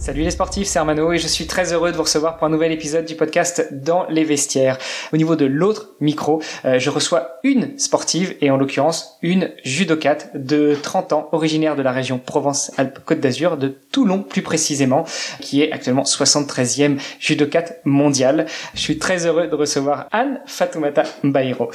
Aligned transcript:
Salut 0.00 0.22
les 0.22 0.30
sportifs, 0.30 0.66
c'est 0.66 0.78
Armano 0.78 1.12
et 1.12 1.18
je 1.18 1.26
suis 1.26 1.46
très 1.46 1.74
heureux 1.74 1.92
de 1.92 1.96
vous 1.96 2.04
recevoir 2.04 2.38
pour 2.38 2.46
un 2.46 2.50
nouvel 2.50 2.72
épisode 2.72 3.04
du 3.04 3.16
podcast 3.16 3.68
Dans 3.70 4.06
les 4.08 4.24
vestiaires. 4.24 4.78
Au 5.12 5.18
niveau 5.18 5.36
de 5.36 5.44
l'autre 5.44 5.90
micro, 6.00 6.42
euh, 6.64 6.78
je 6.78 6.88
reçois 6.88 7.38
une 7.42 7.78
sportive 7.78 8.34
et 8.40 8.50
en 8.50 8.56
l'occurrence 8.56 9.18
une 9.20 9.50
judokate 9.62 10.30
de 10.34 10.74
30 10.82 11.12
ans, 11.12 11.28
originaire 11.32 11.76
de 11.76 11.82
la 11.82 11.92
région 11.92 12.18
Provence-Alpes-Côte 12.18 13.20
d'Azur, 13.20 13.58
de 13.58 13.68
Toulon 13.68 14.22
plus 14.22 14.40
précisément, 14.40 15.04
qui 15.38 15.60
est 15.62 15.70
actuellement 15.70 16.04
73e 16.04 16.98
judokate 17.18 17.82
mondiale. 17.84 18.46
Je 18.72 18.80
suis 18.80 18.98
très 18.98 19.26
heureux 19.26 19.48
de 19.48 19.54
recevoir 19.54 20.06
Anne 20.12 20.40
Fatoumata 20.46 21.02
Mbairo. 21.22 21.70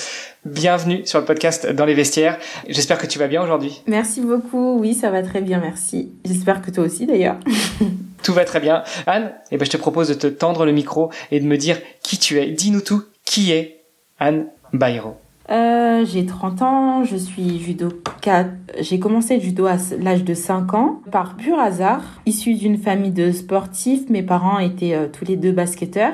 Bienvenue 0.46 1.02
sur 1.08 1.18
le 1.18 1.26
podcast 1.26 1.68
Dans 1.72 1.86
les 1.86 1.96
vestiaires. 1.96 2.38
J'espère 2.70 3.00
que 3.00 3.08
tu 3.08 3.18
vas 3.18 3.28
bien 3.28 3.42
aujourd'hui. 3.42 3.82
Merci 3.88 4.22
beaucoup. 4.22 4.78
Oui, 4.78 4.94
ça 4.94 5.10
va 5.10 5.24
très 5.24 5.42
bien, 5.42 5.60
merci. 5.60 6.12
J'espère 6.24 6.62
que 6.62 6.70
toi 6.70 6.84
aussi 6.84 7.08
d'ailleurs. 7.08 7.38
Tout 8.24 8.32
va 8.32 8.46
très 8.46 8.60
bien. 8.60 8.84
Anne, 9.08 9.32
eh 9.50 9.58
ben, 9.58 9.66
je 9.66 9.72
te 9.72 9.78
propose 9.78 10.08
de 10.08 10.14
te 10.14 10.28
tendre 10.28 10.68
le 10.68 10.72
micro 10.72 11.10
et 11.32 11.40
de 11.40 11.48
me 11.48 11.58
dire 11.58 11.80
qui 12.04 12.20
tu 12.20 12.40
es. 12.40 12.52
Dis-nous 12.52 12.82
tout. 12.82 13.02
Qui 13.26 13.54
est 13.54 13.86
Anne 14.20 14.46
Bairo 14.72 15.18
euh, 15.50 16.06
J'ai 16.06 16.28
30 16.28 16.62
ans, 16.62 17.04
je 17.04 17.18
suis 17.18 17.60
judoka. 17.60 18.46
J'ai 18.80 19.00
commencé 19.00 19.38
le 19.38 19.42
judo 19.42 19.66
à 19.66 19.78
l'âge 20.00 20.24
de 20.24 20.36
5 20.36 20.76
ans 20.76 21.02
par 21.12 21.38
pur 21.38 21.58
hasard. 21.58 22.04
Issu 22.28 22.54
d'une 22.54 22.78
famille 22.78 23.10
de 23.10 23.32
sportifs, 23.32 24.12
mes 24.12 24.22
parents 24.22 24.60
étaient 24.60 24.94
euh, 24.94 25.08
tous 25.12 25.26
les 25.26 25.38
deux 25.38 25.54
basketteurs. 25.54 26.14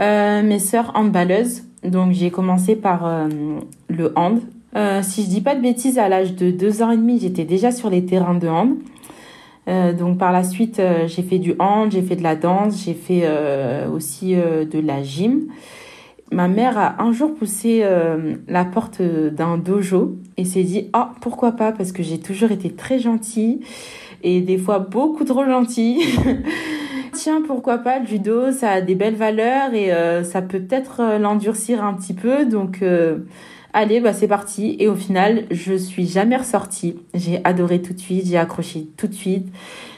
Euh, 0.00 0.42
mes 0.42 0.58
sœurs 0.58 0.92
handballeuses. 0.94 1.64
Donc 1.84 2.12
j'ai 2.12 2.30
commencé 2.30 2.76
par 2.76 3.06
euh, 3.06 3.28
le 3.88 4.12
hand. 4.16 4.40
Euh, 4.74 5.02
si 5.02 5.24
je 5.24 5.28
dis 5.28 5.40
pas 5.40 5.54
de 5.54 5.60
bêtises, 5.60 5.98
à 5.98 6.08
l'âge 6.08 6.34
de 6.34 6.50
2 6.50 6.82
ans 6.82 6.90
et 6.90 6.96
demi, 6.96 7.18
j'étais 7.20 7.44
déjà 7.44 7.70
sur 7.72 7.90
les 7.90 8.04
terrains 8.06 8.34
de 8.34 8.48
hand. 8.48 8.76
Euh, 9.68 9.92
donc 9.92 10.18
par 10.18 10.32
la 10.32 10.42
suite, 10.42 10.80
euh, 10.80 11.06
j'ai 11.06 11.22
fait 11.22 11.38
du 11.38 11.54
hand, 11.58 11.92
j'ai 11.92 12.02
fait 12.02 12.16
de 12.16 12.22
la 12.22 12.34
danse, 12.36 12.84
j'ai 12.84 12.94
fait 12.94 13.22
euh, 13.24 13.88
aussi 13.90 14.34
de 14.34 14.80
la 14.80 15.02
gym. 15.02 15.48
Ma 16.32 16.48
mère 16.48 16.78
a 16.78 17.02
un 17.02 17.12
jour 17.12 17.34
poussé 17.34 17.84
la 18.48 18.64
porte 18.64 19.02
d'un 19.02 19.58
dojo 19.58 20.16
et 20.38 20.46
s'est 20.46 20.62
dit 20.62 20.88
ah 20.94 21.12
pourquoi 21.20 21.52
pas 21.52 21.72
parce 21.72 21.92
que 21.92 22.02
j'ai 22.02 22.18
toujours 22.18 22.52
été 22.52 22.70
très 22.70 22.98
gentille 22.98 23.60
et 24.22 24.40
des 24.40 24.56
fois 24.56 24.78
beaucoup 24.78 25.24
trop 25.24 25.44
gentille. 25.44 26.00
Tiens 27.12 27.42
pourquoi 27.46 27.78
pas 27.78 27.98
le 27.98 28.06
judo 28.06 28.52
ça 28.52 28.70
a 28.70 28.80
des 28.80 28.94
belles 28.94 29.16
valeurs 29.16 29.74
et 29.74 29.90
ça 30.24 30.42
peut 30.42 30.60
peut-être 30.60 31.18
l'endurcir 31.18 31.84
un 31.84 31.94
petit 31.94 32.14
peu 32.14 32.46
donc 32.46 32.82
Allez, 33.74 34.00
bah 34.00 34.12
c'est 34.12 34.28
parti. 34.28 34.76
Et 34.78 34.88
au 34.88 34.94
final, 34.94 35.44
je 35.50 35.74
suis 35.74 36.06
jamais 36.06 36.36
ressortie. 36.36 37.00
J'ai 37.14 37.40
adoré 37.44 37.80
tout 37.80 37.94
de 37.94 37.98
suite, 37.98 38.26
j'ai 38.26 38.36
accroché 38.36 38.86
tout 38.96 39.06
de 39.06 39.14
suite. 39.14 39.48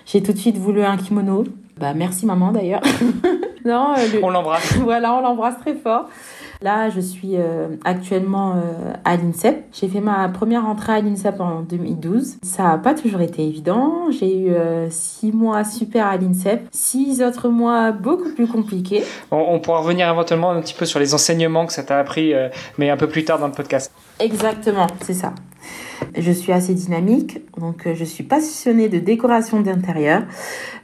J'ai 0.07 0.23
tout 0.23 0.33
de 0.33 0.39
suite 0.39 0.57
voulu 0.57 0.83
un 0.83 0.97
kimono. 0.97 1.45
Bah 1.79 1.93
merci 1.93 2.25
maman 2.25 2.53
d'ailleurs. 2.53 2.83
non, 3.65 3.95
euh, 3.99 4.21
on 4.23 4.31
l'embrasse. 4.31 4.77
voilà, 4.83 5.15
on 5.15 5.21
l'embrasse 5.23 5.59
très 5.59 5.75
fort. 5.75 6.09
Là, 6.63 6.89
je 6.91 7.01
suis 7.01 7.37
euh, 7.37 7.69
actuellement 7.85 8.53
euh, 8.53 8.93
à 9.05 9.17
l'INSEP. 9.17 9.65
J'ai 9.73 9.89
fait 9.89 10.01
ma 10.01 10.29
première 10.29 10.67
entrée 10.67 10.93
à 10.93 11.01
l'INSEP 11.01 11.41
en 11.41 11.61
2012. 11.61 12.37
Ça 12.43 12.65
n'a 12.65 12.79
pas 12.79 12.95
toujours 12.95 13.21
été 13.21 13.47
évident. 13.47 14.11
J'ai 14.11 14.37
eu 14.37 14.51
euh, 14.51 14.89
six 14.91 15.33
mois 15.33 15.65
super 15.65 16.07
à 16.07 16.17
l'INSEP, 16.17 16.69
six 16.71 17.23
autres 17.23 17.49
mois 17.49 17.93
beaucoup 17.93 18.33
plus 18.35 18.47
compliqués. 18.47 19.03
On, 19.31 19.59
pourra 19.59 19.81
revenir 19.81 20.09
éventuellement 20.09 20.51
un 20.51 20.61
petit 20.61 20.75
peu 20.75 20.87
sur 20.87 21.01
les 21.01 21.15
enseignements 21.15 21.67
que 21.67 21.73
ça 21.73 21.83
t'a 21.83 21.99
appris, 21.99 22.33
mais 22.79 22.91
un 22.91 22.97
peu 22.97 23.09
plus 23.09 23.25
tard 23.25 23.39
dans 23.39 23.47
le 23.47 23.53
podcast. 23.53 23.93
Exactement, 24.21 24.87
c'est 25.01 25.15
ça. 25.15 25.33
Je 26.17 26.31
suis 26.31 26.53
assez 26.53 26.75
dynamique, 26.75 27.41
donc 27.59 27.89
je 27.93 28.05
suis 28.05 28.25
passionnée 28.25 28.89
de 28.89 28.99
décoration 28.99 29.61
d'intérieur. 29.61 30.23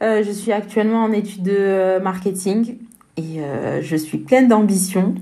je 0.01 0.31
suis 0.31 0.53
actuellement 0.53 1.05
en 1.05 1.13
études 1.13 1.43
de 1.43 1.99
marketing 2.03 2.79
et 3.17 3.41
euh, 3.41 3.83
je 3.83 3.97
suis 3.97 4.19
pleine 4.19 4.49
d'ambition. 4.49 5.15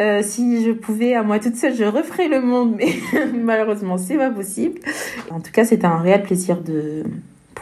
Euh, 0.00 0.22
si 0.22 0.64
je 0.64 0.72
pouvais 0.72 1.14
à 1.14 1.22
moi 1.22 1.38
toute 1.38 1.56
seule, 1.56 1.74
je 1.74 1.84
referais 1.84 2.28
le 2.28 2.40
monde, 2.40 2.74
mais 2.76 2.94
malheureusement, 3.34 3.96
c'est 3.96 4.16
pas 4.16 4.30
possible. 4.30 4.80
En 5.30 5.40
tout 5.40 5.52
cas, 5.52 5.64
c'est 5.64 5.84
un 5.84 5.98
réel 5.98 6.22
plaisir 6.22 6.60
de, 6.60 7.04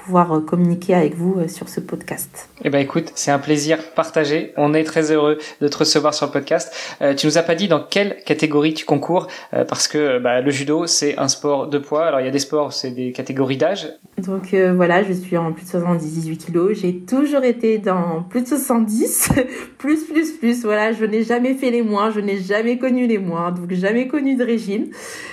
pouvoir 0.05 0.33
euh, 0.33 0.41
communiquer 0.41 0.95
avec 0.95 1.17
vous 1.17 1.37
euh, 1.39 1.49
sur 1.49 1.69
ce 1.69 1.81
podcast. 1.81 2.49
Eh 2.63 2.71
ben 2.71 2.79
écoute, 2.79 3.13
c'est 3.15 3.31
un 3.31 3.39
plaisir 3.39 3.79
partagé. 3.95 4.53
On 4.57 4.75
est 4.75 4.85
très 4.85 5.11
heureux 5.11 5.39
de 5.61 5.69
te 5.69 5.79
recevoir 5.79 6.13
sur 6.13 6.27
le 6.27 6.33
podcast. 6.33 6.73
Euh, 7.01 7.15
tu 7.15 7.27
nous 7.27 7.39
as 7.39 7.43
pas 7.43 7.55
dit 7.55 7.69
dans 7.69 7.83
quelle 7.83 8.23
catégorie 8.25 8.75
tu 8.75 8.85
concours 8.85 9.29
euh, 9.55 9.65
parce 9.65 9.89
que 9.89 10.19
bah, 10.19 10.41
le 10.41 10.51
judo 10.51 10.87
c'est 10.87 11.19
un 11.19 11.29
sport 11.29 11.69
de 11.69 11.79
poids. 11.79 12.05
Alors 12.05 12.21
il 12.21 12.27
y 12.27 12.29
a 12.29 12.33
des 12.33 12.39
sports, 12.39 12.73
c'est 12.73 12.91
des 12.91 13.13
catégories 13.13 13.57
d'âge. 13.57 13.89
Donc 14.19 14.55
voilà, 14.55 15.03
je 15.03 15.13
suis 15.13 15.37
en 15.37 15.53
plus 15.53 15.65
de 15.65 15.71
78 15.71 16.37
kilos. 16.37 16.79
J'ai 16.79 17.01
toujours 17.01 17.43
été 17.43 17.79
dans 17.79 18.23
plus 18.23 18.43
de 18.43 18.47
70, 18.47 19.31
plus 19.79 20.05
plus 20.05 20.33
plus. 20.33 20.65
Voilà, 20.65 20.93
je 20.93 21.05
n'ai 21.05 21.25
jamais 21.25 21.55
fait 21.55 21.71
les 21.71 21.83
moins, 21.83 22.11
je 22.11 22.21
n'ai 22.21 22.39
jamais 22.39 22.79
connu 22.79 23.07
les 23.07 23.19
moins, 23.19 23.51
donc 23.51 23.73
jamais 23.73 24.07
connu 24.07 24.37
de 24.37 24.45
régime. 24.45 24.87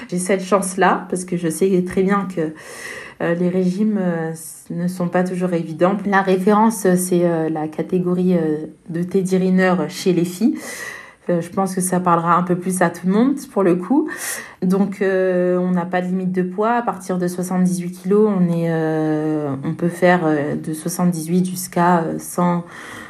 J'ai 0.10 0.18
cette 0.18 0.44
chance 0.44 0.78
là 0.78 1.06
parce 1.10 1.26
que 1.26 1.38
je 1.38 1.50
sais 1.50 1.84
très 1.86 2.04
bien 2.04 2.28
que 2.34 2.54
les 3.22 3.50
régimes 3.50 4.00
euh, 4.02 4.34
ne 4.72 4.88
sont 4.88 5.08
pas 5.08 5.24
toujours 5.24 5.54
évidents. 5.54 5.96
La 6.06 6.22
référence, 6.22 6.88
c'est 6.96 7.26
euh, 7.26 7.50
la 7.50 7.68
catégorie 7.68 8.36
de 8.90 9.04
Teddy 9.04 9.38
Riner 9.38 9.76
chez 9.90 10.14
les 10.14 10.26
filles. 10.26 10.58
je 11.30 11.50
pense 11.50 11.76
que 11.76 11.82
ça 11.82 12.00
parlera 12.00 12.36
un 12.36 12.44
peu 12.44 12.56
plus 12.56 12.82
à 12.82 12.90
tout 12.90 13.06
le 13.06 13.14
monde 13.14 13.36
pour 13.54 13.64
le 13.64 13.76
coup. 13.76 14.10
Donc 14.62 14.98
on 15.02 15.72
n'a 15.72 15.86
pas 15.86 16.02
de 16.02 16.08
limite 16.08 16.32
de 16.32 16.44
poids. 16.44 16.72
À 16.72 16.82
partir 16.82 17.18
de 17.18 17.28
78 17.28 18.04
kg, 18.04 18.14
on, 18.14 19.60
on 19.64 19.74
peut 19.76 19.88
faire 19.88 20.22
de 20.62 20.74
78 20.74 21.46
jusqu'à 21.46 22.04
100, 22.18 22.66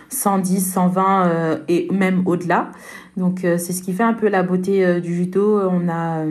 110, 0.10 0.74
120 0.74 1.62
et 1.68 1.88
même 1.92 2.24
au-delà. 2.26 2.72
Donc 3.18 3.40
c'est 3.42 3.74
ce 3.74 3.82
qui 3.82 3.94
fait 3.94 4.04
un 4.04 4.14
peu 4.14 4.28
la 4.28 4.44
beauté 4.44 5.02
du 5.02 5.16
judo. 5.16 5.60
On 5.62 5.90
a 5.90 6.24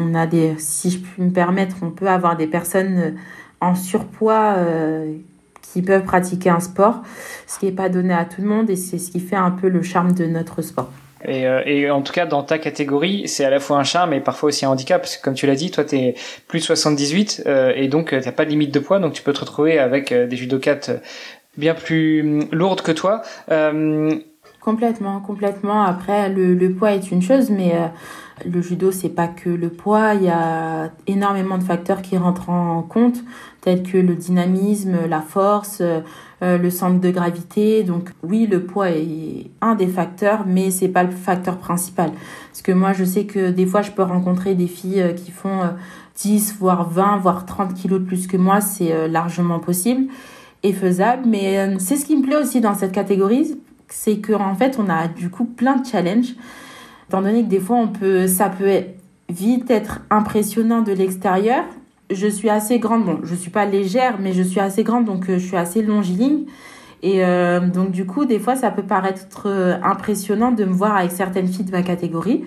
on 0.00 0.14
a 0.14 0.26
des, 0.26 0.54
si 0.58 0.90
je 0.90 0.98
puis 0.98 1.22
me 1.22 1.30
permettre, 1.30 1.76
on 1.82 1.90
peut 1.90 2.08
avoir 2.08 2.36
des 2.36 2.46
personnes 2.46 2.98
euh, 2.98 3.10
en 3.60 3.74
surpoids 3.74 4.54
euh, 4.56 5.12
qui 5.62 5.82
peuvent 5.82 6.04
pratiquer 6.04 6.50
un 6.50 6.60
sport, 6.60 7.02
ce 7.46 7.58
qui 7.58 7.66
n'est 7.66 7.72
pas 7.72 7.88
donné 7.88 8.14
à 8.14 8.24
tout 8.24 8.40
le 8.40 8.48
monde 8.48 8.70
et 8.70 8.76
c'est 8.76 8.98
ce 8.98 9.10
qui 9.10 9.20
fait 9.20 9.36
un 9.36 9.50
peu 9.50 9.68
le 9.68 9.82
charme 9.82 10.12
de 10.12 10.26
notre 10.26 10.62
sport. 10.62 10.90
Et, 11.26 11.46
euh, 11.46 11.60
et, 11.66 11.90
en 11.90 12.00
tout 12.00 12.14
cas, 12.14 12.24
dans 12.24 12.42
ta 12.42 12.58
catégorie, 12.58 13.28
c'est 13.28 13.44
à 13.44 13.50
la 13.50 13.60
fois 13.60 13.76
un 13.76 13.84
charme 13.84 14.14
et 14.14 14.20
parfois 14.20 14.48
aussi 14.48 14.64
un 14.64 14.70
handicap, 14.70 15.02
parce 15.02 15.18
que 15.18 15.22
comme 15.22 15.34
tu 15.34 15.46
l'as 15.46 15.54
dit, 15.54 15.70
toi, 15.70 15.84
tu 15.84 15.96
es 15.96 16.14
plus 16.48 16.60
de 16.60 16.64
78 16.64 17.42
euh, 17.46 17.72
et 17.76 17.88
donc 17.88 18.08
tu 18.08 18.16
n'as 18.16 18.32
pas 18.32 18.46
de 18.46 18.50
limite 18.50 18.72
de 18.72 18.80
poids, 18.80 18.98
donc 18.98 19.12
tu 19.12 19.22
peux 19.22 19.34
te 19.34 19.40
retrouver 19.40 19.78
avec 19.78 20.14
des 20.14 20.36
judokates 20.36 20.90
bien 21.58 21.74
plus 21.74 22.22
hum, 22.22 22.48
lourdes 22.52 22.80
que 22.80 22.92
toi. 22.92 23.20
Complètement, 24.60 25.20
complètement. 25.20 25.82
Après, 25.82 26.28
le, 26.28 26.54
le, 26.54 26.72
poids 26.72 26.92
est 26.92 27.10
une 27.10 27.22
chose, 27.22 27.50
mais 27.50 27.74
le 28.44 28.60
judo, 28.60 28.92
c'est 28.92 29.08
pas 29.08 29.26
que 29.26 29.48
le 29.48 29.70
poids. 29.70 30.14
Il 30.14 30.24
y 30.24 30.28
a 30.28 30.90
énormément 31.06 31.56
de 31.56 31.62
facteurs 31.62 32.02
qui 32.02 32.18
rentrent 32.18 32.50
en 32.50 32.82
compte, 32.82 33.24
tels 33.62 33.82
que 33.82 33.96
le 33.96 34.14
dynamisme, 34.14 35.06
la 35.08 35.20
force, 35.20 35.82
euh, 36.42 36.56
le 36.56 36.70
centre 36.70 37.00
de 37.00 37.10
gravité. 37.10 37.82
Donc 37.82 38.10
oui, 38.22 38.46
le 38.46 38.64
poids 38.64 38.90
est 38.90 39.50
un 39.60 39.74
des 39.74 39.86
facteurs, 39.86 40.44
mais 40.46 40.70
c'est 40.70 40.88
pas 40.88 41.02
le 41.02 41.10
facteur 41.10 41.58
principal. 41.58 42.12
Parce 42.50 42.62
que 42.62 42.72
moi, 42.72 42.94
je 42.94 43.04
sais 43.04 43.24
que 43.24 43.50
des 43.50 43.66
fois, 43.66 43.82
je 43.82 43.90
peux 43.90 44.02
rencontrer 44.02 44.54
des 44.54 44.66
filles 44.66 45.02
euh, 45.02 45.12
qui 45.12 45.32
font 45.32 45.60
10, 46.16 46.52
euh, 46.52 46.54
voire 46.58 46.88
20, 46.88 47.18
voire 47.18 47.44
30 47.44 47.74
kilos 47.74 48.00
de 48.00 48.06
plus 48.06 48.26
que 48.26 48.38
moi. 48.38 48.62
C'est 48.62 49.08
largement 49.08 49.58
possible 49.58 50.10
et 50.62 50.72
faisable. 50.72 51.24
Mais 51.26 51.78
c'est 51.78 51.96
ce 51.96 52.06
qui 52.06 52.16
me 52.16 52.22
plaît 52.22 52.36
aussi 52.36 52.62
dans 52.62 52.74
cette 52.74 52.92
catégorie, 52.92 53.58
c'est 53.90 54.20
qu'en 54.20 54.54
fait, 54.54 54.78
on 54.78 54.88
a 54.88 55.08
du 55.08 55.30
coup 55.30 55.44
plein 55.44 55.76
de 55.76 55.86
challenges 55.86 56.34
étant 57.10 57.22
donné 57.22 57.42
que 57.42 57.48
des 57.48 57.58
fois 57.58 57.76
on 57.76 57.88
peut, 57.88 58.28
ça 58.28 58.48
peut 58.48 58.70
vite 59.28 59.68
être 59.68 60.00
impressionnant 60.10 60.80
de 60.80 60.92
l'extérieur. 60.92 61.64
Je 62.08 62.28
suis 62.28 62.48
assez 62.48 62.78
grande, 62.78 63.04
bon, 63.04 63.18
je 63.24 63.34
suis 63.34 63.50
pas 63.50 63.64
légère, 63.64 64.18
mais 64.20 64.32
je 64.32 64.42
suis 64.42 64.60
assez 64.60 64.84
grande, 64.84 65.06
donc 65.06 65.28
euh, 65.28 65.38
je 65.38 65.46
suis 65.46 65.56
assez 65.56 65.82
longiligne. 65.82 66.44
Et 67.02 67.24
euh, 67.24 67.58
donc 67.60 67.90
du 67.90 68.06
coup, 68.06 68.26
des 68.26 68.38
fois, 68.38 68.54
ça 68.54 68.70
peut 68.70 68.84
paraître 68.84 69.46
euh, 69.46 69.76
impressionnant 69.82 70.52
de 70.52 70.64
me 70.64 70.72
voir 70.72 70.96
avec 70.96 71.10
certaines 71.10 71.48
filles 71.48 71.64
de 71.64 71.72
ma 71.72 71.82
catégorie. 71.82 72.44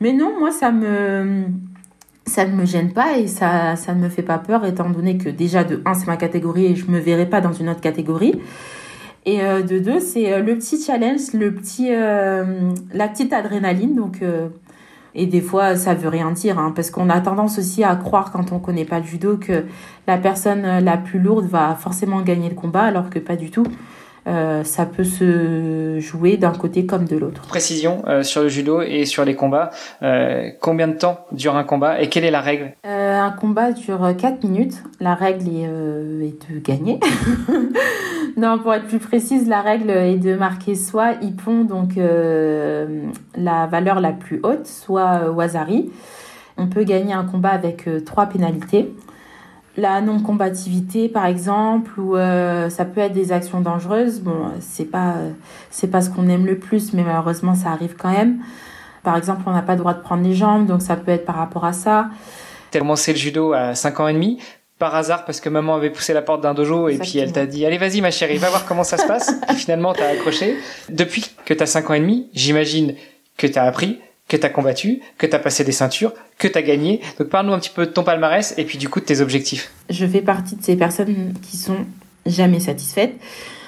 Mais 0.00 0.12
non, 0.12 0.38
moi, 0.38 0.50
ça 0.50 0.72
me 0.72 1.44
ça 2.26 2.44
ne 2.46 2.54
me 2.54 2.66
gêne 2.66 2.92
pas 2.92 3.18
et 3.18 3.26
ça, 3.26 3.76
ça 3.76 3.94
ne 3.94 4.00
me 4.00 4.08
fait 4.10 4.22
pas 4.22 4.38
peur 4.38 4.64
étant 4.66 4.88
donné 4.90 5.16
que 5.16 5.28
déjà 5.28 5.64
de 5.64 5.82
1 5.84 5.94
c'est 5.94 6.06
ma 6.06 6.16
catégorie 6.16 6.66
et 6.66 6.76
je 6.76 6.88
me 6.88 6.98
verrai 7.00 7.26
pas 7.26 7.40
dans 7.40 7.52
une 7.52 7.68
autre 7.68 7.80
catégorie 7.80 8.40
et 9.24 9.40
euh, 9.42 9.62
de 9.62 9.78
deux, 9.78 10.00
c'est 10.00 10.32
euh, 10.32 10.42
le 10.42 10.56
petit 10.56 10.82
challenge, 10.82 11.32
le 11.32 11.54
petit, 11.54 11.88
euh, 11.90 12.72
la 12.92 13.08
petite 13.08 13.32
adrénaline. 13.32 13.94
Donc, 13.94 14.20
et 15.14 15.26
des 15.26 15.40
fois, 15.40 15.76
ça 15.76 15.94
veut 15.94 16.08
rien 16.08 16.32
dire, 16.32 16.58
hein, 16.58 16.72
parce 16.74 16.90
qu'on 16.90 17.10
a 17.10 17.20
tendance 17.20 17.58
aussi 17.58 17.84
à 17.84 17.94
croire 17.96 18.32
quand 18.32 18.52
on 18.52 18.58
connaît 18.58 18.84
pas 18.84 18.98
le 18.98 19.04
judo 19.04 19.36
que 19.36 19.64
la 20.06 20.18
personne 20.18 20.80
la 20.80 20.96
plus 20.96 21.18
lourde 21.18 21.46
va 21.46 21.74
forcément 21.74 22.22
gagner 22.22 22.48
le 22.48 22.54
combat, 22.54 22.82
alors 22.82 23.10
que 23.10 23.18
pas 23.18 23.36
du 23.36 23.50
tout. 23.50 23.66
Euh, 24.28 24.62
ça 24.62 24.86
peut 24.86 25.04
se 25.04 25.98
jouer 25.98 26.36
d'un 26.36 26.52
côté 26.52 26.86
comme 26.86 27.06
de 27.06 27.16
l'autre. 27.16 27.42
Précision 27.42 28.02
euh, 28.06 28.22
sur 28.22 28.42
le 28.42 28.48
judo 28.48 28.80
et 28.80 29.04
sur 29.04 29.24
les 29.24 29.34
combats. 29.34 29.70
Euh, 30.02 30.50
combien 30.60 30.86
de 30.86 30.94
temps 30.94 31.26
dure 31.32 31.56
un 31.56 31.64
combat 31.64 32.00
et 32.00 32.08
quelle 32.08 32.24
est 32.24 32.30
la 32.30 32.40
règle? 32.40 32.74
Un 32.84 33.30
combat 33.30 33.72
dure 33.72 34.14
4 34.16 34.44
minutes. 34.44 34.82
La 35.00 35.14
règle 35.14 35.48
est, 35.48 35.62
est 35.62 36.52
de 36.52 36.58
gagner. 36.60 37.00
non, 38.36 38.58
pour 38.58 38.74
être 38.74 38.86
plus 38.86 39.00
précise, 39.00 39.48
la 39.48 39.60
règle 39.60 39.90
est 39.90 40.18
de 40.18 40.34
marquer 40.34 40.76
soit 40.76 41.14
Ippon, 41.22 41.64
donc 41.64 41.94
la 41.96 43.66
valeur 43.66 44.00
la 44.00 44.12
plus 44.12 44.40
haute, 44.42 44.66
soit 44.66 45.30
Wazari. 45.30 45.90
On 46.58 46.66
peut 46.66 46.84
gagner 46.84 47.12
un 47.12 47.24
combat 47.24 47.50
avec 47.50 47.88
trois 48.04 48.26
pénalités 48.26 48.92
la 49.76 50.00
non-combativité 50.00 51.08
par 51.08 51.26
exemple 51.26 51.98
ou 51.98 52.16
euh, 52.16 52.68
ça 52.68 52.84
peut 52.84 53.00
être 53.00 53.12
des 53.12 53.32
actions 53.32 53.60
dangereuses. 53.60 54.20
Bon 54.20 54.50
c'est 54.60 54.84
pas 54.84 55.14
c'est 55.70 55.90
pas 55.90 56.02
ce 56.02 56.10
qu'on 56.10 56.28
aime 56.28 56.46
le 56.46 56.58
plus 56.58 56.92
mais 56.92 57.02
malheureusement 57.02 57.54
ça 57.54 57.70
arrive 57.70 57.94
quand 57.96 58.12
même. 58.12 58.38
Par 59.02 59.16
exemple 59.16 59.42
on 59.46 59.52
n'a 59.52 59.62
pas 59.62 59.72
le 59.72 59.78
droit 59.78 59.94
de 59.94 60.00
prendre 60.00 60.22
les 60.22 60.34
jambes 60.34 60.66
donc 60.66 60.82
ça 60.82 60.96
peut 60.96 61.12
être 61.12 61.24
par 61.24 61.36
rapport 61.36 61.64
à 61.64 61.72
ça. 61.72 62.10
As 62.74 62.78
commencé 62.78 63.12
le 63.12 63.18
judo 63.18 63.52
à 63.52 63.74
5 63.74 64.00
ans 64.00 64.08
et 64.08 64.14
demi 64.14 64.38
par 64.78 64.94
hasard 64.94 65.24
parce 65.24 65.40
que 65.40 65.48
maman 65.48 65.76
avait 65.76 65.90
poussé 65.90 66.12
la 66.12 66.22
porte 66.22 66.42
d'un 66.42 66.54
dojo 66.54 66.88
et 66.88 66.98
puis 66.98 67.18
elle 67.18 67.32
t'a 67.32 67.46
dit 67.46 67.64
allez 67.64 67.78
vas-y 67.78 68.00
ma 68.00 68.10
chérie 68.10 68.38
va 68.38 68.50
voir 68.50 68.66
comment 68.66 68.84
ça 68.84 68.98
se 68.98 69.06
passe 69.06 69.32
et 69.50 69.54
finalement 69.54 69.94
t'as 69.94 70.08
accroché. 70.08 70.56
Depuis 70.90 71.24
que 71.44 71.54
t'as 71.54 71.66
5 71.66 71.90
ans 71.90 71.94
et 71.94 72.00
demi 72.00 72.28
j'imagine 72.34 72.94
que 73.38 73.46
t'as 73.46 73.64
appris 73.64 74.00
que 74.32 74.36
tu 74.38 74.46
as 74.46 74.50
combattu, 74.50 75.00
que 75.18 75.26
tu 75.26 75.36
as 75.36 75.38
passé 75.38 75.62
des 75.62 75.72
ceintures, 75.72 76.12
que 76.38 76.48
tu 76.48 76.56
as 76.56 76.62
gagné. 76.62 77.02
Donc 77.18 77.28
parle-nous 77.28 77.52
un 77.52 77.58
petit 77.58 77.70
peu 77.70 77.84
de 77.84 77.90
ton 77.90 78.02
palmarès 78.02 78.54
et 78.56 78.64
puis 78.64 78.78
du 78.78 78.88
coup 78.88 78.98
de 78.98 79.04
tes 79.04 79.20
objectifs. 79.20 79.70
Je 79.90 80.06
fais 80.06 80.22
partie 80.22 80.56
de 80.56 80.62
ces 80.62 80.74
personnes 80.74 81.34
qui 81.42 81.58
sont 81.58 81.84
jamais 82.24 82.60
satisfaites. 82.60 83.14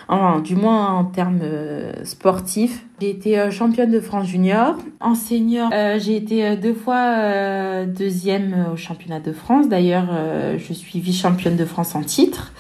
Enfin, 0.09 0.41
du 0.41 0.57
moins 0.57 0.89
en 0.95 1.05
termes 1.05 1.41
euh, 1.43 1.93
sportifs. 2.05 2.85
J'ai 3.01 3.11
été 3.11 3.39
euh, 3.39 3.51
championne 3.51 3.91
de 3.91 4.01
France 4.01 4.27
junior. 4.27 4.77
En 5.01 5.15
senior, 5.15 5.71
euh, 5.75 5.99
j'ai 5.99 6.17
été 6.17 6.57
deux 6.57 6.75
fois 6.75 7.85
deuxième 7.85 8.69
au 8.73 8.77
championnat 8.77 9.21
de 9.21 9.33
France. 9.33 9.69
D'ailleurs, 9.69 10.09
je 10.57 10.73
suis 10.73 11.01
vice-championne 11.01 11.57
de 11.57 11.65
France 11.67 11.95
en 11.95 12.03
titre. 12.03 12.53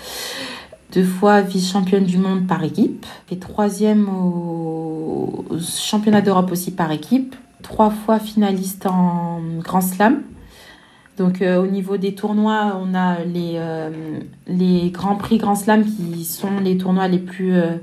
Deux 0.92 1.04
fois 1.04 1.40
vice-championne 1.40 2.04
du 2.04 2.18
monde 2.18 2.46
par 2.46 2.62
équipe. 2.64 3.06
Et 3.30 3.38
troisième 3.38 4.08
au 4.08 5.44
championnat 5.58 6.20
d'Europe 6.20 6.52
aussi 6.52 6.70
par 6.70 6.92
équipe 6.92 7.34
trois 7.64 7.90
fois 7.90 8.20
finaliste 8.20 8.86
en 8.86 9.40
Grand 9.58 9.80
Slam. 9.80 10.22
Donc 11.16 11.42
euh, 11.42 11.62
au 11.62 11.66
niveau 11.66 11.96
des 11.96 12.14
tournois, 12.14 12.80
on 12.80 12.94
a 12.94 13.24
les, 13.24 13.54
euh, 13.56 13.90
les 14.46 14.90
Grands 14.90 15.16
Prix 15.16 15.38
Grand 15.38 15.56
Slam 15.56 15.84
qui 15.84 16.24
sont 16.24 16.60
les 16.62 16.76
tournois 16.76 17.08
les 17.08 17.18
plus 17.18 17.56
euh, 17.56 17.76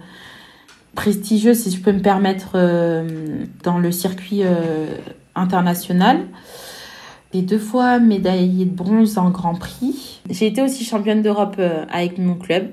prestigieux, 0.96 1.54
si 1.54 1.72
je 1.72 1.82
peux 1.82 1.92
me 1.92 2.02
permettre, 2.02 2.58
dans 3.64 3.78
le 3.78 3.92
circuit 3.94 4.42
international. 5.36 6.26
Et 7.32 7.42
deux 7.42 7.60
fois 7.60 7.98
médaillée 7.98 8.66
de 8.66 8.76
bronze 8.76 9.18
en 9.18 9.30
Grand 9.30 9.56
Prix. 9.56 10.20
J'ai 10.30 10.48
été 10.48 10.62
aussi 10.62 10.84
championne 10.84 11.22
d'Europe 11.22 11.62
avec 11.90 12.18
mon 12.18 12.36
club, 12.36 12.72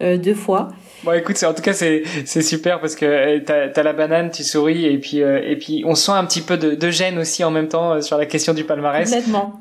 deux 0.00 0.34
fois. 0.34 0.68
Bon, 1.04 1.12
écoute, 1.12 1.42
en 1.44 1.54
tout 1.54 1.62
cas, 1.62 1.72
c'est 1.72 2.02
c'est 2.24 2.42
super 2.42 2.80
parce 2.80 2.96
que 2.96 3.04
euh, 3.04 3.40
t'as 3.44 3.68
as 3.80 3.82
la 3.82 3.92
banane, 3.92 4.30
tu 4.30 4.42
souris 4.44 4.86
et 4.86 4.98
puis 4.98 5.22
euh, 5.22 5.40
et 5.44 5.56
puis 5.56 5.82
on 5.86 5.94
sent 5.94 6.12
un 6.12 6.24
petit 6.24 6.40
peu 6.40 6.56
de, 6.56 6.74
de 6.74 6.90
gêne 6.90 7.18
aussi 7.18 7.44
en 7.44 7.50
même 7.50 7.68
temps 7.68 7.92
euh, 7.92 8.00
sur 8.00 8.16
la 8.18 8.26
question 8.26 8.54
du 8.54 8.64
palmarès. 8.64 9.08
Complètement. 9.08 9.60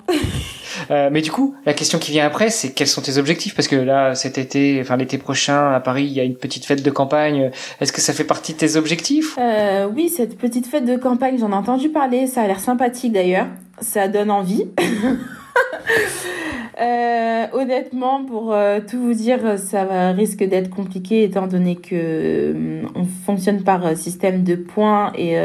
mais 0.89 1.21
du 1.21 1.31
coup, 1.31 1.55
la 1.65 1.73
question 1.73 1.99
qui 1.99 2.11
vient 2.11 2.25
après, 2.25 2.49
c'est 2.49 2.71
quels 2.71 2.87
sont 2.87 3.01
tes 3.01 3.17
objectifs? 3.17 3.55
Parce 3.55 3.67
que 3.67 3.75
là, 3.75 4.15
cet 4.15 4.37
été, 4.37 4.79
enfin 4.81 4.97
l'été 4.97 5.17
prochain 5.17 5.71
à 5.73 5.79
Paris, 5.79 6.05
il 6.05 6.13
y 6.13 6.19
a 6.19 6.23
une 6.23 6.35
petite 6.35 6.65
fête 6.65 6.83
de 6.83 6.91
campagne. 6.91 7.51
Est-ce 7.81 7.91
que 7.91 8.01
ça 8.01 8.13
fait 8.13 8.24
partie 8.24 8.53
de 8.53 8.57
tes 8.57 8.75
objectifs? 8.75 9.38
Euh, 9.39 9.88
Oui, 9.93 10.10
cette 10.10 10.38
petite 10.38 10.67
fête 10.67 10.86
de 10.86 10.95
campagne, 10.95 11.38
j'en 11.39 11.51
ai 11.51 11.55
entendu 11.55 11.89
parler. 11.89 12.27
Ça 12.27 12.41
a 12.41 12.48
l'air 12.48 12.60
sympathique 12.60 13.13
d'ailleurs. 13.13 13.48
Ça 13.81 14.07
donne 14.07 14.31
envie. 14.31 14.65
Euh, 16.81 17.45
honnêtement, 17.53 18.25
pour 18.25 18.51
euh, 18.51 18.81
tout 18.85 19.00
vous 19.00 19.13
dire, 19.13 19.57
ça 19.57 20.12
risque 20.12 20.43
d'être 20.43 20.69
compliqué 20.69 21.24
étant 21.24 21.47
donné 21.47 21.77
que 21.77 21.93
euh, 21.93 22.81
on 22.95 23.05
fonctionne 23.05 23.63
par 23.63 23.95
système 23.95 24.43
de 24.43 24.55
points 24.55 25.13
et 25.17 25.38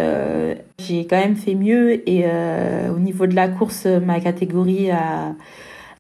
j'ai 0.81 1.07
quand 1.07 1.19
même 1.19 1.37
fait 1.37 1.55
mieux 1.55 2.09
et 2.09 2.25
au 2.93 2.99
niveau 2.99 3.27
de 3.27 3.35
la 3.35 3.49
course, 3.49 3.87
ma 3.87 4.19
catégorie 4.21 4.91
a, 4.91 5.35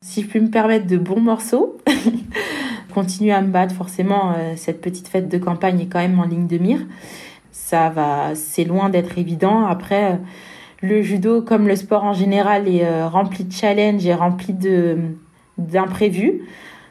si 0.02 0.22
je 0.22 0.26
puis 0.26 0.40
me 0.40 0.50
permettre, 0.50 0.86
de 0.86 0.96
bons 0.96 1.20
morceaux. 1.20 1.78
Continuer 2.94 3.32
à 3.32 3.40
me 3.40 3.52
battre, 3.52 3.74
forcément, 3.74 4.34
cette 4.56 4.80
petite 4.80 5.06
fête 5.06 5.28
de 5.28 5.38
campagne 5.38 5.80
est 5.80 5.86
quand 5.86 6.00
même 6.00 6.18
en 6.18 6.24
ligne 6.24 6.48
de 6.48 6.58
mire. 6.58 6.80
Ça 7.52 7.88
va, 7.88 8.34
c'est 8.34 8.64
loin 8.64 8.88
d'être 8.88 9.16
évident. 9.16 9.64
Après 9.66 10.18
le 10.82 11.02
judo, 11.02 11.42
comme 11.42 11.68
le 11.68 11.76
sport 11.76 12.04
en 12.04 12.12
général, 12.12 12.68
est 12.68 12.84
euh, 12.84 13.06
rempli 13.06 13.44
de 13.44 13.52
challenges 13.52 14.06
et 14.06 14.14
rempli 14.14 14.52
de 14.52 14.96
d'imprévus. 15.58 16.42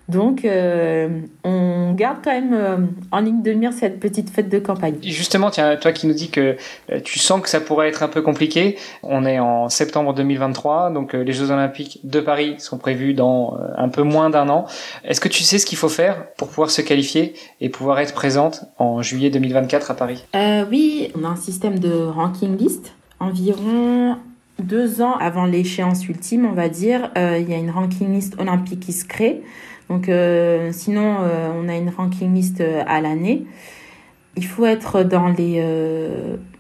Donc, 0.10 0.44
euh, 0.44 1.22
on 1.44 1.94
garde 1.94 2.18
quand 2.24 2.32
même 2.32 2.54
euh, 2.54 2.78
en 3.12 3.20
ligne 3.20 3.44
de 3.44 3.52
mire 3.52 3.74
cette 3.74 4.00
petite 4.00 4.32
fête 4.32 4.50
de 4.50 4.58
campagne. 4.58 4.96
Justement, 5.04 5.52
tiens, 5.52 5.76
toi 5.76 5.92
qui 5.92 6.08
nous 6.08 6.16
dis 6.16 6.32
que 6.32 6.58
tu 7.04 7.20
sens 7.20 7.42
que 7.42 7.50
ça 7.50 7.62
pourrait 7.62 7.90
être 7.90 8.02
un 8.02 8.08
peu 8.08 8.24
compliqué, 8.24 8.76
on 9.04 9.24
est 9.24 9.38
en 9.38 9.70
septembre 9.70 10.16
2023, 10.16 10.90
donc 10.90 11.14
les 11.14 11.32
Jeux 11.32 11.52
Olympiques 11.52 12.00
de 12.04 12.20
Paris 12.22 12.56
sont 12.58 12.80
prévus 12.80 13.14
dans 13.14 13.56
un 13.78 13.90
peu 13.90 14.02
moins 14.02 14.32
d'un 14.32 14.50
an. 14.50 14.66
Est-ce 15.04 15.22
que 15.22 15.30
tu 15.30 15.44
sais 15.44 15.60
ce 15.60 15.68
qu'il 15.68 15.78
faut 15.78 15.90
faire 15.90 16.34
pour 16.38 16.48
pouvoir 16.48 16.72
se 16.72 16.82
qualifier 16.82 17.36
et 17.62 17.70
pouvoir 17.70 18.00
être 18.00 18.16
présente 18.16 18.64
en 18.80 19.04
juillet 19.04 19.30
2024 19.30 19.92
à 19.92 19.94
Paris? 19.94 20.26
Oui, 20.72 21.12
on 21.16 21.24
a 21.24 21.28
un 21.28 21.36
système 21.36 21.78
de 21.78 21.92
ranking 21.92 22.58
list 22.58 22.94
environ 23.20 24.18
deux 24.60 25.02
ans 25.02 25.16
avant 25.16 25.46
l'échéance 25.46 26.08
ultime, 26.08 26.46
on 26.46 26.54
va 26.54 26.70
dire, 26.70 27.12
euh, 27.18 27.38
il 27.40 27.50
y 27.50 27.54
a 27.54 27.58
une 27.58 27.72
ranking 27.72 28.14
list 28.14 28.40
olympique 28.40 28.82
qui 28.82 28.94
se 28.94 29.06
crée. 29.06 29.42
Donc, 29.90 30.10
euh, 30.10 30.72
sinon, 30.72 31.18
euh, 31.22 31.50
on 31.56 31.68
a 31.68 31.76
une 31.76 31.90
ranking 31.90 32.34
list 32.34 32.62
à 32.62 33.02
l'année. 33.02 33.46
Il 34.38 34.46
faut 34.46 34.66
être 34.66 35.04
dans 35.04 35.28
les 35.28 35.64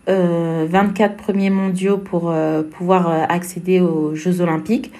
24 0.07 1.15
premiers 1.15 1.51
mondiaux 1.51 1.97
pour 1.97 2.33
pouvoir 2.71 3.09
accéder 3.29 3.79
aux 3.79 4.15
Jeux 4.15 4.41
olympiques. 4.41 4.91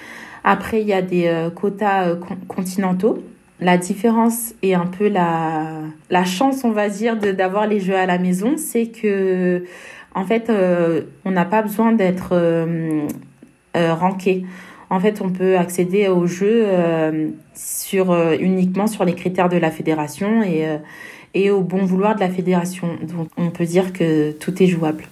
Après, 0.43 0.81
il 0.81 0.87
y 0.87 0.93
a 0.93 1.01
des 1.01 1.49
quotas 1.55 2.15
continentaux 2.47 3.21
La 3.59 3.77
différence 3.77 4.53
et 4.61 4.75
un 4.75 4.85
peu 4.85 5.09
la, 5.09 5.81
la 6.09 6.23
chance, 6.23 6.63
on 6.63 6.71
va 6.71 6.87
dire, 6.89 7.17
d'avoir 7.17 7.67
les 7.67 7.79
jeux 7.81 7.95
à 7.95 8.05
la 8.05 8.19
maison, 8.19 8.55
c'est 8.55 8.87
que, 8.87 9.65
en 10.15 10.25
fait, 10.25 10.49
euh, 10.49 11.01
on 11.25 11.31
n'a 11.31 11.45
pas 11.45 11.61
besoin 11.61 11.91
d'être 11.91 12.29
euh, 12.33 13.07
euh, 13.77 13.93
ranké. 13.93 14.45
En 14.89 14.99
fait, 14.99 15.21
on 15.21 15.29
peut 15.29 15.57
accéder 15.57 16.07
aux 16.07 16.25
jeux 16.25 16.65
sur, 17.53 18.11
uniquement 18.39 18.87
sur 18.87 19.05
les 19.05 19.13
critères 19.13 19.47
de 19.47 19.57
la 19.57 19.69
fédération 19.69 20.41
et, 20.41 20.65
et 21.35 21.51
au 21.51 21.61
bon 21.61 21.85
vouloir 21.85 22.15
de 22.15 22.21
la 22.21 22.29
fédération. 22.29 22.97
Donc, 23.03 23.27
on 23.37 23.51
peut 23.51 23.65
dire 23.65 23.93
que 23.93 24.31
tout 24.31 24.63
est 24.63 24.65
jouable. 24.65 25.03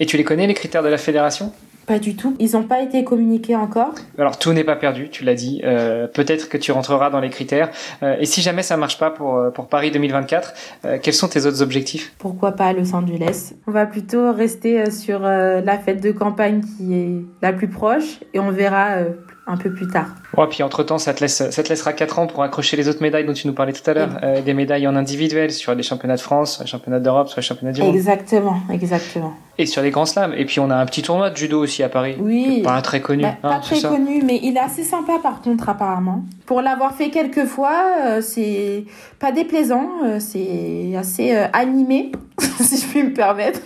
Et 0.00 0.06
tu 0.06 0.16
les 0.16 0.24
connais, 0.24 0.46
les 0.46 0.54
critères 0.54 0.82
de 0.82 0.88
la 0.88 0.96
fédération? 0.96 1.52
Pas 1.86 1.98
du 1.98 2.16
tout. 2.16 2.36
Ils 2.38 2.52
n'ont 2.52 2.64
pas 2.64 2.82
été 2.82 3.04
communiqués 3.04 3.56
encore. 3.56 3.94
Alors 4.18 4.38
tout 4.38 4.52
n'est 4.52 4.64
pas 4.64 4.76
perdu, 4.76 5.08
tu 5.08 5.24
l'as 5.24 5.34
dit. 5.34 5.60
Euh, 5.64 6.06
peut-être 6.06 6.48
que 6.48 6.58
tu 6.58 6.72
rentreras 6.72 7.10
dans 7.10 7.20
les 7.20 7.30
critères. 7.30 7.70
Euh, 8.02 8.16
et 8.18 8.26
si 8.26 8.42
jamais 8.42 8.62
ça 8.62 8.76
marche 8.76 8.98
pas 8.98 9.10
pour, 9.10 9.36
euh, 9.36 9.50
pour 9.50 9.68
Paris 9.68 9.90
2024, 9.90 10.54
quels 11.02 11.14
sont 11.14 11.28
tes 11.28 11.46
autres 11.46 11.62
objectifs? 11.62 12.12
Pourquoi 12.18 12.52
pas 12.52 12.72
Los 12.72 12.94
Angeles? 12.94 13.52
On 13.66 13.70
va 13.70 13.86
plutôt 13.86 14.32
rester 14.32 14.90
sur 14.90 15.20
la 15.20 15.78
fête 15.78 16.02
de 16.02 16.10
campagne 16.10 16.60
qui 16.60 16.94
est 16.94 17.22
la 17.42 17.52
plus 17.52 17.68
proche 17.68 18.20
et 18.34 18.40
on 18.40 18.50
verra 18.50 18.98
un 19.46 19.56
peu 19.56 19.70
plus 19.70 19.86
tard. 19.86 20.08
Ouais, 20.36 20.46
puis 20.48 20.62
entre-temps, 20.62 20.98
ça 20.98 21.14
te, 21.14 21.20
laisse, 21.20 21.50
ça 21.50 21.62
te 21.62 21.68
laissera 21.68 21.92
4 21.92 22.18
ans 22.18 22.26
pour 22.26 22.42
accrocher 22.42 22.76
les 22.76 22.88
autres 22.88 23.00
médailles 23.00 23.24
dont 23.24 23.32
tu 23.32 23.46
nous 23.46 23.52
parlais 23.52 23.72
tout 23.72 23.88
à 23.88 23.94
l'heure. 23.94 24.18
Euh, 24.22 24.42
des 24.42 24.54
médailles 24.54 24.88
en 24.88 24.96
individuel 24.96 25.52
sur 25.52 25.74
les 25.74 25.84
championnats 25.84 26.16
de 26.16 26.20
France, 26.20 26.54
sur 26.54 26.64
les 26.64 26.68
championnats 26.68 26.98
d'Europe, 26.98 27.28
sur 27.28 27.38
les 27.38 27.46
championnats 27.46 27.72
du 27.72 27.80
monde. 27.80 27.94
Exactement, 27.94 28.56
exactement. 28.72 29.34
Et 29.58 29.66
sur 29.66 29.82
les 29.82 29.90
grands 29.90 30.04
slams. 30.04 30.34
Et 30.34 30.44
puis 30.44 30.58
on 30.58 30.68
a 30.70 30.74
un 30.74 30.84
petit 30.84 31.02
tournoi 31.02 31.30
de 31.30 31.36
judo 31.36 31.62
aussi 31.62 31.82
à 31.84 31.88
Paris. 31.88 32.16
Oui. 32.18 32.62
Pas 32.62 32.82
très 32.82 33.00
connu. 33.00 33.22
Bah, 33.22 33.36
hein, 33.44 33.48
pas 33.50 33.58
très 33.60 33.80
connu, 33.80 34.22
mais 34.24 34.40
il 34.42 34.56
est 34.56 34.60
assez 34.60 34.82
sympa 34.82 35.18
par 35.22 35.40
contre 35.40 35.68
apparemment. 35.68 36.24
Pour 36.44 36.60
l'avoir 36.60 36.94
fait 36.94 37.10
quelques 37.10 37.46
fois, 37.46 37.94
euh, 38.04 38.20
c'est 38.20 38.84
pas 39.20 39.30
déplaisant, 39.30 39.88
euh, 40.04 40.18
c'est 40.18 40.94
assez 40.96 41.34
animé, 41.52 42.10
si 42.60 42.78
je 42.78 42.86
puis 42.86 43.04
me 43.04 43.14
permettre. 43.14 43.60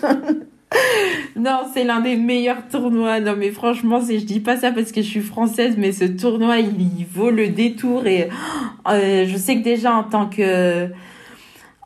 Non, 1.37 1.63
c'est 1.73 1.85
l'un 1.85 2.01
des 2.01 2.17
meilleurs 2.17 2.69
tournois. 2.69 3.21
Non, 3.21 3.35
mais 3.37 3.51
franchement, 3.51 4.01
je 4.01 4.25
dis 4.25 4.41
pas 4.41 4.57
ça 4.57 4.71
parce 4.73 4.93
que 4.93 5.03
je 5.03 5.07
suis 5.07 5.21
française, 5.21 5.75
mais 5.77 5.93
ce 5.93 6.05
tournoi, 6.05 6.59
il, 6.59 7.07
vaut 7.13 7.31
le 7.31 7.49
détour. 7.49 8.07
Et 8.07 8.29
euh, 8.89 9.27
je 9.27 9.37
sais 9.37 9.57
que 9.57 9.65
déjà, 9.65 9.93
en 9.95 10.05
tant 10.05 10.27
que, 10.27 10.89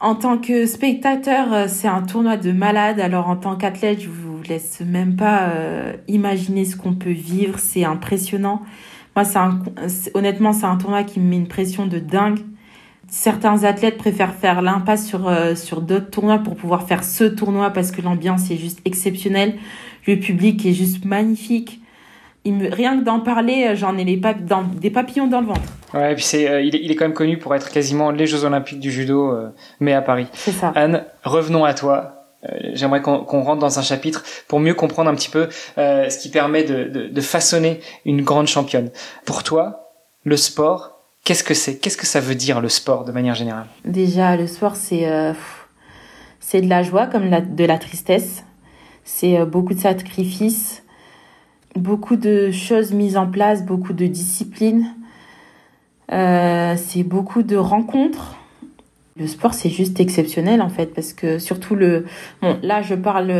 en 0.00 0.14
tant 0.14 0.38
que 0.38 0.66
spectateur, 0.66 1.52
euh, 1.52 1.66
c'est 1.68 1.88
un 1.88 2.02
tournoi 2.02 2.36
de 2.36 2.52
malade. 2.52 3.00
Alors, 3.00 3.28
en 3.28 3.36
tant 3.36 3.56
qu'athlète, 3.56 4.00
je 4.00 4.08
vous 4.08 4.42
laisse 4.48 4.80
même 4.80 5.16
pas 5.16 5.48
euh, 5.48 5.94
imaginer 6.08 6.64
ce 6.64 6.76
qu'on 6.76 6.94
peut 6.94 7.10
vivre. 7.10 7.58
C'est 7.58 7.84
impressionnant. 7.84 8.62
Moi, 9.16 9.24
c'est 9.24 10.10
honnêtement, 10.14 10.52
c'est 10.52 10.66
un 10.66 10.76
tournoi 10.76 11.04
qui 11.04 11.20
me 11.20 11.30
met 11.30 11.36
une 11.36 11.48
pression 11.48 11.86
de 11.86 11.98
dingue 11.98 12.40
certains 13.08 13.64
athlètes 13.64 13.96
préfèrent 13.96 14.34
faire 14.34 14.62
l'impasse 14.62 15.06
sur, 15.06 15.28
euh, 15.28 15.54
sur 15.54 15.80
d'autres 15.80 16.10
tournois 16.10 16.38
pour 16.38 16.56
pouvoir 16.56 16.86
faire 16.86 17.04
ce 17.04 17.24
tournoi 17.24 17.70
parce 17.70 17.90
que 17.90 18.02
l'ambiance 18.02 18.50
est 18.50 18.56
juste 18.56 18.80
exceptionnelle. 18.84 19.54
Le 20.06 20.16
public 20.16 20.64
est 20.66 20.72
juste 20.72 21.04
magnifique. 21.04 21.80
Il 22.44 22.54
me, 22.54 22.68
rien 22.68 22.98
que 22.98 23.04
d'en 23.04 23.20
parler, 23.20 23.68
euh, 23.68 23.74
j'en 23.74 23.96
ai 23.96 24.04
les 24.04 24.16
dans, 24.16 24.62
des 24.62 24.90
papillons 24.90 25.26
dans 25.26 25.40
le 25.40 25.46
ventre. 25.46 25.72
Ouais, 25.94 26.12
et 26.12 26.14
puis 26.14 26.24
c'est, 26.24 26.48
euh, 26.48 26.60
il, 26.60 26.74
est, 26.74 26.80
il, 26.82 26.90
est, 26.90 26.96
quand 26.96 27.06
même 27.06 27.14
connu 27.14 27.38
pour 27.38 27.54
être 27.54 27.70
quasiment 27.70 28.10
les 28.10 28.26
Jeux 28.26 28.44
Olympiques 28.44 28.80
du 28.80 28.90
judo, 28.90 29.32
mais 29.80 29.92
à 29.92 30.02
Paris. 30.02 30.26
C'est 30.32 30.52
ça. 30.52 30.72
Anne, 30.74 31.04
revenons 31.22 31.64
à 31.64 31.72
toi. 31.72 32.10
J'aimerais 32.74 33.00
qu'on 33.00 33.22
rentre 33.24 33.60
dans 33.60 33.78
un 33.78 33.82
chapitre 33.82 34.22
pour 34.48 34.60
mieux 34.60 34.74
comprendre 34.74 35.08
un 35.08 35.14
petit 35.14 35.30
peu 35.30 35.48
ce 35.76 36.18
qui 36.18 36.30
permet 36.30 36.62
de, 36.62 36.84
de, 36.84 37.06
de 37.06 37.20
façonner 37.22 37.80
une 38.04 38.20
grande 38.20 38.48
championne. 38.48 38.90
Pour 39.24 39.44
toi, 39.44 39.92
le 40.24 40.36
sport, 40.36 40.93
Qu'est-ce 41.24 41.42
que 41.42 41.54
c'est? 41.54 41.78
Qu'est-ce 41.78 41.96
que 41.96 42.06
ça 42.06 42.20
veut 42.20 42.34
dire 42.34 42.60
le 42.60 42.68
sport 42.68 43.06
de 43.06 43.12
manière 43.12 43.34
générale? 43.34 43.66
Déjà, 43.86 44.36
le 44.36 44.46
sport, 44.46 44.76
c'est 44.76 45.08
euh, 45.08 45.32
de 46.52 46.68
la 46.68 46.82
joie 46.82 47.06
comme 47.06 47.30
de 47.30 47.64
la 47.64 47.78
tristesse. 47.78 48.44
C'est 49.04 49.40
euh, 49.40 49.46
beaucoup 49.46 49.72
de 49.72 49.80
sacrifices, 49.80 50.82
beaucoup 51.76 52.16
de 52.16 52.50
choses 52.50 52.92
mises 52.92 53.16
en 53.16 53.26
place, 53.26 53.64
beaucoup 53.64 53.94
de 53.94 54.06
discipline. 54.06 54.94
Euh, 56.12 56.74
c'est 56.76 57.04
beaucoup 57.04 57.42
de 57.42 57.56
rencontres. 57.56 58.36
Le 59.16 59.26
sport, 59.26 59.54
c'est 59.54 59.70
juste 59.70 60.00
exceptionnel 60.00 60.60
en 60.60 60.68
fait, 60.68 60.92
parce 60.92 61.14
que 61.14 61.38
surtout 61.38 61.74
le... 61.74 62.04
Bon, 62.42 62.58
là, 62.62 62.82
je 62.82 62.94
parle 62.94 63.32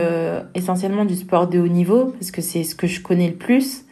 essentiellement 0.54 1.04
du 1.04 1.16
sport 1.16 1.48
de 1.48 1.58
haut 1.58 1.68
niveau, 1.68 2.14
parce 2.18 2.30
que 2.30 2.40
c'est 2.40 2.64
ce 2.64 2.74
que 2.74 2.86
je 2.86 3.02
connais 3.02 3.28
le 3.28 3.34
plus. 3.34 3.83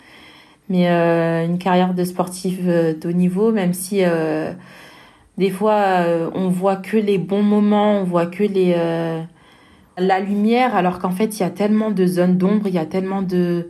Mais 0.68 0.88
euh, 0.88 1.44
une 1.44 1.58
carrière 1.58 1.94
de 1.94 2.04
sportif 2.04 2.58
euh, 2.66 2.94
de 2.94 3.08
haut 3.08 3.12
niveau, 3.12 3.52
même 3.52 3.74
si 3.74 3.98
euh, 4.02 4.52
des 5.38 5.50
fois 5.50 6.04
on 6.34 6.48
voit 6.48 6.76
que 6.76 6.96
les 6.96 7.18
bons 7.18 7.42
moments, 7.42 8.00
on 8.00 8.04
voit 8.04 8.26
que 8.26 8.44
les 8.44 8.76
la 9.98 10.20
lumière, 10.20 10.74
alors 10.74 10.98
qu'en 10.98 11.10
fait 11.10 11.38
il 11.38 11.40
y 11.40 11.44
a 11.44 11.50
tellement 11.50 11.90
de 11.90 12.06
zones 12.06 12.38
d'ombre, 12.38 12.66
il 12.66 12.74
y 12.74 12.78
a 12.78 12.86
tellement 12.86 13.22
de 13.22 13.68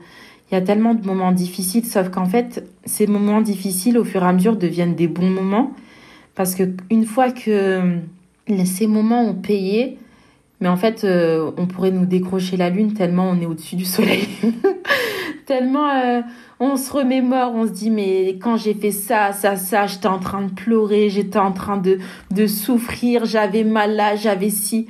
il 0.50 0.54
y 0.54 0.58
a 0.58 0.60
tellement 0.60 0.94
de 0.94 1.06
moments 1.06 1.32
difficiles, 1.32 1.84
sauf 1.86 2.10
qu'en 2.10 2.26
fait 2.26 2.64
ces 2.84 3.06
moments 3.06 3.40
difficiles 3.40 3.96
au 3.96 4.04
fur 4.04 4.22
et 4.22 4.26
à 4.26 4.32
mesure 4.32 4.56
deviennent 4.56 4.94
des 4.94 5.08
bons 5.08 5.30
moments 5.30 5.72
parce 6.34 6.54
que 6.54 6.64
une 6.90 7.04
fois 7.04 7.30
que 7.30 7.98
ces 8.64 8.86
moments 8.86 9.22
ont 9.22 9.34
payé, 9.34 9.98
mais 10.60 10.68
en 10.68 10.76
fait, 10.76 11.04
on 11.04 11.66
pourrait 11.66 11.90
nous 11.90 12.06
décrocher 12.06 12.56
la 12.56 12.70
lune 12.70 12.94
tellement 12.94 13.28
on 13.30 13.40
est 13.40 13.46
au-dessus 13.46 13.76
du 13.76 13.84
soleil. 13.84 14.28
tellement 15.46 16.22
on 16.64 16.76
se 16.76 16.92
remémore, 16.92 17.52
on 17.56 17.66
se 17.66 17.72
dit 17.72 17.90
mais 17.90 18.38
quand 18.40 18.56
j'ai 18.56 18.72
fait 18.72 18.92
ça, 18.92 19.32
ça, 19.32 19.56
ça, 19.56 19.88
j'étais 19.88 20.06
en 20.06 20.20
train 20.20 20.42
de 20.42 20.52
pleurer, 20.52 21.10
j'étais 21.10 21.40
en 21.40 21.50
train 21.50 21.76
de, 21.76 21.98
de 22.30 22.46
souffrir, 22.46 23.24
j'avais 23.24 23.64
mal 23.64 23.96
là, 23.96 24.14
j'avais 24.14 24.48
ci. 24.48 24.86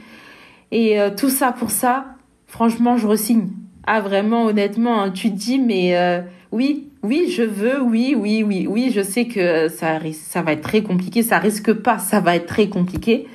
Et 0.71 1.01
euh, 1.01 1.09
tout 1.17 1.31
ça 1.31 1.51
pour 1.51 1.71
ça, 1.71 2.05
franchement, 2.47 2.99
je 2.99 3.07
resigne. 3.07 3.49
Ah 3.87 4.03
vraiment, 4.03 4.45
honnêtement, 4.45 5.01
hein, 5.01 5.11
tu 5.11 5.31
te 5.31 5.37
dis 5.37 5.59
mais 5.59 5.97
euh, 5.97 6.21
oui, 6.53 6.91
oui, 7.03 7.33
je 7.35 7.43
veux, 7.43 7.81
oui, 7.81 8.15
oui, 8.19 8.43
oui, 8.43 8.67
oui, 8.69 8.93
je 8.95 9.01
sais 9.01 9.25
que 9.25 9.69
ça, 9.69 9.99
ça 10.13 10.43
va 10.43 10.53
être 10.53 10.61
très 10.61 10.83
compliqué, 10.83 11.23
ça 11.23 11.39
risque 11.39 11.73
pas, 11.73 11.99
ça 11.99 12.21
va 12.21 12.37
être 12.37 12.47
très 12.47 12.69
compliqué. 12.69 13.27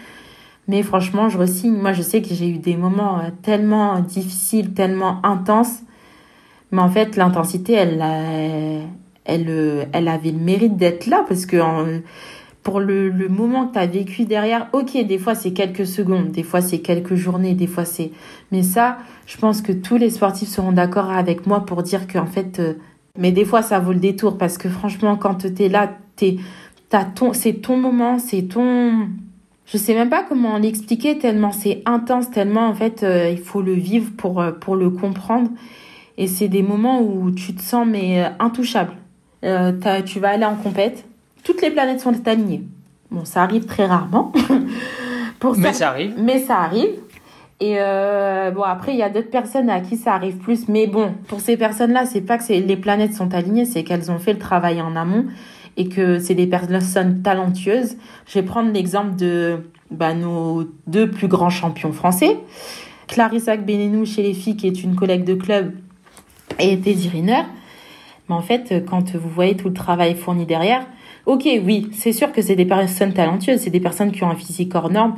Mais 0.67 0.83
franchement, 0.83 1.27
je 1.27 1.39
resigne. 1.39 1.73
Moi, 1.73 1.93
je 1.93 2.03
sais 2.03 2.21
que 2.21 2.35
j'ai 2.35 2.49
eu 2.49 2.59
des 2.59 2.77
moments 2.77 3.17
euh, 3.17 3.29
tellement 3.41 3.99
difficiles, 3.99 4.73
tellement 4.75 5.21
intenses 5.23 5.81
mais 6.71 6.81
en 6.81 6.89
fait, 6.89 7.15
l'intensité, 7.15 7.73
elle, 7.73 8.03
elle, 9.25 9.87
elle 9.93 10.07
avait 10.07 10.31
le 10.31 10.39
mérite 10.39 10.77
d'être 10.77 11.07
là 11.07 11.23
parce 11.27 11.45
que 11.45 11.57
pour 12.67 12.81
le, 12.81 13.07
le 13.07 13.29
moment 13.29 13.67
que 13.67 13.73
tu 13.75 13.79
as 13.79 13.85
vécu 13.85 14.25
derrière, 14.25 14.67
ok, 14.73 15.05
des 15.05 15.17
fois 15.17 15.35
c'est 15.35 15.53
quelques 15.53 15.87
secondes, 15.87 16.31
des 16.31 16.43
fois 16.43 16.59
c'est 16.59 16.79
quelques 16.79 17.15
journées, 17.15 17.53
des 17.53 17.65
fois 17.65 17.85
c'est. 17.85 18.11
Mais 18.51 18.61
ça, 18.61 18.97
je 19.25 19.37
pense 19.37 19.61
que 19.61 19.71
tous 19.71 19.95
les 19.95 20.09
sportifs 20.09 20.49
seront 20.49 20.73
d'accord 20.73 21.09
avec 21.09 21.47
moi 21.47 21.65
pour 21.65 21.81
dire 21.81 22.07
qu'en 22.07 22.25
fait, 22.25 22.59
euh, 22.59 22.73
mais 23.17 23.31
des 23.31 23.45
fois 23.45 23.61
ça 23.61 23.79
vaut 23.79 23.93
le 23.93 24.01
détour 24.01 24.37
parce 24.37 24.57
que 24.57 24.67
franchement, 24.67 25.15
quand 25.15 25.47
tu 25.47 25.63
es 25.63 25.69
là, 25.69 25.93
t'es, 26.17 26.39
t'as 26.89 27.05
ton, 27.05 27.31
c'est 27.31 27.53
ton 27.53 27.77
moment, 27.77 28.19
c'est 28.19 28.41
ton. 28.41 29.07
Je 29.65 29.77
sais 29.77 29.93
même 29.93 30.09
pas 30.09 30.25
comment 30.27 30.57
l'expliquer 30.57 31.17
tellement 31.17 31.53
c'est 31.53 31.81
intense, 31.85 32.31
tellement 32.31 32.67
en 32.67 32.73
fait 32.73 33.01
euh, 33.01 33.29
il 33.29 33.39
faut 33.39 33.61
le 33.61 33.75
vivre 33.75 34.11
pour, 34.17 34.41
euh, 34.41 34.51
pour 34.51 34.75
le 34.75 34.89
comprendre. 34.89 35.49
Et 36.17 36.27
c'est 36.27 36.47
des 36.47 36.63
moments 36.63 37.01
où 37.01 37.31
tu 37.31 37.53
te 37.53 37.61
sens 37.61 37.85
mais 37.87 38.23
euh, 38.23 38.29
intouchable. 38.39 38.93
Euh, 39.45 39.71
tu 40.05 40.19
vas 40.19 40.29
aller 40.29 40.45
en 40.45 40.55
compète, 40.55 41.05
toutes 41.43 41.61
les 41.61 41.69
planètes 41.69 42.01
sont 42.01 42.27
alignées. 42.27 42.63
Bon, 43.11 43.23
ça 43.23 43.43
arrive 43.43 43.65
très 43.65 43.85
rarement. 43.85 44.33
Pour 45.39 45.55
mais 45.57 45.73
ça, 45.73 45.89
arrive. 45.89 46.15
Mais 46.17 46.39
ça 46.39 46.57
arrive. 46.57 46.89
Et 47.59 47.75
euh, 47.77 48.51
bon, 48.51 48.63
après, 48.63 48.93
il 48.93 48.97
y 48.97 49.03
a 49.03 49.09
d'autres 49.09 49.29
personnes 49.29 49.69
à 49.69 49.79
qui 49.81 49.97
ça 49.97 50.13
arrive 50.13 50.37
plus. 50.37 50.67
Mais 50.67 50.87
bon, 50.87 51.13
pour 51.27 51.39
ces 51.39 51.57
personnes-là, 51.57 52.05
c'est 52.05 52.21
pas 52.21 52.37
que 52.37 52.51
les 52.51 52.77
planètes 52.77 53.13
sont 53.13 53.33
alignées, 53.33 53.65
c'est 53.65 53.83
qu'elles 53.83 54.11
ont 54.11 54.19
fait 54.19 54.33
le 54.33 54.39
travail 54.39 54.81
en 54.81 54.95
amont 54.95 55.25
et 55.75 55.87
que 55.89 56.19
c'est 56.19 56.35
des 56.35 56.47
personnes 56.47 57.21
talentueuses. 57.21 57.97
Je 58.27 58.33
vais 58.39 58.45
prendre 58.45 58.71
l'exemple 58.71 59.15
de 59.15 59.69
bah, 59.91 60.13
nos 60.13 60.65
deux 60.87 61.09
plus 61.09 61.27
grands 61.27 61.49
champions 61.49 61.93
français. 61.93 62.37
Clarissa 63.07 63.57
Benenou 63.57 64.05
chez 64.05 64.23
les 64.23 64.33
filles, 64.33 64.57
qui 64.57 64.67
est 64.67 64.83
une 64.83 64.95
collègue 64.95 65.23
de 65.23 65.35
club 65.35 65.71
et 66.59 66.75
Daisy 66.75 67.09
Riner. 67.09 67.43
Mais 68.29 68.35
en 68.35 68.41
fait, 68.41 68.83
quand 68.89 69.15
vous 69.15 69.29
voyez 69.29 69.55
tout 69.55 69.69
le 69.69 69.73
travail 69.73 70.15
fourni 70.15 70.45
derrière, 70.45 70.85
ok, 71.25 71.47
oui, 71.63 71.89
c'est 71.93 72.11
sûr 72.11 72.31
que 72.31 72.41
c'est 72.41 72.55
des 72.55 72.65
personnes 72.65 73.13
talentueuses, 73.13 73.61
c'est 73.61 73.69
des 73.69 73.79
personnes 73.79 74.11
qui 74.11 74.23
ont 74.23 74.29
un 74.29 74.35
physique 74.35 74.73
hors 74.75 74.89
norme 74.89 75.15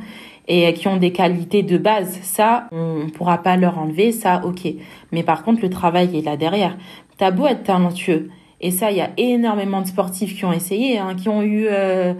et 0.47 0.73
qui 0.73 0.87
ont 0.87 0.97
des 0.97 1.11
qualités 1.11 1.63
de 1.63 1.77
base. 1.77 2.19
Ça, 2.23 2.67
on 2.71 3.05
ne 3.05 3.09
pourra 3.09 3.39
pas 3.39 3.55
leur 3.57 3.77
enlever, 3.77 4.11
ça, 4.11 4.41
ok. 4.43 4.67
Mais 5.11 5.23
par 5.23 5.43
contre, 5.43 5.61
le 5.61 5.69
travail 5.69 6.17
est 6.17 6.21
là 6.21 6.37
derrière. 6.37 6.77
T'as 7.17 7.31
beau 7.31 7.47
être 7.47 7.63
talentueux, 7.63 8.29
et 8.61 8.71
ça, 8.71 8.91
il 8.91 8.97
y 8.97 9.01
a 9.01 9.11
énormément 9.17 9.81
de 9.81 9.87
sportifs 9.87 10.35
qui 10.35 10.45
ont 10.45 10.51
essayé, 10.51 10.97
hein, 10.97 11.15
qui 11.15 11.29
ont 11.29 11.41
eu 11.41 11.67
euh, 11.67 12.13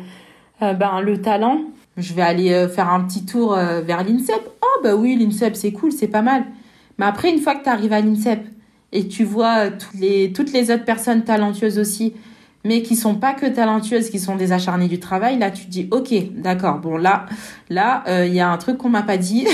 euh, 0.62 0.74
ben, 0.74 1.02
le 1.02 1.22
talent. 1.22 1.62
Je 1.98 2.14
vais 2.14 2.22
aller 2.22 2.54
euh, 2.54 2.70
faire 2.70 2.90
un 2.90 3.02
petit 3.02 3.26
tour 3.26 3.56
vers 3.56 4.04
l'INSEP. 4.04 4.42
Oh, 4.62 4.82
bah 4.84 4.96
oui, 4.96 5.18
l'INSEP, 5.18 5.56
c'est 5.56 5.72
cool, 5.72 5.92
c'est 5.92 6.08
pas 6.08 6.22
mal. 6.22 6.46
Mais 6.98 7.06
après, 7.06 7.30
une 7.30 7.40
fois 7.40 7.56
que 7.56 7.64
tu 7.64 7.70
arrives 7.70 7.94
à 7.94 8.00
l'INSEP, 8.00 8.42
et 8.92 9.08
tu 9.08 9.24
vois 9.24 9.70
toutes 9.70 10.00
les, 10.00 10.32
toutes 10.34 10.52
les 10.52 10.72
autres 10.72 10.86
personnes 10.86 11.24
talentueuses 11.24 11.80
aussi, 11.80 12.14
mais 12.66 12.82
qui 12.82 12.96
sont 12.96 13.16
pas 13.16 13.34
que 13.34 13.46
talentueuses, 13.46 14.10
qui 14.10 14.20
sont 14.20 14.36
des 14.36 14.52
acharnées 14.52 14.88
du 14.88 15.00
travail, 15.00 15.38
là 15.38 15.52
tu 15.52 15.66
te 15.66 15.70
dis 15.70 15.88
ok, 15.92 16.14
d'accord, 16.36 16.80
bon 16.80 16.98
là, 16.98 17.26
là 17.70 18.04
euh, 18.08 18.26
il 18.26 18.34
y 18.34 18.40
a 18.40 18.50
un 18.50 18.58
truc 18.58 18.78
qu'on 18.78 18.90
m'a 18.90 19.04
pas 19.04 19.18
dit, 19.18 19.48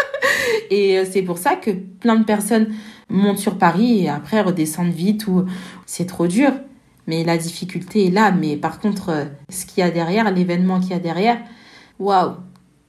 et 0.70 0.98
euh, 0.98 1.04
c'est 1.10 1.22
pour 1.22 1.38
ça 1.38 1.56
que 1.56 1.70
plein 1.70 2.16
de 2.16 2.24
personnes 2.24 2.68
montent 3.08 3.38
sur 3.38 3.58
Paris 3.58 4.04
et 4.04 4.08
après 4.08 4.40
redescendent 4.40 4.92
vite 4.92 5.26
ou 5.26 5.44
c'est 5.86 6.06
trop 6.06 6.26
dur. 6.26 6.52
Mais 7.06 7.24
la 7.24 7.36
difficulté 7.36 8.06
est 8.06 8.10
là. 8.10 8.30
Mais 8.30 8.56
par 8.56 8.78
contre, 8.78 9.08
euh, 9.10 9.24
ce 9.48 9.66
qu'il 9.66 9.82
y 9.82 9.86
a 9.86 9.90
derrière, 9.90 10.30
l'événement 10.30 10.80
qu'il 10.80 10.90
y 10.90 10.94
a 10.94 10.98
derrière, 10.98 11.38
waouh! 11.98 12.36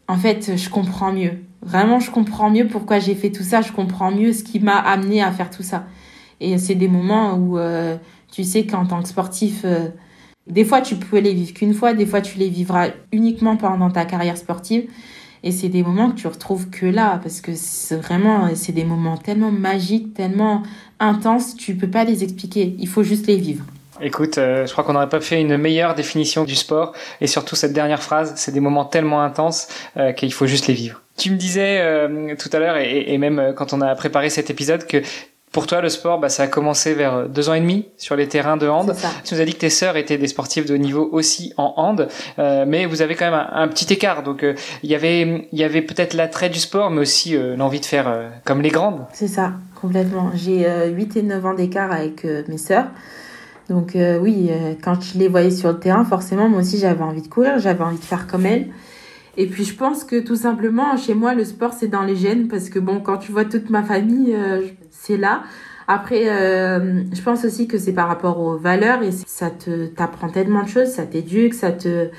En 0.07 0.17
fait, 0.17 0.57
je 0.57 0.69
comprends 0.69 1.11
mieux. 1.11 1.42
Vraiment, 1.63 1.99
je 1.99 2.11
comprends 2.11 2.49
mieux 2.49 2.67
pourquoi 2.67 2.99
j'ai 2.99 3.15
fait 3.15 3.31
tout 3.31 3.43
ça. 3.43 3.61
Je 3.61 3.71
comprends 3.71 4.11
mieux 4.11 4.33
ce 4.33 4.43
qui 4.43 4.59
m'a 4.59 4.77
amené 4.77 5.21
à 5.21 5.31
faire 5.31 5.49
tout 5.49 5.63
ça. 5.63 5.85
Et 6.39 6.57
c'est 6.57 6.75
des 6.75 6.87
moments 6.87 7.35
où 7.35 7.57
tu 8.33 8.43
sais 8.43 8.65
qu'en 8.65 8.85
tant 8.85 9.03
que 9.03 9.07
sportif, 9.07 9.61
euh, 9.63 9.89
des 10.47 10.65
fois 10.65 10.81
tu 10.81 10.95
peux 10.95 11.19
les 11.19 11.35
vivre 11.35 11.53
qu'une 11.53 11.73
fois, 11.75 11.93
des 11.93 12.07
fois 12.07 12.19
tu 12.19 12.39
les 12.39 12.49
vivras 12.49 12.87
uniquement 13.11 13.57
pendant 13.57 13.91
ta 13.91 14.05
carrière 14.05 14.37
sportive. 14.37 14.89
Et 15.43 15.51
c'est 15.51 15.69
des 15.69 15.83
moments 15.83 16.09
que 16.09 16.15
tu 16.15 16.27
retrouves 16.27 16.69
que 16.69 16.87
là, 16.87 17.19
parce 17.21 17.41
que 17.41 17.51
c'est 17.53 17.97
vraiment, 17.97 18.49
c'est 18.55 18.71
des 18.71 18.85
moments 18.85 19.17
tellement 19.17 19.51
magiques, 19.51 20.13
tellement 20.15 20.63
intenses, 20.99 21.55
tu 21.55 21.75
peux 21.75 21.89
pas 21.89 22.05
les 22.05 22.23
expliquer. 22.23 22.75
Il 22.79 22.87
faut 22.87 23.03
juste 23.03 23.27
les 23.27 23.35
vivre. 23.35 23.65
Écoute, 24.01 24.37
euh, 24.37 24.65
je 24.65 24.71
crois 24.71 24.83
qu'on 24.83 24.93
n'aurait 24.93 25.09
pas 25.09 25.21
fait 25.21 25.39
une 25.39 25.57
meilleure 25.57 25.95
définition 25.95 26.43
du 26.43 26.55
sport. 26.55 26.93
Et 27.21 27.27
surtout 27.27 27.55
cette 27.55 27.73
dernière 27.73 28.01
phrase, 28.01 28.33
c'est 28.35 28.51
des 28.51 28.59
moments 28.59 28.85
tellement 28.85 29.21
intenses 29.21 29.67
euh, 29.97 30.11
qu'il 30.11 30.33
faut 30.33 30.47
juste 30.47 30.67
les 30.67 30.73
vivre. 30.73 31.01
Tu 31.15 31.29
me 31.29 31.37
disais 31.37 31.79
tout 32.39 32.49
à 32.53 32.57
l'heure, 32.57 32.75
et, 32.77 33.13
et, 33.13 33.17
même 33.19 33.53
quand 33.55 33.71
on 33.71 33.81
a 33.81 33.93
préparé 33.93 34.31
cet 34.31 34.49
épisode, 34.49 34.87
que 34.87 35.03
pour 35.53 35.67
toi, 35.67 35.81
le 35.81 35.89
sport, 35.89 36.19
bah, 36.19 36.29
ça 36.29 36.43
a 36.43 36.47
commencé 36.47 36.95
vers 36.95 37.29
deux 37.29 37.47
ans 37.47 37.53
et 37.53 37.61
demi 37.61 37.85
sur 37.97 38.15
les 38.15 38.27
terrains 38.27 38.57
de 38.57 38.67
hand. 38.67 38.95
Tu 39.23 39.35
nous 39.35 39.39
as 39.39 39.45
dit 39.45 39.53
que 39.53 39.59
tes 39.59 39.69
sœurs 39.69 39.95
étaient 39.97 40.17
des 40.17 40.27
sportives 40.27 40.67
de 40.67 40.73
haut 40.73 40.79
niveau 40.79 41.07
aussi 41.11 41.53
en 41.57 41.75
hand, 41.77 42.07
euh, 42.39 42.65
mais 42.67 42.87
vous 42.87 43.03
avez 43.03 43.13
quand 43.13 43.29
même 43.29 43.47
un, 43.53 43.67
petit 43.67 43.93
écart. 43.93 44.23
Donc, 44.23 44.43
euh, 44.43 44.55
il 44.81 44.89
y 44.89 44.95
avait, 44.95 45.47
il 45.51 45.59
y 45.59 45.63
avait 45.63 45.83
peut-être 45.83 46.15
l'attrait 46.15 46.49
du 46.49 46.57
sport, 46.57 46.89
mais 46.89 47.01
aussi 47.01 47.37
euh, 47.37 47.55
l'envie 47.55 47.79
de 47.79 47.85
faire 47.85 48.31
comme 48.45 48.63
les 48.63 48.71
grandes. 48.71 49.05
C'est 49.13 49.27
ça, 49.27 49.53
complètement. 49.79 50.31
J'ai 50.33 50.65
8 50.89 51.17
et 51.17 51.21
9 51.21 51.45
ans 51.45 51.53
d'écart 51.53 51.91
avec 51.91 52.23
mes 52.23 52.57
sœurs. 52.57 52.87
Donc, 53.69 53.97
oui, 54.21 54.49
quand 54.83 55.01
je 55.01 55.17
les 55.17 55.27
voyais 55.27 55.51
sur 55.51 55.71
le 55.71 55.79
terrain, 55.79 56.03
forcément, 56.03 56.49
moi 56.49 56.59
aussi, 56.59 56.77
j'avais 56.77 57.03
envie 57.03 57.21
de 57.21 57.27
courir, 57.27 57.59
j'avais 57.59 57.83
envie 57.83 57.97
de 57.97 58.03
faire 58.03 58.27
comme 58.27 58.45
elles. 58.45 58.67
Et 59.35 59.47
puis 59.47 59.63
je 59.63 59.73
pense 59.73 60.03
que 60.03 60.19
tout 60.19 60.35
simplement, 60.35 60.95
chez 60.97 61.13
moi, 61.13 61.33
le 61.33 61.45
sport, 61.45 61.73
c'est 61.73 61.87
dans 61.87 62.03
les 62.03 62.15
gènes, 62.15 62.47
parce 62.49 62.69
que 62.69 62.77
bon, 62.77 62.99
quand 62.99 63.17
tu 63.17 63.31
vois 63.31 63.45
toute 63.45 63.69
ma 63.69 63.81
famille, 63.83 64.37
c'est 64.91 65.17
là. 65.17 65.43
Après, 65.87 66.29
euh, 66.29 67.03
je 67.11 67.21
pense 67.21 67.43
aussi 67.43 67.67
que 67.67 67.77
c'est 67.77 67.93
par 67.93 68.07
rapport 68.07 68.39
aux 68.39 68.57
valeurs 68.57 69.03
et 69.03 69.11
ça 69.11 69.49
te 69.49 69.87
t'apprend 69.87 70.29
tellement 70.29 70.63
de 70.63 70.69
choses, 70.69 70.87
ça 70.89 71.05
t'éduque, 71.05 71.53
ça 71.53 71.71
te 71.71 72.09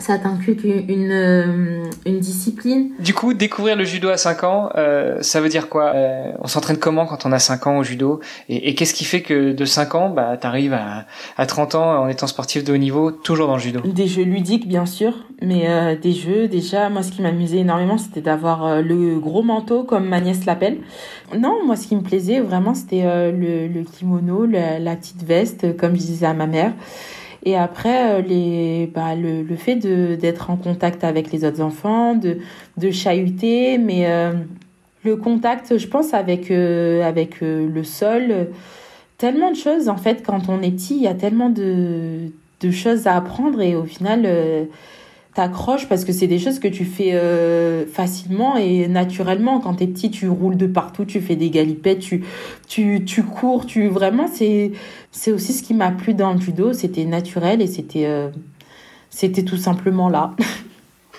ça 0.00 0.18
t'inculque 0.18 0.64
une, 0.64 1.10
euh, 1.12 1.84
une, 2.06 2.18
discipline. 2.20 2.90
Du 2.98 3.14
coup, 3.14 3.34
découvrir 3.34 3.76
le 3.76 3.84
judo 3.84 4.08
à 4.08 4.16
5 4.16 4.44
ans, 4.44 4.70
euh, 4.76 5.18
ça 5.20 5.40
veut 5.40 5.48
dire 5.48 5.68
quoi 5.68 5.92
euh, 5.94 6.32
On 6.40 6.46
s'entraîne 6.46 6.78
comment 6.78 7.06
quand 7.06 7.26
on 7.26 7.32
a 7.32 7.38
5 7.38 7.66
ans 7.66 7.78
au 7.78 7.84
judo? 7.84 8.20
Et, 8.48 8.70
et 8.70 8.74
qu'est-ce 8.74 8.94
qui 8.94 9.04
fait 9.04 9.20
que 9.20 9.52
de 9.52 9.64
5 9.64 9.94
ans, 9.94 10.10
bah, 10.10 10.36
tu 10.40 10.46
arrives 10.46 10.72
à, 10.72 11.06
à 11.36 11.46
30 11.46 11.74
ans 11.74 12.02
en 12.02 12.08
étant 12.08 12.26
sportif 12.26 12.64
de 12.64 12.72
haut 12.72 12.78
niveau, 12.78 13.10
toujours 13.10 13.46
dans 13.46 13.56
le 13.56 13.60
judo? 13.60 13.80
Des 13.80 14.06
jeux 14.06 14.24
ludiques, 14.24 14.66
bien 14.66 14.86
sûr, 14.86 15.12
mais 15.42 15.68
euh, 15.68 15.96
des 15.96 16.12
jeux, 16.12 16.48
déjà, 16.48 16.88
moi, 16.88 17.02
ce 17.02 17.12
qui 17.12 17.22
m'amusait 17.22 17.58
énormément, 17.58 17.98
c'était 17.98 18.22
d'avoir 18.22 18.64
euh, 18.64 18.82
le 18.82 19.18
gros 19.18 19.42
manteau, 19.42 19.84
comme 19.84 20.08
ma 20.08 20.20
nièce 20.20 20.46
l'appelle. 20.46 20.78
Non, 21.38 21.64
moi, 21.64 21.76
ce 21.76 21.86
qui 21.86 21.96
me 21.96 22.02
plaisait 22.02 22.40
vraiment, 22.40 22.74
c'était 22.74 23.02
le, 23.02 23.68
le, 23.68 23.82
kimono, 23.84 24.46
la, 24.46 24.78
la 24.78 24.96
petite 24.96 25.22
veste, 25.22 25.76
comme 25.76 25.92
je 25.92 26.00
disais 26.00 26.26
à 26.26 26.34
ma 26.34 26.46
mère. 26.46 26.72
Et 27.44 27.56
après, 27.56 28.14
euh, 28.14 28.20
les, 28.20 28.90
bah, 28.94 29.14
le, 29.14 29.42
le 29.42 29.56
fait 29.56 29.76
d'être 29.76 30.50
en 30.50 30.56
contact 30.56 31.04
avec 31.04 31.32
les 31.32 31.44
autres 31.44 31.62
enfants, 31.62 32.14
de, 32.14 32.38
de 32.76 32.90
chahuter, 32.90 33.78
mais 33.78 34.06
euh, 34.06 34.32
le 35.04 35.16
contact, 35.16 35.78
je 35.78 35.86
pense, 35.86 36.12
avec, 36.12 36.50
euh, 36.50 37.02
avec 37.02 37.40
le 37.40 37.82
sol, 37.84 38.48
tellement 39.16 39.50
de 39.50 39.56
choses. 39.56 39.88
En 39.88 39.96
fait, 39.96 40.22
quand 40.24 40.48
on 40.48 40.60
est 40.60 40.70
petit, 40.70 40.96
il 40.96 41.02
y 41.02 41.08
a 41.08 41.14
tellement 41.14 41.50
de, 41.50 42.30
de 42.60 42.70
choses 42.70 43.06
à 43.06 43.16
apprendre 43.16 43.60
et 43.62 43.74
au 43.74 43.84
final 43.84 44.28
t'accroches 45.32 45.88
parce 45.88 46.04
que 46.04 46.12
c'est 46.12 46.26
des 46.26 46.40
choses 46.40 46.58
que 46.58 46.66
tu 46.66 46.84
fais 46.84 47.14
facilement 47.86 48.56
et 48.56 48.88
naturellement. 48.88 49.60
Quand 49.60 49.74
t'es 49.74 49.86
petit, 49.86 50.10
tu 50.10 50.28
roules 50.28 50.56
de 50.56 50.66
partout, 50.66 51.04
tu 51.04 51.20
fais 51.20 51.36
des 51.36 51.50
galipettes, 51.50 52.00
tu, 52.00 52.24
tu, 52.68 53.04
tu 53.04 53.22
cours, 53.22 53.66
tu 53.66 53.88
vraiment 53.88 54.26
c'est 54.26 54.72
c'est 55.12 55.32
aussi 55.32 55.52
ce 55.52 55.62
qui 55.62 55.74
m'a 55.74 55.90
plu 55.90 56.14
dans 56.14 56.32
le 56.32 56.40
judo. 56.40 56.72
C'était 56.72 57.04
naturel 57.04 57.60
et 57.62 57.66
c'était 57.66 58.06
euh, 58.06 58.28
c'était 59.10 59.42
tout 59.42 59.56
simplement 59.56 60.08
là. 60.08 60.32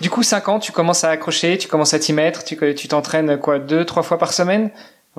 Du 0.02 0.10
coup, 0.10 0.24
5 0.24 0.50
ans, 0.50 0.60
tu 0.60 0.72
commences 0.72 1.04
à 1.04 1.10
accrocher, 1.10 1.60
tu 1.60 1.68
commences 1.68 1.94
à 1.94 2.00
t'y 2.00 2.14
mettre, 2.14 2.44
tu 2.44 2.58
tu 2.76 2.88
t'entraînes 2.88 3.38
quoi 3.38 3.60
deux 3.60 3.86
trois 3.86 4.02
fois 4.02 4.18
par 4.18 4.34
semaine? 4.34 4.72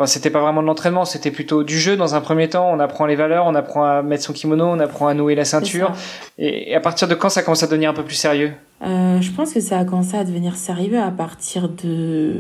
C'était 0.07 0.31
pas 0.31 0.41
vraiment 0.41 0.63
de 0.63 0.67
l'entraînement, 0.67 1.05
c'était 1.05 1.31
plutôt 1.31 1.65
du 1.65 1.79
jeu 1.79 1.99
dans 1.99 2.15
un 2.15 2.23
premier 2.23 2.49
temps. 2.49 2.71
On 2.73 2.81
apprend 2.81 3.05
les 3.05 3.15
valeurs, 3.15 3.45
on 3.47 3.55
apprend 3.55 3.85
à 3.85 4.01
mettre 4.01 4.25
son 4.25 4.33
kimono, 4.33 4.65
on 4.65 4.81
apprend 4.81 5.07
à 5.07 5.13
nouer 5.13 5.35
la 5.35 5.45
ceinture. 5.45 5.93
Et, 6.39 6.75
à 6.75 6.81
partir 6.81 7.09
de 7.09 7.15
quand 7.15 7.29
ça 7.29 7.43
commence 7.43 7.63
à 7.63 7.67
devenir 7.67 7.91
un 7.91 7.95
peu 7.95 8.03
plus 8.03 8.15
sérieux? 8.15 8.53
Euh, 8.83 9.21
Je 9.21 9.31
pense 9.33 9.53
que 9.53 9.61
ça 9.61 9.79
a 9.79 9.85
commencé 9.85 10.17
à 10.17 10.25
devenir 10.25 10.57
sérieux 10.57 10.99
à 10.99 11.11
partir 11.11 11.69
de 11.69 12.35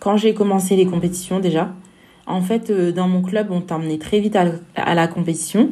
quand 0.00 0.16
j'ai 0.16 0.34
commencé 0.34 0.74
les 0.74 0.86
compétitions 0.86 1.38
déjà. 1.38 1.70
En 2.26 2.42
fait, 2.42 2.70
euh, 2.70 2.92
dans 2.92 3.08
mon 3.08 3.22
club, 3.22 3.48
on 3.50 3.60
t'emmenait 3.60 3.98
très 3.98 4.20
vite 4.20 4.36
à, 4.36 4.94
la 4.94 5.06
compétition. 5.06 5.70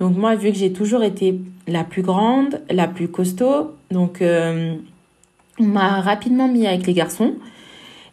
Donc 0.00 0.16
moi, 0.16 0.34
vu 0.36 0.52
que 0.52 0.58
j'ai 0.58 0.72
toujours 0.72 1.02
été 1.02 1.40
la 1.66 1.84
plus 1.84 2.02
grande, 2.02 2.60
la 2.70 2.86
plus 2.86 3.08
costaud, 3.08 3.72
donc 3.90 4.22
euh, 4.22 4.74
on 5.58 5.64
m'a 5.64 6.00
rapidement 6.00 6.48
mis 6.48 6.66
avec 6.66 6.86
les 6.86 6.94
garçons. 6.94 7.34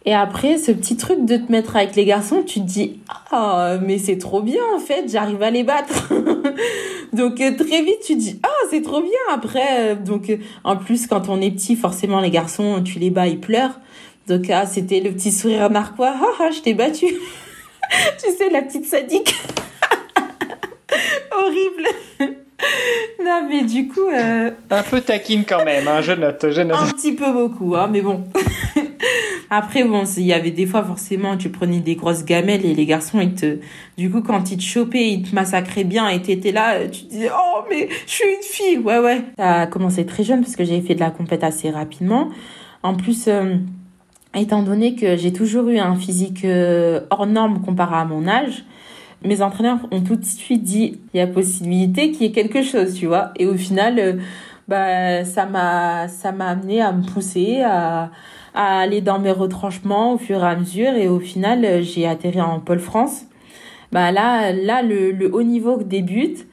Et 0.05 0.15
après, 0.15 0.57
ce 0.57 0.71
petit 0.71 0.97
truc 0.97 1.25
de 1.25 1.37
te 1.37 1.51
mettre 1.51 1.75
avec 1.75 1.95
les 1.95 2.05
garçons, 2.05 2.41
tu 2.43 2.59
te 2.59 2.65
dis, 2.65 2.99
ah, 3.31 3.77
mais 3.83 3.99
c'est 3.99 4.17
trop 4.17 4.41
bien, 4.41 4.61
en 4.75 4.79
fait, 4.79 5.05
j'arrive 5.07 5.43
à 5.43 5.51
les 5.51 5.63
battre. 5.63 6.11
donc, 7.13 7.39
euh, 7.39 7.55
très 7.55 7.83
vite, 7.83 7.99
tu 8.03 8.13
te 8.15 8.19
dis, 8.19 8.39
ah, 8.41 8.65
c'est 8.71 8.81
trop 8.81 9.01
bien. 9.01 9.11
Après, 9.31 9.95
donc, 9.95 10.35
en 10.63 10.75
plus, 10.75 11.05
quand 11.05 11.29
on 11.29 11.39
est 11.39 11.51
petit, 11.51 11.75
forcément, 11.75 12.19
les 12.19 12.31
garçons, 12.31 12.81
tu 12.83 12.97
les 12.97 13.11
bats, 13.11 13.27
ils 13.27 13.39
pleurent. 13.39 13.79
Donc, 14.27 14.49
ah, 14.49 14.65
c'était 14.65 15.01
le 15.01 15.11
petit 15.11 15.31
sourire 15.31 15.69
narquois. 15.69 16.13
Ah, 16.15 16.25
ah, 16.39 16.49
je 16.51 16.61
t'ai 16.61 16.73
battu. 16.73 17.05
tu 18.23 18.31
sais, 18.31 18.49
la 18.49 18.61
petite 18.61 18.85
sadique. 18.85 19.33
Horrible. 21.31 21.87
non, 23.23 23.47
mais 23.49 23.63
du 23.63 23.87
coup. 23.87 24.09
Un 24.09 24.83
peu 24.83 25.01
taquine 25.01 25.43
quand 25.45 25.65
même, 25.65 25.87
hein, 25.87 26.01
je 26.01 26.13
note, 26.13 26.49
je 26.49 26.61
note. 26.61 26.77
Un 26.79 26.91
petit 26.91 27.13
peu 27.13 27.31
beaucoup, 27.31 27.75
hein, 27.75 27.87
mais 27.91 28.01
bon. 28.01 28.23
Après, 29.53 29.83
bon, 29.83 30.05
il 30.15 30.23
y 30.23 30.31
avait 30.31 30.51
des 30.51 30.65
fois, 30.65 30.81
forcément, 30.81 31.35
tu 31.35 31.49
prenais 31.49 31.79
des 31.79 31.95
grosses 31.95 32.23
gamelles 32.23 32.65
et 32.65 32.73
les 32.73 32.85
garçons, 32.85 33.19
ils 33.19 33.33
te, 33.33 33.57
du 33.97 34.09
coup, 34.09 34.21
quand 34.21 34.49
ils 34.49 34.57
te 34.57 34.63
chopaient, 34.63 35.09
ils 35.09 35.23
te 35.23 35.35
massacraient 35.35 35.83
bien 35.83 36.07
et 36.07 36.21
t'étais 36.21 36.53
là, 36.53 36.87
tu 36.87 37.03
te 37.03 37.09
disais, 37.09 37.29
oh, 37.35 37.63
mais 37.69 37.89
je 38.07 38.11
suis 38.11 38.29
une 38.29 38.43
fille. 38.43 38.77
Ouais, 38.77 38.99
ouais. 38.99 39.21
Ça 39.37 39.61
a 39.61 39.67
commencé 39.67 40.05
très 40.05 40.23
jeune 40.23 40.39
parce 40.39 40.55
que 40.55 40.63
j'avais 40.63 40.79
fait 40.79 40.95
de 40.95 41.01
la 41.01 41.11
compète 41.11 41.43
assez 41.43 41.69
rapidement. 41.69 42.29
En 42.81 42.95
plus, 42.95 43.25
euh, 43.27 43.55
étant 44.35 44.63
donné 44.63 44.95
que 44.95 45.17
j'ai 45.17 45.33
toujours 45.33 45.69
eu 45.69 45.77
un 45.77 45.95
physique 45.95 46.45
euh, 46.45 47.01
hors 47.09 47.25
norme 47.27 47.61
comparé 47.61 47.95
à 47.95 48.05
mon 48.05 48.27
âge, 48.27 48.63
mes 49.23 49.41
entraîneurs 49.41 49.79
ont 49.91 50.01
tout 50.01 50.15
de 50.15 50.25
suite 50.25 50.63
dit, 50.63 50.99
il 51.13 51.17
y 51.17 51.21
a 51.21 51.27
possibilité 51.27 52.11
qu'il 52.11 52.23
y 52.23 52.25
ait 52.25 52.31
quelque 52.31 52.63
chose, 52.63 52.95
tu 52.95 53.05
vois. 53.05 53.31
Et 53.37 53.45
au 53.45 53.55
final, 53.55 53.99
euh, 53.99 54.13
bah, 54.67 55.25
ça 55.25 55.45
m'a, 55.45 56.07
ça 56.07 56.31
m'a 56.31 56.47
amené 56.47 56.81
à 56.81 56.91
me 56.91 57.03
pousser, 57.03 57.61
à, 57.61 58.09
à 58.53 58.79
aller 58.79 59.01
dans 59.01 59.19
mes 59.19 59.31
retranchements 59.31 60.13
au 60.13 60.17
fur 60.17 60.43
et 60.43 60.47
à 60.47 60.55
mesure 60.55 60.93
et 60.93 61.07
au 61.07 61.19
final 61.19 61.63
euh, 61.63 61.81
j'ai 61.81 62.07
atterri 62.07 62.41
en 62.41 62.59
Pôle 62.59 62.79
France. 62.79 63.23
Bah 63.91 64.11
là 64.11 64.51
là 64.53 64.81
le, 64.81 65.11
le 65.11 65.33
haut 65.33 65.43
niveau 65.43 65.81
débute. 65.83 66.47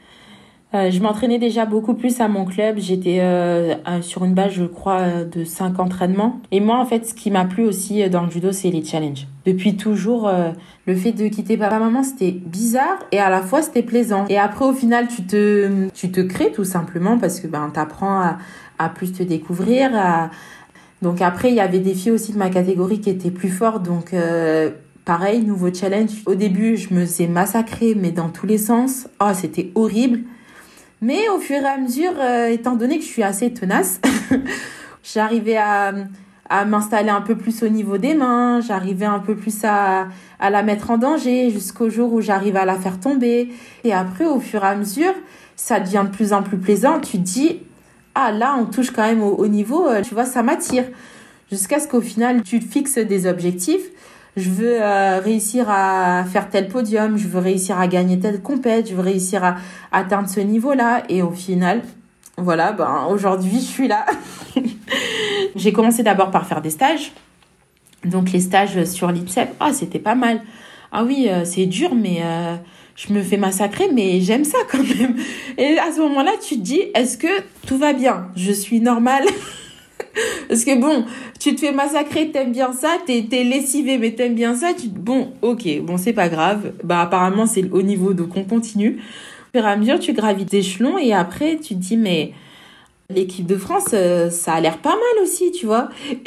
Euh, 0.75 0.91
je 0.91 1.01
m'entraînais 1.01 1.39
déjà 1.39 1.65
beaucoup 1.65 1.95
plus 1.95 2.21
à 2.21 2.29
mon 2.29 2.45
club. 2.45 2.79
J'étais 2.79 3.21
euh, 3.21 3.75
sur 4.03 4.25
une 4.25 4.35
base, 4.35 4.53
je 4.53 4.65
crois, 4.65 5.25
de 5.25 5.45
5 5.45 5.79
entraînements. 5.81 6.41
Et 6.51 6.61
moi, 6.61 6.79
en 6.79 6.85
fait, 6.85 7.07
ce 7.07 7.15
qui 7.15 7.31
m'a 7.31 7.45
plu 7.47 7.65
aussi 7.65 8.09
dans 8.11 8.25
le 8.25 8.31
judo, 8.31 8.53
c'est 8.53 8.71
les 8.71 8.85
challenges. 8.85 9.27
Depuis 9.47 9.77
toujours, 9.77 10.31
le 10.87 10.95
fait 10.95 11.13
de 11.13 11.27
quitter 11.29 11.57
papa-maman, 11.57 12.03
c'était 12.03 12.33
bizarre 12.33 12.99
et 13.13 13.19
à 13.19 13.31
la 13.31 13.41
fois, 13.41 13.63
c'était 13.63 13.83
plaisant. 13.83 14.27
Et 14.29 14.39
après, 14.39 14.67
au 14.67 14.75
final, 14.75 15.09
tu 15.09 15.23
te, 15.23 15.89
tu 15.95 16.11
te 16.11 16.21
crées 16.21 16.53
tout 16.53 16.65
simplement 16.65 17.17
parce 17.17 17.41
que 17.41 17.47
ben, 17.47 17.71
t'apprends 17.73 18.21
à, 18.21 18.37
à 18.79 18.91
plus 18.91 19.13
te 19.13 19.23
découvrir, 19.23 19.91
donc 21.03 21.21
après, 21.21 21.51
il 21.51 21.55
y 21.55 21.61
avait 21.61 21.79
des 21.79 21.95
filles 21.95 22.13
aussi 22.13 22.33
de 22.33 22.39
ma 22.39 22.51
catégorie 22.51 23.01
qui 23.01 23.11
étaient 23.11 23.31
plus 23.31 23.51
fortes. 23.51 23.85
Donc 23.85 24.13
euh, 24.13 24.71
pareil, 25.05 25.43
nouveau 25.43 25.73
challenge. 25.73 26.11
Au 26.27 26.35
début, 26.35 26.77
je 26.77 26.93
me 26.93 27.01
faisais 27.01 27.29
massacrer, 27.29 27.95
mais 27.95 28.11
dans 28.11 28.29
tous 28.29 28.47
les 28.47 28.59
sens. 28.59 29.09
Oh, 29.21 29.31
c'était 29.35 29.71
horrible. 29.75 30.21
Mais 31.01 31.29
au 31.29 31.39
fur 31.39 31.57
et 31.57 31.67
à 31.67 31.79
mesure, 31.79 32.13
euh, 32.19 32.49
étant 32.49 32.75
donné 32.75 32.99
que 32.99 33.05
je 33.05 33.09
suis 33.09 33.23
assez 33.23 33.53
tenace, 33.53 34.01
j'arrivais 35.05 35.57
à, 35.57 35.93
m'installer 36.67 37.11
un 37.11 37.21
peu 37.21 37.37
plus 37.37 37.63
au 37.63 37.69
niveau 37.69 37.99
des 37.99 38.15
mains, 38.15 38.61
j'arrivais 38.61 39.05
un 39.05 39.19
peu 39.19 39.37
plus 39.37 39.65
à, 39.65 40.09
la 40.41 40.63
mettre 40.63 40.91
en 40.91 40.97
danger 40.97 41.51
jusqu'au 41.51 41.91
jour 41.91 42.13
où 42.13 42.21
j'arrive 42.23 42.57
à 42.57 42.65
la 42.65 42.75
faire 42.75 42.99
tomber. 42.99 43.53
Et 43.85 43.93
après, 43.93 44.25
au 44.25 44.41
fur 44.41 44.65
et 44.65 44.67
à 44.67 44.75
mesure, 44.75 45.13
ça 45.57 45.79
devient 45.79 46.05
de 46.05 46.15
plus 46.15 46.33
en 46.33 46.43
plus 46.43 46.57
plaisant. 46.57 47.01
Tu 47.01 47.19
te 47.19 47.23
dis, 47.23 47.61
ah 48.15 48.33
là, 48.33 48.57
on 48.59 48.65
touche 48.65 48.91
quand 48.91 49.03
même 49.03 49.23
au, 49.23 49.47
niveau, 49.47 49.87
euh, 49.87 50.01
tu 50.01 50.15
vois, 50.15 50.25
ça 50.25 50.43
m'attire. 50.43 50.85
Jusqu'à 51.51 51.79
ce 51.81 51.87
qu'au 51.87 52.01
final, 52.01 52.43
tu 52.43 52.61
fixes 52.61 52.99
des 52.99 53.27
objectifs. 53.27 53.87
Je 54.39 54.51
veux 54.51 54.81
euh, 54.81 55.19
réussir 55.19 55.69
à 55.69 56.25
faire 56.25 56.49
tel 56.49 56.69
podium, 56.69 57.19
je 57.19 57.27
veux 57.27 57.41
réussir 57.41 57.77
à 57.81 57.89
gagner 57.89 58.21
telle 58.21 58.41
compète, 58.41 58.89
je 58.89 58.95
veux 58.95 59.03
réussir 59.03 59.43
à, 59.43 59.57
atteindre 59.91 60.29
ce 60.29 60.39
niveau-là. 60.39 61.03
Et 61.09 61.23
au 61.23 61.33
final, 61.33 61.83
voilà, 62.37 62.71
ben 62.71 63.09
aujourd'hui, 63.11 63.57
je 63.57 63.67
suis 63.67 63.89
là. 63.89 64.07
J'ai 65.57 65.73
commencé 65.73 66.05
d'abord 66.05 66.31
par 66.31 66.47
faire 66.47 66.63
des 66.63 66.71
stages. 66.71 67.11
Donc 68.05 68.31
les 68.31 68.39
stages 68.39 68.85
sur 68.85 69.11
l'IPSEP, 69.11 69.49
ah, 69.59 69.73
c'était 69.73 69.99
pas 69.99 70.15
mal. 70.15 70.41
Ah 70.93 71.03
oui, 71.03 71.27
euh, 71.29 71.45
c'est 71.45 71.67
dur, 71.67 71.97
mais 71.97 72.23
je 72.95 73.13
me 73.13 73.23
fais 73.23 73.39
massacrer, 73.39 73.89
mais 73.93 74.21
j'aime 74.21 74.45
ça 74.45 74.59
quand 74.71 74.85
même. 74.85 75.17
Et 75.57 75.79
à 75.81 75.91
ce 75.91 76.01
moment-là, 76.01 76.31
tu 76.41 76.55
te 76.59 76.61
dis, 76.61 76.83
est-ce 76.95 77.19
que 77.19 77.43
tout 77.67 77.77
va 77.77 77.93
bien? 77.93 78.29
Je 78.37 78.53
suis 78.53 78.81
normale 78.81 79.25
Parce 80.49 80.65
que 80.65 80.81
bon, 80.81 81.05
tu 81.39 81.55
te 81.55 81.61
fais 81.61 81.73
massacrer, 81.73 82.31
t'aimes 82.31 82.53
bien 82.53 82.73
ça, 82.73 82.97
t'es 83.07 83.27
es 83.31 83.45
lessivé, 83.45 83.99
mais 83.99 84.13
t'aimes 84.13 84.35
bien 84.35 84.55
ça, 84.55 84.73
tu 84.75 84.89
bon, 84.89 85.33
ok, 85.43 85.81
bon, 85.83 85.97
c'est 85.97 86.13
pas 86.13 86.29
grave. 86.29 86.73
Bah, 86.85 87.03
apparemment, 87.03 87.47
c'est 87.47 87.71
au 87.71 87.83
niveau, 87.83 88.15
donc 88.15 88.37
on 88.37 88.45
continue. 88.45 88.99
Au 88.99 89.59
fur 89.59 89.67
et 89.67 89.71
à 89.71 89.77
mesure, 89.77 89.99
tu 89.99 90.13
gravites 90.13 90.51
d'échelons 90.51 90.99
et 90.99 91.13
après, 91.13 91.57
tu 91.57 91.75
te 91.75 91.81
dis, 91.81 91.97
mais 91.97 92.33
l'équipe 93.11 93.47
de 93.47 93.57
France, 93.57 93.89
euh, 93.95 94.29
ça 94.29 94.55
a 94.55 94.61
l'air 94.61 94.79
pas 94.79 94.91
mal 94.91 95.23
aussi, 95.23 95.51
tu 95.53 95.67
vois. 95.67 95.89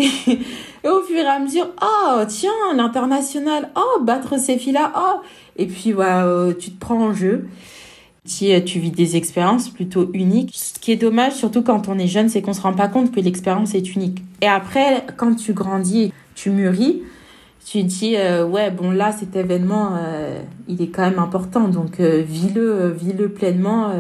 Et, 0.84 0.88
au 0.88 1.02
fur 1.04 1.17
et 1.17 1.28
à 1.28 1.38
mesure, 1.38 1.70
oh, 1.80 2.22
tiens, 2.28 2.50
l'international, 2.76 3.70
oh, 3.76 4.02
battre 4.02 4.39
ces 4.39 4.58
filles-là, 4.58 4.91
oh. 4.98 5.22
Et 5.58 5.67
puis, 5.67 5.91
voilà, 5.91 6.26
euh, 6.26 6.54
tu 6.58 6.72
te 6.72 6.80
prends 6.80 7.00
en 7.00 7.13
jeu. 7.13 7.48
Si 8.25 8.53
euh, 8.53 8.62
tu 8.62 8.79
vis 8.79 8.91
des 8.91 9.15
expériences 9.15 9.69
plutôt 9.69 10.10
uniques. 10.13 10.51
Ce 10.53 10.79
qui 10.79 10.91
est 10.91 10.97
dommage, 10.97 11.34
surtout 11.34 11.63
quand 11.63 11.88
on 11.88 11.97
est 11.97 12.07
jeune, 12.07 12.29
c'est 12.29 12.41
qu'on 12.41 12.53
se 12.53 12.62
rend 12.62 12.73
pas 12.73 12.88
compte 12.88 13.12
que 13.12 13.19
l'expérience 13.19 13.73
est 13.73 13.95
unique. 13.95 14.21
Et 14.41 14.47
après, 14.47 15.05
quand 15.17 15.36
tu 15.36 15.53
grandis, 15.53 16.13
tu 16.36 16.49
mûris, 16.51 17.01
tu 17.65 17.84
dis 17.84 18.15
ouais 18.15 18.71
bon 18.71 18.89
là 18.89 19.12
cet 19.12 19.36
événement 19.36 19.99
il 20.67 20.81
est 20.81 20.88
quand 20.88 21.03
même 21.03 21.19
important 21.19 21.67
donc 21.67 21.99
vis-le 21.99 22.89
vis-le 22.89 23.29
pleinement 23.29 23.91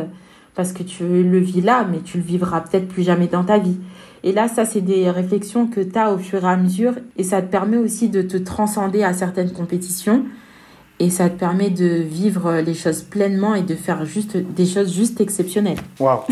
parce 0.55 0.73
que 0.73 0.83
tu 0.83 1.03
le 1.03 1.39
vis 1.39 1.61
là, 1.61 1.87
mais 1.89 1.99
tu 1.99 2.17
le 2.17 2.23
vivras 2.23 2.61
peut-être 2.61 2.87
plus 2.87 3.03
jamais 3.03 3.27
dans 3.27 3.43
ta 3.43 3.57
vie. 3.57 3.77
Et 4.23 4.31
là, 4.31 4.47
ça, 4.47 4.65
c'est 4.65 4.81
des 4.81 5.09
réflexions 5.09 5.67
que 5.67 5.81
tu 5.81 5.97
as 5.97 6.13
au 6.13 6.17
fur 6.17 6.43
et 6.43 6.47
à 6.47 6.57
mesure, 6.57 6.93
et 7.17 7.23
ça 7.23 7.41
te 7.41 7.49
permet 7.49 7.77
aussi 7.77 8.09
de 8.09 8.21
te 8.21 8.37
transcender 8.37 9.03
à 9.03 9.13
certaines 9.13 9.51
compétitions, 9.51 10.25
et 11.01 11.09
ça 11.09 11.29
te 11.29 11.39
permet 11.39 11.71
de 11.71 11.87
vivre 11.87 12.59
les 12.59 12.75
choses 12.75 13.01
pleinement 13.01 13.55
et 13.55 13.63
de 13.63 13.73
faire 13.73 14.05
juste 14.05 14.37
des 14.37 14.67
choses 14.67 14.93
juste 14.93 15.19
exceptionnelles. 15.19 15.79
Waouh 15.99 16.19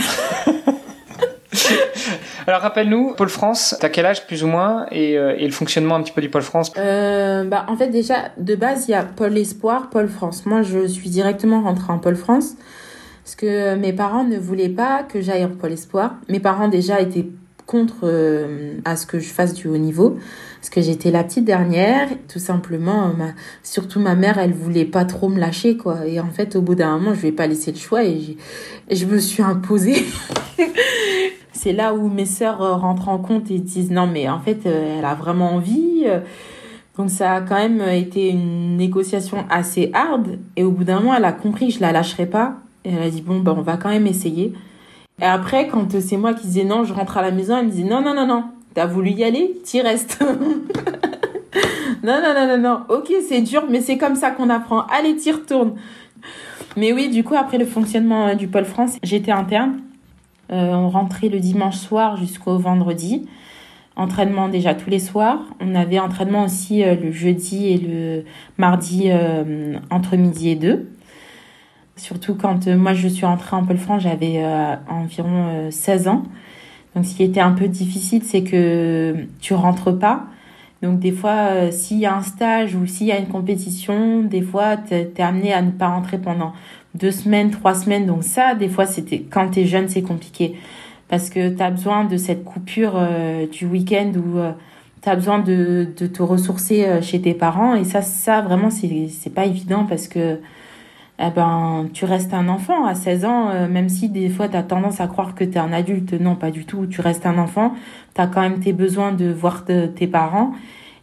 Alors 2.45 2.61
rappelle-nous, 2.61 3.15
Pôle 3.15 3.29
France, 3.29 3.75
t'as 3.79 3.89
quel 3.89 4.05
âge 4.05 4.27
plus 4.27 4.43
ou 4.43 4.47
moins 4.47 4.85
et, 4.91 5.17
euh, 5.17 5.35
et, 5.37 5.45
le 5.45 5.51
fonctionnement 5.51 5.95
un 5.95 6.03
petit 6.03 6.11
peu 6.11 6.21
du 6.21 6.29
Pôle 6.29 6.43
France? 6.43 6.71
Euh, 6.77 7.43
bah, 7.45 7.65
En 7.67 7.77
fait 7.77 7.89
déjà, 7.89 8.29
de 8.37 8.53
base, 8.53 8.85
il 8.87 8.91
y 8.91 8.93
a 8.93 9.03
Pôle 9.03 9.35
Espoir, 9.39 9.89
Pôle 9.89 10.07
France. 10.07 10.45
Moi, 10.45 10.61
je 10.61 10.87
suis 10.87 11.09
directement 11.09 11.61
rentrée 11.61 11.91
en 11.91 11.97
Pôle 11.97 12.15
France. 12.15 12.53
Parce 13.23 13.35
que 13.35 13.75
mes 13.75 13.93
parents 13.93 14.23
ne 14.23 14.37
voulaient 14.37 14.69
pas 14.69 15.03
que 15.03 15.19
j'aille 15.21 15.45
en 15.45 15.49
Pôle 15.49 15.71
Espoir. 15.73 16.13
Mes 16.27 16.39
parents 16.39 16.67
déjà 16.67 16.99
étaient 16.99 17.27
contre 17.65 18.01
euh, 18.03 18.73
à 18.85 18.95
ce 18.95 19.05
que 19.05 19.19
je 19.19 19.29
fasse 19.29 19.53
du 19.53 19.67
haut 19.67 19.77
niveau 19.77 20.17
parce 20.59 20.69
que 20.69 20.81
j'étais 20.81 21.11
la 21.11 21.23
petite 21.23 21.45
dernière 21.45 22.09
tout 22.27 22.39
simplement 22.39 23.13
ma, 23.17 23.29
surtout 23.63 23.99
ma 23.99 24.15
mère 24.15 24.37
elle 24.37 24.53
voulait 24.53 24.85
pas 24.85 25.05
trop 25.05 25.29
me 25.29 25.39
lâcher 25.39 25.77
quoi. 25.77 26.05
Et 26.05 26.19
en 26.19 26.29
fait 26.29 26.55
au 26.55 26.61
bout 26.61 26.75
d'un 26.75 26.97
moment 26.97 27.13
je 27.13 27.21
vais 27.21 27.31
pas 27.31 27.47
laisser 27.47 27.71
le 27.71 27.77
choix 27.77 28.03
et, 28.03 28.37
je 28.91 29.05
me 29.05 29.19
suis 29.19 29.43
imposée. 29.43 30.05
C'est 31.53 31.73
là 31.73 31.93
où 31.93 32.07
mes 32.09 32.25
sœurs 32.25 32.61
euh, 32.61 32.75
rentrent 32.75 33.09
en 33.09 33.17
compte 33.17 33.51
et 33.51 33.59
disent 33.59 33.91
non 33.91 34.07
mais 34.07 34.29
en 34.29 34.39
fait 34.39 34.65
euh, 34.65 34.97
elle 34.99 35.05
a 35.05 35.15
vraiment 35.15 35.53
envie 35.53 36.05
donc 36.97 37.09
ça 37.09 37.35
a 37.35 37.41
quand 37.41 37.55
même 37.55 37.81
été 37.81 38.29
une 38.29 38.77
négociation 38.77 39.45
assez 39.49 39.89
hard 39.93 40.39
et 40.55 40.63
au 40.63 40.71
bout 40.71 40.83
d'un 40.83 40.99
moment 40.99 41.15
elle 41.15 41.25
a 41.25 41.33
compris 41.33 41.67
que 41.67 41.73
je 41.75 41.79
la 41.79 41.91
lâcherais 41.91 42.25
pas. 42.25 42.57
Et 42.85 42.91
elle 42.91 43.03
a 43.03 43.09
dit, 43.09 43.21
bon, 43.21 43.39
bah, 43.39 43.53
on 43.57 43.61
va 43.61 43.77
quand 43.77 43.89
même 43.89 44.07
essayer. 44.07 44.53
Et 45.21 45.25
après, 45.25 45.67
quand 45.67 45.99
c'est 45.99 46.17
moi 46.17 46.33
qui 46.33 46.47
disais 46.47 46.63
non, 46.63 46.85
je 46.85 46.93
rentre 46.93 47.17
à 47.17 47.21
la 47.21 47.31
maison, 47.31 47.57
elle 47.57 47.67
me 47.67 47.71
dit, 47.71 47.83
non, 47.83 48.01
non, 48.01 48.13
non, 48.13 48.25
non, 48.25 48.45
t'as 48.73 48.85
voulu 48.85 49.11
y 49.11 49.23
aller, 49.23 49.57
t'y 49.63 49.81
restes. 49.81 50.19
non, 52.03 52.21
non, 52.21 52.33
non, 52.33 52.47
non, 52.47 52.57
non, 52.57 52.79
ok, 52.89 53.11
c'est 53.27 53.41
dur, 53.41 53.65
mais 53.69 53.81
c'est 53.81 53.97
comme 53.97 54.15
ça 54.15 54.31
qu'on 54.31 54.49
apprend. 54.49 54.85
Allez, 54.87 55.15
t'y 55.15 55.31
retournes. 55.31 55.75
Mais 56.77 56.93
oui, 56.93 57.09
du 57.09 57.23
coup, 57.23 57.35
après 57.35 57.57
le 57.57 57.65
fonctionnement 57.65 58.27
euh, 58.27 58.35
du 58.35 58.47
pôle 58.47 58.65
France, 58.65 58.97
j'étais 59.03 59.31
interne. 59.31 59.81
Euh, 60.51 60.73
on 60.73 60.89
rentrait 60.89 61.29
le 61.29 61.39
dimanche 61.39 61.77
soir 61.77 62.17
jusqu'au 62.17 62.57
vendredi. 62.57 63.27
Entraînement 63.95 64.49
déjà 64.49 64.73
tous 64.73 64.89
les 64.89 64.99
soirs. 64.99 65.39
On 65.59 65.75
avait 65.75 65.99
entraînement 65.99 66.45
aussi 66.45 66.83
euh, 66.83 66.95
le 66.95 67.11
jeudi 67.11 67.67
et 67.67 67.77
le 67.77 68.23
mardi 68.57 69.11
entre 69.89 70.15
midi 70.15 70.49
et 70.49 70.55
deux. 70.55 70.87
Surtout 71.99 72.33
quand 72.33 72.65
moi 72.67 72.93
je 72.93 73.09
suis 73.09 73.25
entrée 73.25 73.57
en 73.57 73.65
Pôle 73.65 73.77
France, 73.77 74.03
j'avais 74.03 74.41
environ 74.89 75.69
16 75.69 76.07
euh, 76.07 76.11
ans. 76.11 76.23
Donc 76.99 77.05
ce 77.05 77.15
qui 77.15 77.23
était 77.23 77.39
un 77.39 77.53
peu 77.53 77.69
difficile, 77.69 78.23
c'est 78.25 78.43
que 78.43 79.15
tu 79.39 79.53
rentres 79.53 79.97
pas. 79.97 80.25
Donc 80.81 80.99
des 80.99 81.13
fois, 81.13 81.71
s'il 81.71 81.97
y 81.97 82.05
a 82.05 82.13
un 82.13 82.21
stage 82.21 82.75
ou 82.75 82.85
s'il 82.87 83.07
y 83.07 83.13
a 83.13 83.17
une 83.17 83.29
compétition, 83.29 84.21
des 84.23 84.41
fois, 84.41 84.75
tu 84.75 84.95
es 84.95 85.21
amené 85.21 85.53
à 85.53 85.61
ne 85.61 85.71
pas 85.71 85.87
rentrer 85.87 86.17
pendant 86.17 86.51
deux 86.95 87.11
semaines, 87.11 87.51
trois 87.51 87.73
semaines. 87.73 88.05
Donc 88.05 88.25
ça, 88.25 88.53
des 88.53 88.67
fois, 88.67 88.85
c'était 88.85 89.19
quand 89.19 89.49
tu 89.49 89.61
es 89.61 89.65
jeune, 89.65 89.87
c'est 89.87 90.01
compliqué. 90.01 90.55
Parce 91.07 91.29
que 91.29 91.47
tu 91.55 91.63
as 91.63 91.71
besoin 91.71 92.03
de 92.03 92.17
cette 92.17 92.43
coupure 92.43 92.99
du 93.49 93.65
week-end 93.65 94.11
où 94.17 94.41
tu 95.01 95.07
as 95.07 95.15
besoin 95.15 95.39
de, 95.39 95.87
de 95.95 96.05
te 96.05 96.21
ressourcer 96.21 96.85
chez 97.01 97.21
tes 97.21 97.33
parents. 97.33 97.75
Et 97.75 97.85
ça, 97.85 98.01
ça 98.01 98.41
vraiment, 98.41 98.71
c'est 98.71 99.33
pas 99.33 99.45
évident 99.45 99.85
parce 99.85 100.09
que 100.09 100.39
eh 101.21 101.31
ben, 101.31 101.89
tu 101.93 102.05
restes 102.05 102.33
un 102.33 102.47
enfant 102.47 102.85
à 102.85 102.95
16 102.95 103.25
ans, 103.25 103.49
euh, 103.49 103.67
même 103.67 103.89
si 103.89 104.07
des 104.07 104.29
fois 104.29 104.47
tu 104.47 104.55
as 104.55 104.63
tendance 104.63 105.01
à 105.01 105.07
croire 105.07 105.35
que 105.35 105.43
tu 105.43 105.51
es 105.51 105.57
un 105.57 105.73
adulte. 105.73 106.13
Non, 106.13 106.35
pas 106.35 106.49
du 106.49 106.65
tout. 106.65 106.85
Tu 106.87 107.01
restes 107.01 107.25
un 107.25 107.37
enfant. 107.37 107.73
Tu 108.15 108.21
as 108.21 108.27
quand 108.27 108.41
même 108.41 108.61
tes 108.61 108.71
besoins 108.71 109.11
de 109.11 109.29
voir 109.29 109.65
tes 109.65 110.07
parents. 110.07 110.53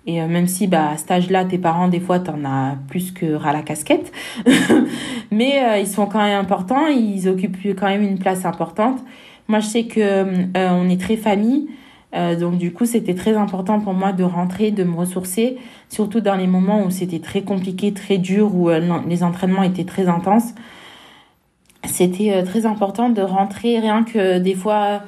Et 0.06 0.22
euh, 0.22 0.26
même 0.26 0.46
si 0.46 0.68
bah, 0.68 0.90
à 0.90 0.96
cet 0.96 1.10
âge-là, 1.10 1.44
tes 1.44 1.58
parents, 1.58 1.88
des 1.88 2.00
fois, 2.00 2.18
tu 2.20 2.30
en 2.30 2.44
as 2.46 2.76
plus 2.88 3.12
que 3.12 3.34
ras 3.34 3.52
la 3.52 3.60
casquette. 3.60 4.10
Mais 5.30 5.62
euh, 5.62 5.78
ils 5.78 5.86
sont 5.86 6.06
quand 6.06 6.22
même 6.22 6.40
importants. 6.40 6.86
Ils 6.86 7.28
occupent 7.28 7.58
quand 7.78 7.88
même 7.88 8.02
une 8.02 8.18
place 8.18 8.46
importante. 8.46 9.00
Moi, 9.48 9.60
je 9.60 9.66
sais 9.66 9.84
que 9.84 10.24
on 10.54 10.88
est 10.88 11.00
très 11.00 11.16
famille. 11.16 11.68
Euh, 12.16 12.36
donc 12.36 12.56
du 12.58 12.72
coup, 12.72 12.86
c'était 12.86 13.14
très 13.14 13.36
important 13.36 13.80
pour 13.80 13.92
moi 13.92 14.12
de 14.12 14.24
rentrer, 14.24 14.70
de 14.70 14.84
me 14.84 14.96
ressourcer, 14.96 15.58
surtout 15.88 16.20
dans 16.20 16.34
les 16.34 16.46
moments 16.46 16.82
où 16.82 16.90
c'était 16.90 17.18
très 17.18 17.42
compliqué, 17.42 17.92
très 17.92 18.18
dur, 18.18 18.54
où 18.54 18.70
euh, 18.70 19.00
les 19.06 19.22
entraînements 19.22 19.62
étaient 19.62 19.84
très 19.84 20.08
intenses. 20.08 20.54
C'était 21.84 22.32
euh, 22.32 22.42
très 22.44 22.66
important 22.66 23.10
de 23.10 23.22
rentrer, 23.22 23.78
rien 23.78 24.02
que 24.02 24.38
des 24.38 24.54
fois, 24.54 25.02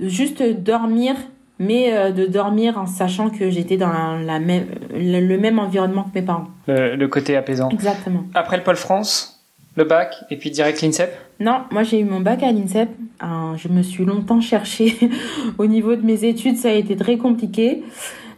juste 0.00 0.42
dormir, 0.42 1.16
mais 1.58 2.12
de 2.12 2.26
dormir 2.26 2.76
en 2.76 2.84
sachant 2.84 3.30
que 3.30 3.48
j'étais 3.48 3.78
dans 3.78 4.18
la 4.18 4.38
même, 4.38 4.66
le 4.92 5.36
même 5.38 5.58
environnement 5.58 6.02
que 6.02 6.18
mes 6.18 6.24
parents. 6.24 6.48
le 6.66 7.06
côté 7.06 7.34
apaisant. 7.34 7.70
Exactement. 7.70 8.24
Après 8.34 8.58
le 8.58 8.62
Pôle 8.62 8.76
France, 8.76 9.42
le 9.74 9.84
bac 9.84 10.16
et 10.30 10.36
puis 10.36 10.50
direct 10.50 10.82
l'INSEP? 10.82 11.10
Non, 11.38 11.62
moi 11.70 11.82
j'ai 11.82 12.00
eu 12.00 12.04
mon 12.04 12.20
bac 12.20 12.42
à 12.42 12.50
l'INSEP. 12.50 12.88
je 13.20 13.68
me 13.68 13.82
suis 13.82 14.04
longtemps 14.04 14.40
cherchée 14.40 14.96
au 15.58 15.66
niveau 15.66 15.94
de 15.94 16.02
mes 16.02 16.24
études, 16.24 16.56
ça 16.56 16.68
a 16.68 16.72
été 16.72 16.96
très 16.96 17.18
compliqué. 17.18 17.82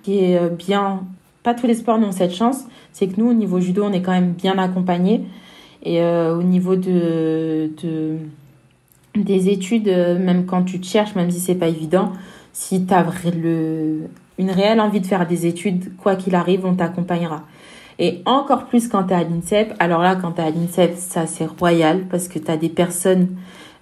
Est 0.07 0.39
euh, 0.39 0.49
bien, 0.49 1.03
pas 1.43 1.55
tous 1.55 1.67
les 1.67 1.75
sports 1.75 1.99
n'ont 1.99 2.13
cette 2.13 2.35
chance. 2.35 2.65
C'est 2.93 3.09
que 3.09 3.21
nous, 3.21 3.29
au 3.29 3.35
niveau 3.35 3.61
judo, 3.61 3.85
on 3.85 3.93
est 3.93 4.01
quand 4.01 4.13
même 4.13 4.33
bien 4.33 4.57
accompagnés. 4.57 5.23
Et 5.83 6.01
euh, 6.01 6.37
au 6.37 6.43
niveau 6.43 6.77
de, 6.77 7.71
de 7.83 8.17
des 9.15 9.49
études, 9.49 9.89
euh, 9.89 10.19
même 10.19 10.47
quand 10.47 10.63
tu 10.63 10.81
te 10.81 10.87
cherches, 10.87 11.15
même 11.15 11.31
si 11.31 11.41
c'est 11.41 11.55
pas 11.55 11.69
évident, 11.69 12.13
si 12.53 12.87
tu 12.87 12.95
as 12.95 13.05
une 13.35 14.51
réelle 14.51 14.81
envie 14.81 15.01
de 15.01 15.07
faire 15.07 15.27
des 15.27 15.47
études, 15.47 15.97
quoi 15.97 16.17
qu'il 16.17 16.35
arrive, 16.35 16.65
on 16.65 16.75
t'accompagnera. 16.75 17.45
Et 17.99 18.23
encore 18.27 18.67
plus 18.67 18.89
quand 18.89 19.05
tu 19.05 19.13
es 19.13 19.17
à 19.17 19.25
l'INSEP. 19.25 19.75
Alors 19.79 20.03
là, 20.03 20.15
quand 20.17 20.33
tu 20.33 20.41
es 20.41 20.45
à 20.45 20.51
l'INSEP, 20.51 20.95
ça 20.97 21.27
c'est 21.27 21.47
royal 21.47 22.05
parce 22.09 22.29
que 22.29 22.39
tu 22.39 22.51
as 22.51 22.57
des 22.57 22.69
personnes 22.69 23.29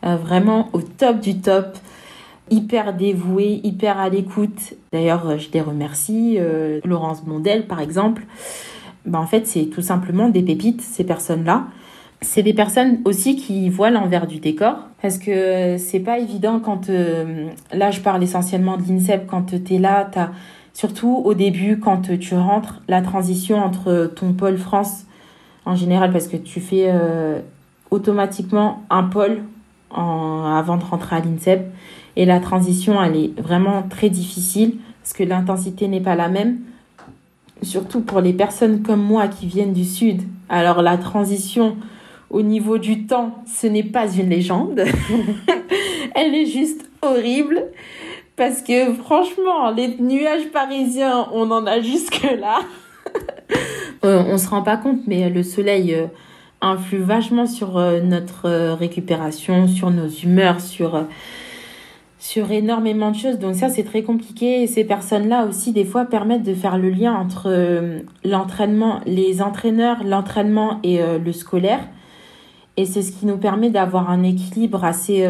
euh, 0.05 0.17
vraiment 0.17 0.69
au 0.73 0.81
top 0.81 1.21
du 1.21 1.39
top, 1.39 1.77
hyper 2.51 2.95
dévouées, 2.95 3.61
hyper 3.63 3.99
à 3.99 4.09
l'écoute. 4.09 4.75
D'ailleurs, 4.93 5.29
euh, 5.29 5.39
je 5.39 5.49
les 5.53 5.61
remercie. 5.61 6.37
Euh, 6.39 6.81
Laurence 6.85 7.27
Mondel, 7.27 7.67
par 7.67 7.81
exemple. 7.81 8.23
Ben, 9.05 9.19
en 9.19 9.27
fait, 9.27 9.47
c'est 9.47 9.67
tout 9.67 9.83
simplement 9.83 10.29
des 10.29 10.43
pépites, 10.43 10.81
ces 10.81 11.05
personnes-là. 11.05 11.67
C'est 12.23 12.43
des 12.43 12.55
personnes 12.55 13.01
aussi 13.05 13.37
qui 13.37 13.69
voient 13.69 13.91
l'envers 13.91 14.27
du 14.27 14.41
décor 14.41 14.77
parce 15.03 15.19
que 15.19 15.77
c'est 15.77 16.01
pas 16.01 16.19
évident 16.19 16.61
quand 16.61 16.89
là 17.73 17.91
je 17.91 18.01
parle 18.01 18.23
essentiellement 18.23 18.79
de 18.79 18.85
l'INSEP 18.85 19.27
quand 19.27 19.55
tu 19.55 19.75
es 19.75 19.79
là, 19.79 20.09
tu 20.11 20.19
as 20.19 20.31
Surtout 20.77 21.23
au 21.25 21.33
début, 21.33 21.79
quand 21.79 22.03
tu 22.19 22.35
rentres, 22.35 22.83
la 22.87 23.01
transition 23.01 23.57
entre 23.65 24.13
ton 24.15 24.35
pôle 24.35 24.59
France 24.59 25.07
en 25.65 25.75
général, 25.75 26.13
parce 26.13 26.29
que 26.29 26.37
tu 26.37 26.61
fais 26.61 26.89
euh, 26.89 27.41
automatiquement 27.91 28.83
un 28.91 29.05
pôle 29.05 29.39
avant 29.91 30.77
de 30.77 30.85
rentrer 30.85 31.17
à 31.17 31.21
l'INSEP. 31.21 31.73
Et 32.17 32.27
la 32.27 32.41
transition, 32.41 33.03
elle 33.03 33.17
est 33.17 33.41
vraiment 33.41 33.85
très 33.85 34.11
difficile 34.11 34.75
parce 35.03 35.15
que 35.15 35.23
l'intensité 35.23 35.89
n'est 35.89 36.03
pas 36.03 36.15
la 36.15 36.29
même. 36.29 36.59
Surtout 37.63 38.03
pour 38.03 38.21
les 38.21 38.35
personnes 38.35 38.83
comme 38.83 39.03
moi 39.03 39.29
qui 39.29 39.47
viennent 39.47 39.73
du 39.73 39.85
Sud. 39.85 40.25
Alors 40.51 40.83
la 40.83 40.99
transition 40.99 41.79
au 42.29 42.43
niveau 42.43 42.77
du 42.77 43.07
temps, 43.07 43.43
ce 43.47 43.67
n'est 43.67 43.83
pas 43.83 44.13
une 44.13 44.29
légende. 44.29 44.83
elle 46.15 46.35
est 46.35 46.45
juste 46.45 46.87
horrible. 47.01 47.63
Parce 48.37 48.61
que 48.61 48.93
franchement, 48.93 49.71
les 49.71 49.97
nuages 49.99 50.51
parisiens, 50.53 51.27
on 51.33 51.51
en 51.51 51.67
a 51.67 51.81
jusque-là. 51.93 52.61
Euh, 54.05 54.23
on 54.29 54.37
se 54.37 54.49
rend 54.49 54.63
pas 54.63 54.77
compte, 54.77 55.01
mais 55.07 55.31
le 55.31 55.43
soleil 55.43 55.95
euh, 55.95 56.07
influe 56.61 56.99
vachement 56.99 57.47
sur 57.47 57.79
euh, 57.79 58.01
notre 58.01 58.75
récupération, 58.75 59.67
sur 59.67 59.91
nos 59.91 60.09
humeurs, 60.09 60.61
sur, 60.61 61.07
sur 62.19 62.53
énormément 62.53 63.11
de 63.11 63.17
choses. 63.17 63.39
Donc 63.39 63.55
ça, 63.55 63.71
c'est 63.71 63.85
très 63.85 64.03
compliqué. 64.03 64.67
Ces 64.67 64.85
personnes-là 64.85 65.47
aussi, 65.47 65.73
des 65.73 65.87
fois, 65.87 66.05
permettent 66.05 66.43
de 66.43 66.55
faire 66.55 66.77
le 66.77 66.91
lien 66.91 67.15
entre 67.15 68.03
l'entraînement, 68.23 69.01
les 69.07 69.41
entraîneurs, 69.41 70.05
l'entraînement 70.05 70.79
et 70.83 71.01
le 71.19 71.33
scolaire. 71.33 71.81
Et 72.77 72.85
c'est 72.85 73.01
ce 73.01 73.13
qui 73.13 73.25
nous 73.25 73.39
permet 73.39 73.71
d'avoir 73.71 74.11
un 74.11 74.23
équilibre 74.23 74.85
assez 74.85 75.27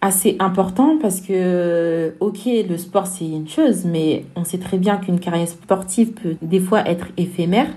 assez 0.00 0.36
important 0.38 0.96
parce 1.00 1.20
que, 1.20 2.14
ok, 2.20 2.48
le 2.68 2.76
sport 2.76 3.06
c'est 3.06 3.26
une 3.26 3.48
chose, 3.48 3.84
mais 3.84 4.24
on 4.36 4.44
sait 4.44 4.58
très 4.58 4.78
bien 4.78 4.96
qu'une 4.96 5.18
carrière 5.18 5.48
sportive 5.48 6.12
peut 6.12 6.36
des 6.40 6.60
fois 6.60 6.88
être 6.88 7.08
éphémère 7.16 7.68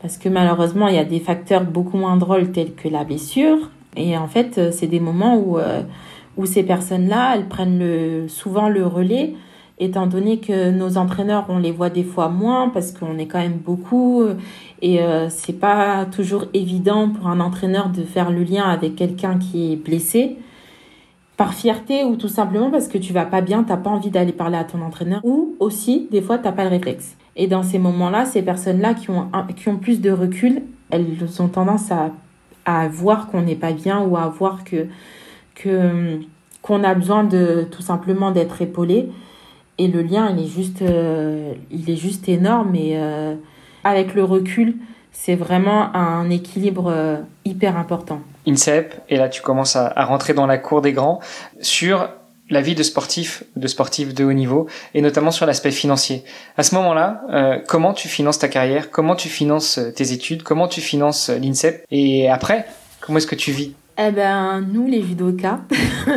parce 0.00 0.16
que 0.16 0.28
malheureusement 0.28 0.88
il 0.88 0.94
y 0.94 0.98
a 0.98 1.04
des 1.04 1.20
facteurs 1.20 1.64
beaucoup 1.64 1.98
moins 1.98 2.16
drôles 2.16 2.52
tels 2.52 2.74
que 2.74 2.88
la 2.88 3.04
blessure. 3.04 3.70
Et 3.96 4.16
en 4.16 4.26
fait, 4.26 4.72
c'est 4.72 4.86
des 4.86 5.00
moments 5.00 5.36
où, 5.36 5.58
euh, 5.58 5.82
où 6.38 6.46
ces 6.46 6.62
personnes-là, 6.62 7.36
elles 7.36 7.46
prennent 7.46 7.78
le, 7.78 8.26
souvent 8.26 8.70
le 8.70 8.86
relais, 8.86 9.34
étant 9.78 10.06
donné 10.06 10.38
que 10.38 10.70
nos 10.70 10.96
entraîneurs, 10.96 11.44
on 11.50 11.58
les 11.58 11.72
voit 11.72 11.90
des 11.90 12.04
fois 12.04 12.30
moins 12.30 12.70
parce 12.70 12.92
qu'on 12.92 13.18
est 13.18 13.26
quand 13.26 13.40
même 13.40 13.58
beaucoup 13.58 14.24
et 14.80 15.00
euh, 15.00 15.28
c'est 15.28 15.58
pas 15.58 16.06
toujours 16.06 16.46
évident 16.54 17.10
pour 17.10 17.26
un 17.26 17.40
entraîneur 17.40 17.90
de 17.90 18.02
faire 18.02 18.30
le 18.30 18.42
lien 18.42 18.64
avec 18.64 18.96
quelqu'un 18.96 19.38
qui 19.38 19.72
est 19.72 19.76
blessé 19.76 20.38
par 21.42 21.54
fierté 21.54 22.04
ou 22.04 22.14
tout 22.14 22.28
simplement 22.28 22.70
parce 22.70 22.86
que 22.86 22.98
tu 22.98 23.12
vas 23.12 23.24
pas 23.24 23.40
bien, 23.40 23.64
t'as 23.64 23.76
pas 23.76 23.90
envie 23.90 24.10
d'aller 24.10 24.30
parler 24.30 24.56
à 24.56 24.62
ton 24.62 24.80
entraîneur 24.80 25.20
ou 25.24 25.56
aussi 25.58 26.06
des 26.12 26.22
fois 26.22 26.38
t'as 26.38 26.52
pas 26.52 26.62
le 26.62 26.70
réflexe. 26.70 27.16
Et 27.34 27.48
dans 27.48 27.64
ces 27.64 27.80
moments-là, 27.80 28.26
ces 28.26 28.42
personnes-là 28.42 28.94
qui 28.94 29.10
ont 29.10 29.26
qui 29.56 29.68
ont 29.68 29.76
plus 29.76 30.00
de 30.00 30.12
recul, 30.12 30.62
elles 30.90 31.16
ont 31.40 31.48
tendance 31.48 31.90
à 31.90 32.12
à 32.64 32.86
voir 32.86 33.26
qu'on 33.26 33.42
n'est 33.42 33.56
pas 33.56 33.72
bien 33.72 34.00
ou 34.02 34.16
à 34.16 34.28
voir 34.28 34.62
que 34.62 34.86
que 35.56 36.20
qu'on 36.62 36.84
a 36.84 36.94
besoin 36.94 37.24
de 37.24 37.66
tout 37.68 37.82
simplement 37.82 38.30
d'être 38.30 38.62
épaulé 38.62 39.08
et 39.78 39.88
le 39.88 40.00
lien 40.00 40.30
il 40.30 40.44
est 40.44 40.48
juste 40.48 40.80
euh, 40.82 41.54
il 41.72 41.90
est 41.90 41.96
juste 41.96 42.28
énorme 42.28 42.76
et 42.76 42.92
euh, 42.94 43.34
avec 43.82 44.14
le 44.14 44.22
recul, 44.22 44.76
c'est 45.10 45.34
vraiment 45.34 45.92
un 45.96 46.30
équilibre 46.30 46.86
euh, 46.86 47.16
hyper 47.44 47.76
important. 47.76 48.20
INSEP, 48.46 48.94
et 49.08 49.16
là 49.16 49.28
tu 49.28 49.42
commences 49.42 49.76
à, 49.76 49.92
rentrer 50.04 50.34
dans 50.34 50.46
la 50.46 50.58
cour 50.58 50.82
des 50.82 50.92
grands, 50.92 51.20
sur 51.60 52.08
la 52.50 52.60
vie 52.60 52.74
de 52.74 52.82
sportif, 52.82 53.44
de 53.56 53.66
sportif 53.66 54.14
de 54.14 54.24
haut 54.24 54.32
niveau, 54.32 54.68
et 54.94 55.00
notamment 55.00 55.30
sur 55.30 55.46
l'aspect 55.46 55.70
financier. 55.70 56.24
À 56.56 56.62
ce 56.62 56.74
moment-là, 56.74 57.22
euh, 57.30 57.58
comment 57.66 57.92
tu 57.92 58.08
finances 58.08 58.38
ta 58.38 58.48
carrière, 58.48 58.90
comment 58.90 59.16
tu 59.16 59.28
finances 59.28 59.78
euh, 59.78 59.90
tes 59.90 60.12
études, 60.12 60.42
comment 60.42 60.68
tu 60.68 60.80
finances 60.80 61.30
l'INSEP, 61.30 61.84
et 61.90 62.28
après, 62.28 62.66
comment 63.00 63.18
est-ce 63.18 63.26
que 63.26 63.36
tu 63.36 63.52
vis? 63.52 63.74
Eh 63.98 64.10
ben, 64.10 64.60
nous, 64.72 64.86
les 64.86 65.02
judokas, 65.02 65.60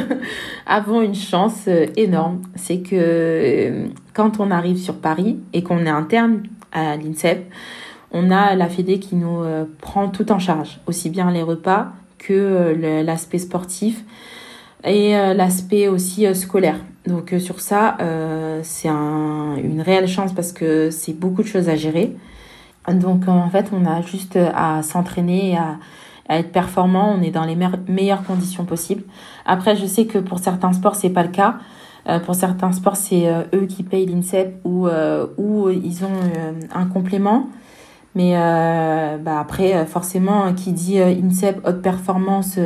avons 0.66 1.02
une 1.02 1.16
chance 1.16 1.68
énorme. 1.98 2.42
C'est 2.56 2.80
que 2.80 3.88
quand 4.14 4.40
on 4.40 4.50
arrive 4.50 4.78
sur 4.78 4.96
Paris 4.96 5.38
et 5.52 5.62
qu'on 5.62 5.86
est 5.86 5.90
interne 5.90 6.44
à 6.72 6.96
l'INSEP, 6.96 7.46
on 8.12 8.32
a 8.32 8.56
la 8.56 8.70
Fédé 8.70 9.00
qui 9.00 9.16
nous 9.16 9.44
euh, 9.44 9.66
prend 9.82 10.08
tout 10.08 10.32
en 10.32 10.40
charge, 10.40 10.80
aussi 10.88 11.10
bien 11.10 11.32
les 11.32 11.44
repas 11.44 11.92
que 12.28 12.34
euh, 12.34 13.04
l'aspect 13.04 13.40
sportif 13.40 14.04
et 14.84 15.18
euh, 15.18 15.34
l'aspect 15.34 15.88
aussi 15.88 16.34
scolaire. 16.36 16.80
Donc 17.08 17.36
sur 17.38 17.62
ça, 17.62 17.98
c'est 18.64 18.90
une 18.90 19.84
réelle 19.86 20.08
chance 20.08 20.34
parce 20.34 20.52
que 20.52 20.90
c'est 20.90 21.14
beaucoup 21.14 21.44
de 21.44 21.48
choses 21.48 21.70
à 21.70 21.76
gérer. 21.76 22.16
Donc 22.92 23.28
en 23.28 23.48
fait, 23.50 23.68
on 23.72 23.86
a 23.86 24.02
juste 24.02 24.40
à 24.56 24.82
s'entraîner, 24.82 25.56
à, 25.56 25.78
être 26.36 26.52
performant. 26.52 27.16
On 27.16 27.22
est 27.22 27.30
dans 27.30 27.46
les 27.46 27.56
meilleures 27.88 28.24
conditions 28.24 28.66
possibles. 28.66 29.04
Après, 29.46 29.76
je 29.76 29.86
sais 29.86 30.08
que 30.08 30.18
pour 30.18 30.40
certains 30.40 30.74
sports, 30.74 30.96
c'est 30.96 31.12
pas 31.12 31.22
le 31.22 31.30
cas. 31.30 31.58
pour 32.26 32.34
certains 32.34 32.72
sports, 32.72 32.96
c'est 32.96 33.32
eux 33.54 33.68
qui 33.68 33.84
payent 33.84 34.08
l'INSEP 34.08 34.60
ou 34.66 34.90
ils 35.70 36.06
ont 36.06 36.20
un 36.74 36.86
complément. 36.88 37.50
Mais 38.16 38.32
euh, 38.38 39.18
bah 39.18 39.40
après, 39.40 39.76
euh, 39.76 39.86
forcément, 39.86 40.54
qui 40.54 40.72
dit 40.72 41.00
euh, 41.00 41.14
INSEP, 41.14 41.60
haute 41.68 41.82
performance, 41.82 42.58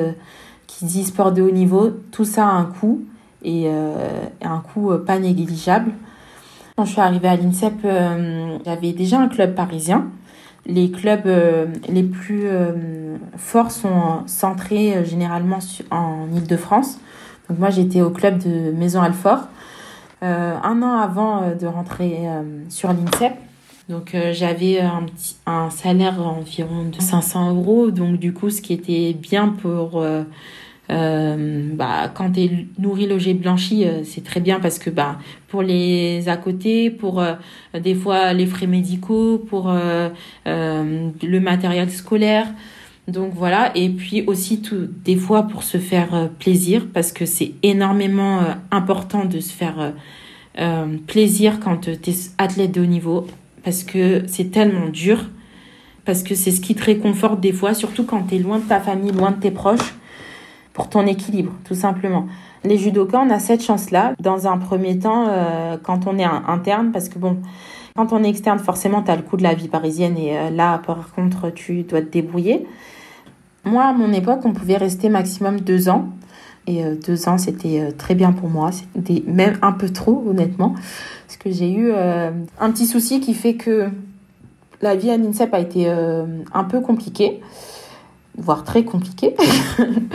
qui 0.68 0.86
dit 0.86 1.04
sport 1.04 1.32
de 1.32 1.42
haut 1.42 1.52
niveau, 1.52 1.90
tout 2.12 2.24
ça 2.24 2.48
a 2.48 2.52
un 2.52 2.66
coût 2.66 3.04
et 3.44 3.70
un 3.70 4.60
coût 4.60 4.92
pas 5.06 5.18
négligeable. 5.18 5.92
Quand 6.76 6.86
je 6.86 6.92
suis 6.92 7.02
arrivée 7.02 7.30
à 7.30 7.36
l'INSEP, 7.38 7.88
j'avais 8.66 8.92
déjà 8.92 9.20
un 9.20 9.30
club 9.30 9.56
parisien. 9.56 10.08
Les 10.66 10.92
clubs 10.92 11.28
les 11.88 12.04
plus 12.04 12.48
forts 13.38 13.72
sont 13.72 14.28
centrés 14.28 15.06
généralement 15.06 15.60
en 15.90 16.28
Ile-de-France. 16.36 17.00
Donc 17.50 17.60
moi, 17.60 17.70
j'étais 17.70 18.02
au 18.02 18.10
club 18.10 18.38
de 18.40 18.72
Maison 18.72 19.02
Alfort. 19.02 19.48
un 20.22 20.82
an 20.84 21.00
avant 21.00 21.44
de 21.60 21.66
rentrer 21.66 22.28
sur 22.68 22.90
l'INSEP, 22.90 23.34
donc 23.90 24.14
euh, 24.14 24.34
j'avais 24.34 24.80
un, 25.48 25.70
salaire 25.72 26.22
environ 26.22 26.86
de 26.86 27.02
500 27.02 27.56
euros, 27.56 27.90
donc 27.90 28.18
du 28.18 28.34
coup 28.34 28.52
ce 28.52 28.62
qui 28.62 28.74
était 28.74 29.14
bien 29.14 29.50
pour... 29.50 30.00
Euh, 30.00 30.24
euh, 30.92 31.70
bah, 31.74 32.12
quand 32.12 32.32
tu 32.32 32.40
es 32.42 32.52
nourri, 32.80 33.06
logé, 33.06 33.36
blanchi, 33.36 33.86
c'est 34.06 34.24
très 34.24 34.40
bien 34.40 34.60
parce 34.60 34.80
que 34.80 34.90
bah, 34.90 35.20
pour 35.48 35.62
les 35.62 36.28
à 36.28 36.38
côté, 36.38 36.90
pour 36.90 37.24
des 37.80 37.94
fois 37.94 38.34
les 38.34 38.48
frais 38.48 38.66
médicaux, 38.66 39.38
pour 39.38 39.72
le 40.46 41.40
matériel 41.40 41.92
scolaire. 41.92 42.48
Donc 43.08 43.34
voilà, 43.36 43.72
et 43.76 43.90
puis 43.90 44.24
aussi 44.26 44.64
tout, 44.64 44.88
des 45.06 45.16
fois 45.16 45.44
pour 45.44 45.62
se 45.62 45.78
faire 45.78 46.30
plaisir 46.40 46.88
parce 46.92 47.12
que 47.12 47.28
c'est 47.28 47.52
énormément 47.62 48.40
important 48.72 49.26
de 49.26 49.40
se 49.40 49.54
faire 49.54 49.94
plaisir 51.06 51.60
quand 51.60 51.82
tu 51.82 51.92
es 51.92 52.16
athlète 52.40 52.72
de 52.72 52.82
haut 52.82 52.86
niveau 52.86 53.28
parce 53.64 53.84
que 53.84 54.24
c'est 54.28 54.52
tellement 54.52 54.90
dur, 54.90 55.30
parce 56.06 56.24
que 56.24 56.36
c'est 56.36 56.52
ce 56.52 56.62
qui 56.62 56.76
te 56.76 56.84
réconforte 56.84 57.40
des 57.40 57.54
fois, 57.54 57.74
surtout 57.74 58.04
quand 58.04 58.24
tu 58.24 58.36
es 58.36 58.40
loin 58.40 58.60
de 58.60 58.64
ta 58.64 58.80
famille, 58.80 59.12
loin 59.12 59.32
de 59.32 59.40
tes 59.40 59.52
proches, 59.52 59.94
pour 60.74 60.90
ton 60.90 61.06
équilibre, 61.06 61.52
tout 61.66 61.76
simplement. 61.76 62.28
Les 62.64 62.78
judokas, 62.78 63.20
on 63.20 63.30
a 63.30 63.40
cette 63.40 63.64
chance-là. 63.64 64.14
Dans 64.20 64.48
un 64.48 64.58
premier 64.58 64.98
temps, 64.98 65.28
euh, 65.30 65.78
quand 65.82 66.08
on 66.08 66.18
est 66.18 66.24
interne, 66.24 66.92
parce 66.92 67.10
que 67.10 67.20
bon, 67.20 67.38
quand 67.96 68.14
on 68.14 68.24
est 68.24 68.30
externe, 68.30 68.60
forcément, 68.60 69.02
tu 69.02 69.12
as 69.12 69.16
le 69.18 69.22
coût 69.22 69.38
de 69.38 69.44
la 69.44 69.54
vie 69.54 69.68
parisienne 69.68 70.18
et 70.18 70.38
euh, 70.38 70.50
là, 70.50 70.78
par 70.86 71.12
contre, 71.14 71.50
tu 71.50 71.84
dois 71.84 72.02
te 72.02 72.10
débrouiller. 72.12 72.66
Moi, 73.66 73.84
à 73.84 73.94
mon 73.94 74.14
époque, 74.14 74.40
on 74.46 74.54
pouvait 74.54 74.78
rester 74.78 75.10
maximum 75.10 75.60
deux 75.60 75.90
ans. 75.90 76.10
Et 76.70 76.86
euh, 76.86 76.96
deux 76.96 77.28
ans, 77.28 77.38
c'était 77.38 77.92
très 77.98 78.16
bien 78.16 78.32
pour 78.32 78.48
moi. 78.48 78.70
C'était 78.72 79.22
même 79.28 79.58
un 79.62 79.74
peu 79.74 79.90
trop, 79.90 80.24
honnêtement 80.26 80.76
parce 81.30 81.38
que 81.38 81.52
j'ai 81.52 81.72
eu 81.72 81.92
euh, 81.94 82.32
un 82.60 82.72
petit 82.72 82.88
souci 82.88 83.20
qui 83.20 83.36
fait 83.36 83.54
que 83.54 83.90
la 84.82 84.96
vie 84.96 85.12
à 85.12 85.18
l'INSEP 85.18 85.54
a 85.54 85.60
été 85.60 85.84
euh, 85.88 86.26
un 86.52 86.64
peu 86.64 86.82
compliquée, 86.82 87.40
voire 88.36 88.64
très 88.64 88.84
compliquée. 88.84 89.36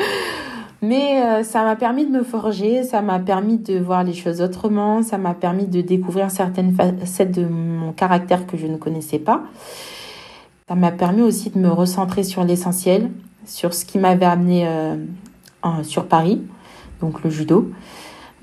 Mais 0.82 1.22
euh, 1.22 1.44
ça 1.44 1.62
m'a 1.62 1.76
permis 1.76 2.04
de 2.04 2.10
me 2.10 2.24
forger, 2.24 2.82
ça 2.82 3.00
m'a 3.00 3.20
permis 3.20 3.58
de 3.58 3.78
voir 3.78 4.02
les 4.02 4.12
choses 4.12 4.42
autrement, 4.42 5.04
ça 5.04 5.16
m'a 5.16 5.34
permis 5.34 5.66
de 5.66 5.82
découvrir 5.82 6.32
certaines 6.32 6.74
facettes 6.74 7.30
de 7.30 7.46
mon 7.46 7.92
caractère 7.92 8.44
que 8.44 8.56
je 8.56 8.66
ne 8.66 8.76
connaissais 8.76 9.20
pas. 9.20 9.44
Ça 10.68 10.74
m'a 10.74 10.90
permis 10.90 11.22
aussi 11.22 11.50
de 11.50 11.60
me 11.60 11.70
recentrer 11.70 12.24
sur 12.24 12.42
l'essentiel, 12.42 13.08
sur 13.46 13.72
ce 13.72 13.84
qui 13.84 13.98
m'avait 13.98 14.26
amené 14.26 14.66
sur 15.82 16.06
Paris, 16.06 16.42
donc 17.00 17.22
le 17.22 17.30
judo. 17.30 17.70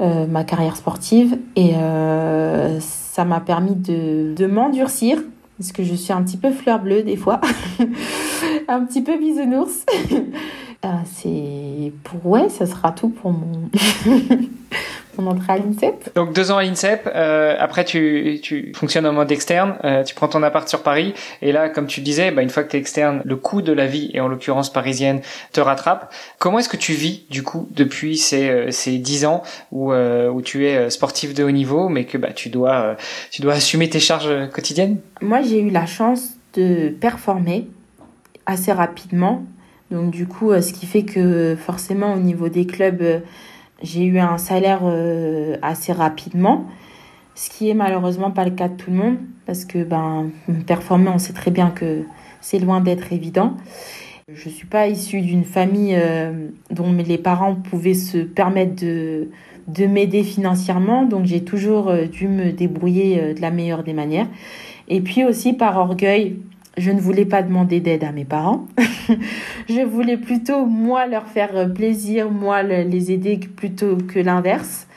Euh, 0.01 0.25
ma 0.25 0.43
carrière 0.43 0.77
sportive 0.77 1.37
et 1.55 1.75
euh, 1.75 2.79
ça 2.79 3.23
m'a 3.23 3.39
permis 3.39 3.75
de, 3.75 4.47
m'endurcir 4.47 5.19
parce 5.59 5.71
que 5.71 5.83
je 5.83 5.93
suis 5.93 6.11
un 6.11 6.23
petit 6.23 6.37
peu 6.37 6.49
fleur 6.49 6.79
bleue 6.79 7.03
des 7.03 7.17
fois, 7.17 7.39
un 8.67 8.83
petit 8.85 9.01
peu 9.01 9.17
bisounours. 9.17 9.85
Euh, 10.83 10.87
c'est 11.05 11.93
pour 12.03 12.25
ouais, 12.25 12.49
ça 12.49 12.65
sera 12.65 12.91
tout 12.91 13.09
pour 13.09 13.31
mon 13.31 13.69
entrée 15.19 15.53
à 15.53 15.57
l'INSEP. 15.57 16.13
Donc 16.15 16.33
deux 16.33 16.51
ans 16.51 16.57
à 16.57 16.63
l'INSEP, 16.63 17.09
euh, 17.13 17.55
après 17.59 17.85
tu, 17.85 18.39
tu 18.41 18.73
fonctionnes 18.75 19.05
en 19.05 19.13
mode 19.13 19.31
externe, 19.31 19.75
euh, 19.83 20.03
tu 20.03 20.15
prends 20.15 20.27
ton 20.27 20.43
appart 20.43 20.67
sur 20.67 20.83
Paris, 20.83 21.13
et 21.41 21.51
là, 21.51 21.69
comme 21.69 21.87
tu 21.87 22.01
disais, 22.01 22.31
bah, 22.31 22.41
une 22.41 22.49
fois 22.49 22.63
que 22.63 22.71
tu 22.71 22.77
es 22.77 22.79
externe, 22.79 23.21
le 23.25 23.35
coût 23.35 23.61
de 23.61 23.71
la 23.71 23.87
vie, 23.87 24.11
et 24.13 24.19
en 24.19 24.27
l'occurrence 24.27 24.71
parisienne, 24.71 25.21
te 25.51 25.61
rattrape. 25.61 26.13
Comment 26.39 26.59
est-ce 26.59 26.69
que 26.69 26.77
tu 26.77 26.93
vis, 26.93 27.25
du 27.29 27.43
coup, 27.43 27.67
depuis 27.71 28.17
ces, 28.17 28.49
euh, 28.49 28.71
ces 28.71 28.97
dix 28.97 29.25
ans 29.25 29.43
où, 29.71 29.91
euh, 29.91 30.29
où 30.29 30.41
tu 30.41 30.65
es 30.65 30.89
sportif 30.89 31.33
de 31.33 31.43
haut 31.43 31.51
niveau, 31.51 31.89
mais 31.89 32.05
que 32.05 32.17
bah, 32.17 32.33
tu, 32.33 32.49
dois, 32.49 32.95
tu 33.31 33.41
dois 33.41 33.53
assumer 33.53 33.89
tes 33.89 33.99
charges 33.99 34.49
quotidiennes? 34.51 34.97
Moi, 35.21 35.41
j'ai 35.41 35.61
eu 35.61 35.69
la 35.69 35.85
chance 35.85 36.31
de 36.55 36.89
performer 36.89 37.67
assez 38.45 38.71
rapidement. 38.71 39.43
Donc 39.91 40.11
du 40.11 40.25
coup, 40.25 40.53
ce 40.53 40.71
qui 40.73 40.85
fait 40.85 41.03
que 41.03 41.55
forcément 41.55 42.13
au 42.13 42.19
niveau 42.19 42.49
des 42.49 42.65
clubs, 42.65 43.21
j'ai 43.83 44.03
eu 44.03 44.19
un 44.19 44.37
salaire 44.37 44.81
euh, 44.83 45.57
assez 45.61 45.91
rapidement, 45.91 46.65
ce 47.35 47.49
qui 47.49 47.69
est 47.69 47.73
malheureusement 47.73 48.31
pas 48.31 48.45
le 48.45 48.51
cas 48.51 48.67
de 48.67 48.75
tout 48.75 48.91
le 48.91 48.97
monde, 48.97 49.17
parce 49.45 49.65
que 49.65 49.83
ben, 49.83 50.29
performer, 50.67 51.09
on 51.13 51.17
sait 51.17 51.33
très 51.33 51.51
bien 51.51 51.69
que 51.69 52.03
c'est 52.41 52.59
loin 52.59 52.81
d'être 52.81 53.11
évident. 53.13 53.55
Je 54.33 54.47
ne 54.47 54.53
suis 54.53 54.67
pas 54.67 54.87
issue 54.87 55.21
d'une 55.21 55.43
famille 55.43 55.95
euh, 55.95 56.49
dont 56.69 56.93
les 56.93 57.17
parents 57.17 57.55
pouvaient 57.55 57.93
se 57.93 58.19
permettre 58.19 58.75
de, 58.81 59.29
de 59.67 59.85
m'aider 59.85 60.23
financièrement, 60.23 61.03
donc 61.03 61.25
j'ai 61.25 61.43
toujours 61.43 61.89
euh, 61.89 62.05
dû 62.05 62.27
me 62.27 62.51
débrouiller 62.51 63.33
de 63.33 63.41
la 63.41 63.51
meilleure 63.51 63.83
des 63.83 63.93
manières. 63.93 64.27
Et 64.87 65.01
puis 65.01 65.25
aussi 65.25 65.53
par 65.53 65.77
orgueil, 65.77 66.37
je 66.81 66.91
ne 66.91 66.99
voulais 66.99 67.25
pas 67.25 67.43
demander 67.43 67.79
d'aide 67.79 68.03
à 68.03 68.11
mes 68.11 68.25
parents. 68.25 68.65
je 69.69 69.85
voulais 69.85 70.17
plutôt, 70.17 70.65
moi, 70.65 71.05
leur 71.05 71.27
faire 71.27 71.71
plaisir, 71.73 72.31
moi, 72.31 72.63
les 72.63 73.11
aider 73.11 73.37
plutôt 73.37 73.97
que 73.97 74.19
l'inverse. 74.19 74.87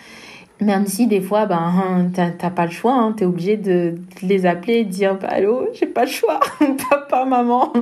Même 0.61 0.87
si 0.87 1.07
des 1.07 1.21
fois, 1.21 1.47
ben, 1.47 1.59
hein, 1.59 2.11
t'as 2.15 2.51
pas 2.51 2.65
le 2.65 2.71
choix, 2.71 2.95
hein, 2.95 3.13
t'es 3.15 3.25
obligé 3.25 3.57
de 3.57 3.97
les 4.23 4.47
appeler 4.47 4.77
et 4.77 4.85
de 4.85 4.91
dire 4.91 5.17
bah, 5.17 5.29
Allô, 5.31 5.67
j'ai 5.75 5.87
pas 5.87 6.05
le 6.05 6.11
choix, 6.11 6.41
papa, 6.91 7.25
maman. 7.27 7.73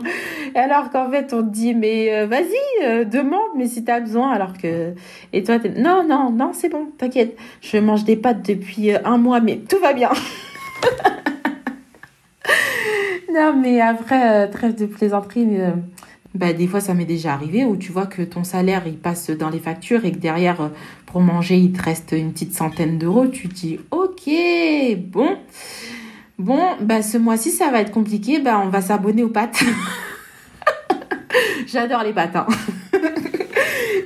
Alors 0.55 0.91
qu'en 0.91 1.09
fait, 1.11 1.33
on 1.33 1.43
te 1.43 1.51
dit 1.51 1.75
Mais 1.75 2.13
euh, 2.13 2.27
vas-y, 2.27 2.85
euh, 2.85 3.05
demande, 3.05 3.51
mais 3.57 3.69
si 3.69 3.85
t'as 3.85 4.01
besoin. 4.01 4.33
Alors 4.33 4.55
que. 4.55 4.95
Et 5.33 5.45
toi, 5.45 5.59
t'es 5.59 5.69
Non, 5.69 6.03
non, 6.09 6.31
non, 6.31 6.53
c'est 6.55 6.71
bon, 6.71 6.89
t'inquiète. 6.99 7.37
Je 7.61 7.77
mange 7.77 8.05
des 8.05 8.17
pâtes 8.17 8.45
depuis 8.49 8.93
euh, 8.93 8.99
un 9.05 9.19
mois, 9.19 9.41
mais 9.41 9.59
tout 9.59 9.79
va 9.79 9.93
bien. 9.93 10.11
non, 13.33 13.57
mais 13.61 13.81
après, 13.81 14.45
euh, 14.45 14.51
trêve 14.51 14.75
de 14.75 14.87
plaisanterie, 14.87 15.61
euh, 15.61 15.73
bah, 16.35 16.53
des 16.53 16.67
fois, 16.67 16.81
ça 16.81 16.95
m'est 16.95 17.05
déjà 17.05 17.33
arrivé 17.33 17.65
où 17.65 17.77
tu 17.77 17.93
vois 17.93 18.07
que 18.07 18.23
ton 18.23 18.45
salaire, 18.45 18.83
il 18.87 18.97
passe 18.97 19.31
dans 19.31 19.51
les 19.51 19.59
factures 19.59 20.05
et 20.05 20.13
que 20.13 20.19
derrière, 20.19 20.61
euh, 20.61 20.69
pour 21.07 21.21
manger, 21.21 21.57
il 21.57 21.73
te 21.73 21.83
reste 21.83 22.13
une 22.13 22.33
petite 22.33 22.55
centaine 22.55 22.99
d'euros. 22.99 23.27
Tu 23.27 23.49
te 23.49 23.55
dis, 23.55 23.81
ok, 23.91 24.31
bon. 24.99 25.37
Bon, 26.39 26.63
bah, 26.81 27.03
ce 27.03 27.19
mois-ci, 27.19 27.51
ça 27.51 27.71
va 27.71 27.81
être 27.81 27.93
compliqué. 27.93 28.41
Bah, 28.41 28.61
on 28.65 28.69
va 28.69 28.81
s'abonner 28.81 29.23
aux 29.23 29.29
pâtes. 29.29 29.63
J'adore 31.67 32.03
les 32.03 32.13
pâtes. 32.13 32.37
Hein. 32.37 32.47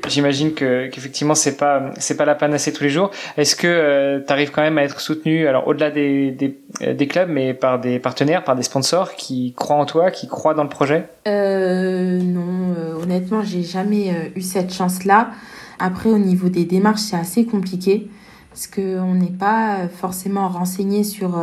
J'imagine 0.09 0.55
que 0.55 0.87
qu'effectivement 0.89 1.35
c'est 1.35 1.57
pas 1.57 1.91
c'est 1.99 2.17
pas 2.17 2.25
la 2.25 2.35
panacée 2.35 2.73
tous 2.73 2.85
les 2.85 2.91
jours. 2.91 3.11
Est-ce 3.37 3.57
que 3.57 3.67
euh, 3.67 4.21
tu 4.25 4.33
arrives 4.33 4.51
quand 4.51 4.63
même 4.63 4.79
à 4.79 4.85
être 4.85 5.01
soutenu 5.01 5.47
alors 5.47 5.67
au-delà 5.67 5.91
des, 5.91 6.31
des, 6.31 6.59
euh, 6.83 6.95
des 6.95 7.07
clubs 7.07 7.29
mais 7.29 7.55
par 7.55 7.81
des 7.81 7.99
partenaires, 7.99 8.45
par 8.45 8.57
des 8.57 8.63
sponsors 8.63 9.15
qui 9.15 9.53
croient 9.55 9.77
en 9.77 9.87
toi, 9.87 10.11
qui 10.11 10.29
croient 10.29 10.55
dans 10.55 10.63
le 10.63 10.69
projet? 10.69 11.09
Euh, 11.27 12.21
Non, 12.21 12.75
euh, 12.79 13.03
honnêtement, 13.03 13.43
j'ai 13.43 13.63
jamais 13.63 14.33
eu 14.37 14.41
cette 14.43 14.73
chance-là. 14.73 15.31
Après 15.79 16.09
au 16.09 16.19
niveau 16.19 16.49
des 16.49 16.65
démarches, 16.65 17.01
c'est 17.01 17.17
assez 17.17 17.45
compliqué 17.45 18.09
parce 18.51 18.67
que 18.67 18.99
on 18.99 19.15
n'est 19.15 19.39
pas 19.39 19.89
forcément 19.89 20.49
renseigné 20.49 21.05
sur 21.05 21.39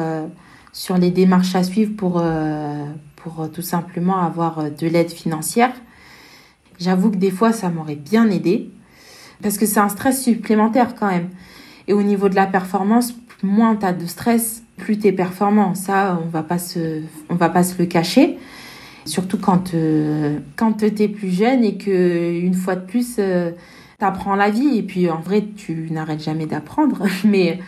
sur 0.71 0.97
les 0.97 1.12
démarches 1.12 1.56
à 1.56 1.63
suivre 1.63 1.91
pour 1.95 2.23
pour 3.15 3.52
tout 3.52 3.62
simplement 3.62 4.19
avoir 4.21 4.63
de 4.71 4.88
l'aide 4.88 5.12
financière. 5.12 5.71
J'avoue 6.84 7.12
que 7.12 7.15
des 7.15 7.32
fois, 7.32 7.54
ça 7.54 7.69
m'aurait 7.69 7.96
bien 7.96 8.30
aidé. 8.30 8.69
Parce 9.41 9.58
que 9.58 9.65
c'est 9.65 9.80
un 9.80 9.89
stress 9.89 10.22
supplémentaire 10.22 10.96
quand 10.96 11.08
même. 11.08 11.30
Et 11.88 11.93
au 11.93 12.04
niveau 12.04 12.28
de 12.28 12.36
la 12.36 12.46
performance, 12.46 13.13
moins 13.41 13.76
tu 13.76 13.86
as 13.86 13.93
de 13.93 14.06
stress, 14.06 14.63
plus 14.78 15.00
tu 15.00 15.08
es 15.08 15.12
performant. 15.13 15.76
Ça, 15.76 16.19
on 16.24 16.28
va 16.28 16.43
pas 16.43 16.58
se, 16.58 17.02
on 17.30 17.36
va 17.36 17.50
pas 17.50 17.63
se 17.63 17.78
le 17.78 17.86
cacher. 17.86 18.38
Surtout 19.06 19.38
quand, 19.38 19.74
euh, 19.74 20.39
quand 20.58 20.74
tu 20.74 20.86
es 20.86 21.08
plus 21.08 21.32
jeune 21.32 21.63
et 21.63 21.78
que 21.78 22.39
une 22.39 22.54
fois 22.54 22.76
de 22.76 22.86
plus, 22.86 23.15
euh, 23.19 23.52
tu 24.00 24.06
apprends 24.06 24.36
la 24.36 24.50
vie. 24.50 24.78
Et 24.78 24.84
puis 24.84 25.10
en 25.10 25.19
vrai, 25.19 25.46
tu 25.56 25.88
n'arrêtes 25.89 26.24
jamais 26.24 26.46
d'apprendre. 26.46 27.04
Mais 27.24 27.60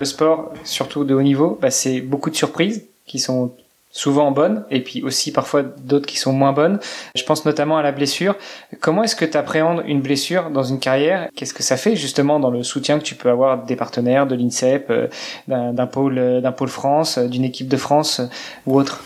le 0.00 0.06
sport, 0.06 0.52
surtout 0.64 1.04
de 1.04 1.14
haut 1.14 1.22
niveau, 1.22 1.58
bah, 1.60 1.70
c'est 1.70 2.02
beaucoup 2.02 2.30
de 2.30 2.36
surprises 2.36 2.84
qui 3.06 3.18
sont 3.18 3.52
souvent 3.90 4.30
bonnes 4.30 4.64
et 4.70 4.82
puis 4.82 5.02
aussi 5.02 5.32
parfois 5.32 5.62
d'autres 5.62 6.06
qui 6.06 6.18
sont 6.18 6.32
moins 6.32 6.52
bonnes. 6.52 6.78
Je 7.16 7.24
pense 7.24 7.44
notamment 7.44 7.76
à 7.76 7.82
la 7.82 7.92
blessure. 7.92 8.36
Comment 8.80 9.02
est-ce 9.02 9.16
que 9.16 9.24
tu 9.24 9.36
appréhendes 9.36 9.82
une 9.86 10.00
blessure 10.00 10.50
dans 10.50 10.62
une 10.62 10.78
carrière? 10.78 11.28
Qu'est-ce 11.34 11.54
que 11.54 11.62
ça 11.62 11.76
fait 11.76 11.96
justement 11.96 12.38
dans 12.38 12.50
le 12.50 12.62
soutien 12.62 12.98
que 12.98 13.04
tu 13.04 13.16
peux 13.16 13.30
avoir 13.30 13.64
des 13.64 13.76
partenaires, 13.76 14.26
de 14.26 14.36
l'INSEP, 14.36 14.90
euh, 14.90 15.08
d'un 15.48 15.86
pôle, 15.86 16.18
euh, 16.18 16.40
d'un 16.40 16.52
pôle 16.52 16.68
France, 16.68 17.18
euh, 17.18 17.26
d'une 17.26 17.44
équipe 17.44 17.68
de 17.68 17.76
France 17.76 18.20
ou 18.66 18.78
autre? 18.78 19.02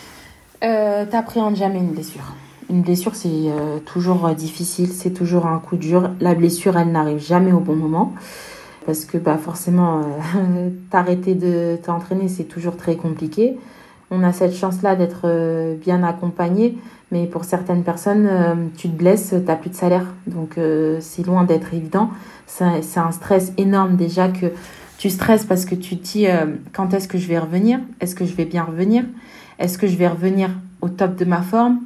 Euh, 0.62 1.06
T'appréhendes 1.06 1.56
jamais 1.56 1.78
une 1.78 1.92
blessure. 1.92 2.34
Une 2.70 2.80
blessure, 2.80 3.14
c'est 3.14 3.52
toujours 3.84 4.30
difficile, 4.30 4.88
c'est 4.88 5.12
toujours 5.12 5.46
un 5.46 5.58
coup 5.58 5.76
dur. 5.76 6.10
La 6.20 6.34
blessure, 6.34 6.78
elle 6.78 6.92
n'arrive 6.92 7.18
jamais 7.18 7.52
au 7.52 7.60
bon 7.60 7.76
moment. 7.76 8.14
Parce 8.86 9.04
que 9.04 9.18
bah, 9.18 9.36
forcément, 9.36 10.00
t'arrêter 10.90 11.34
de 11.34 11.76
t'entraîner, 11.82 12.28
c'est 12.28 12.44
toujours 12.44 12.78
très 12.78 12.96
compliqué 12.96 13.58
on 14.10 14.22
a 14.22 14.32
cette 14.32 14.54
chance-là 14.54 14.96
d'être 14.96 15.22
euh, 15.24 15.76
bien 15.76 16.02
accompagné, 16.02 16.76
mais 17.10 17.26
pour 17.26 17.44
certaines 17.44 17.82
personnes, 17.82 18.26
euh, 18.30 18.54
tu 18.76 18.88
te 18.88 18.96
blesses, 18.96 19.30
tu 19.30 19.36
n'as 19.36 19.56
plus 19.56 19.70
de 19.70 19.74
salaire. 19.74 20.06
Donc 20.26 20.58
euh, 20.58 20.98
c'est 21.00 21.26
loin 21.26 21.44
d'être 21.44 21.74
évident. 21.74 22.10
C'est 22.46 23.00
un 23.00 23.10
stress 23.10 23.52
énorme 23.56 23.96
déjà 23.96 24.28
que 24.28 24.46
tu 24.98 25.10
stresses 25.10 25.44
parce 25.44 25.64
que 25.64 25.74
tu 25.74 25.96
te 25.96 26.04
dis 26.04 26.26
quand 26.72 26.94
est-ce 26.94 27.08
que 27.08 27.18
je 27.18 27.26
vais 27.26 27.38
revenir? 27.38 27.80
Est-ce 28.00 28.14
que 28.14 28.24
je 28.24 28.34
vais 28.34 28.44
bien 28.44 28.62
revenir? 28.62 29.02
Est-ce 29.58 29.76
que 29.76 29.88
je 29.88 29.96
vais 29.96 30.06
revenir 30.06 30.50
au 30.80 30.88
top 30.88 31.16
de 31.16 31.24
ma 31.24 31.42
forme? 31.42 31.80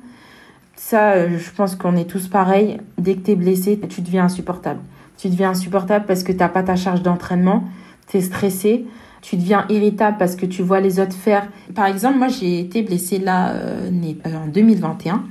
Ça, 0.77 1.27
je 1.29 1.51
pense 1.57 1.75
qu'on 1.75 1.97
est 1.97 2.05
tous 2.05 2.29
pareils. 2.29 2.81
Dès 2.99 3.15
que 3.15 3.21
tu 3.21 3.31
es 3.31 3.37
blessé, 3.37 3.81
tu 3.89 4.03
deviens 4.03 4.25
insupportable. 4.25 4.81
Tu 5.17 5.29
deviens 5.29 5.51
insupportable 5.51 6.05
parce 6.07 6.23
que 6.23 6.33
tu 6.33 6.39
n'as 6.39 6.49
pas 6.49 6.65
ta 6.65 6.77
charge 6.77 7.03
d'entraînement, 7.03 7.65
tu 8.09 8.19
es 8.19 8.21
stressé 8.21 8.85
tu 9.21 9.37
deviens 9.37 9.67
irritable 9.69 10.17
parce 10.19 10.37
que 10.37 10.47
tu 10.47 10.63
vois 10.63 10.81
les 10.81 11.01
autres 11.01 11.15
faire. 11.15 11.49
Par 11.75 11.87
exemple, 11.87 12.19
moi 12.19 12.29
j'ai 12.29 12.61
été 12.61 12.83
blessée 12.83 13.19
là 13.19 13.51
euh, 13.51 13.91
en 14.25 14.47
2021. 14.47 15.25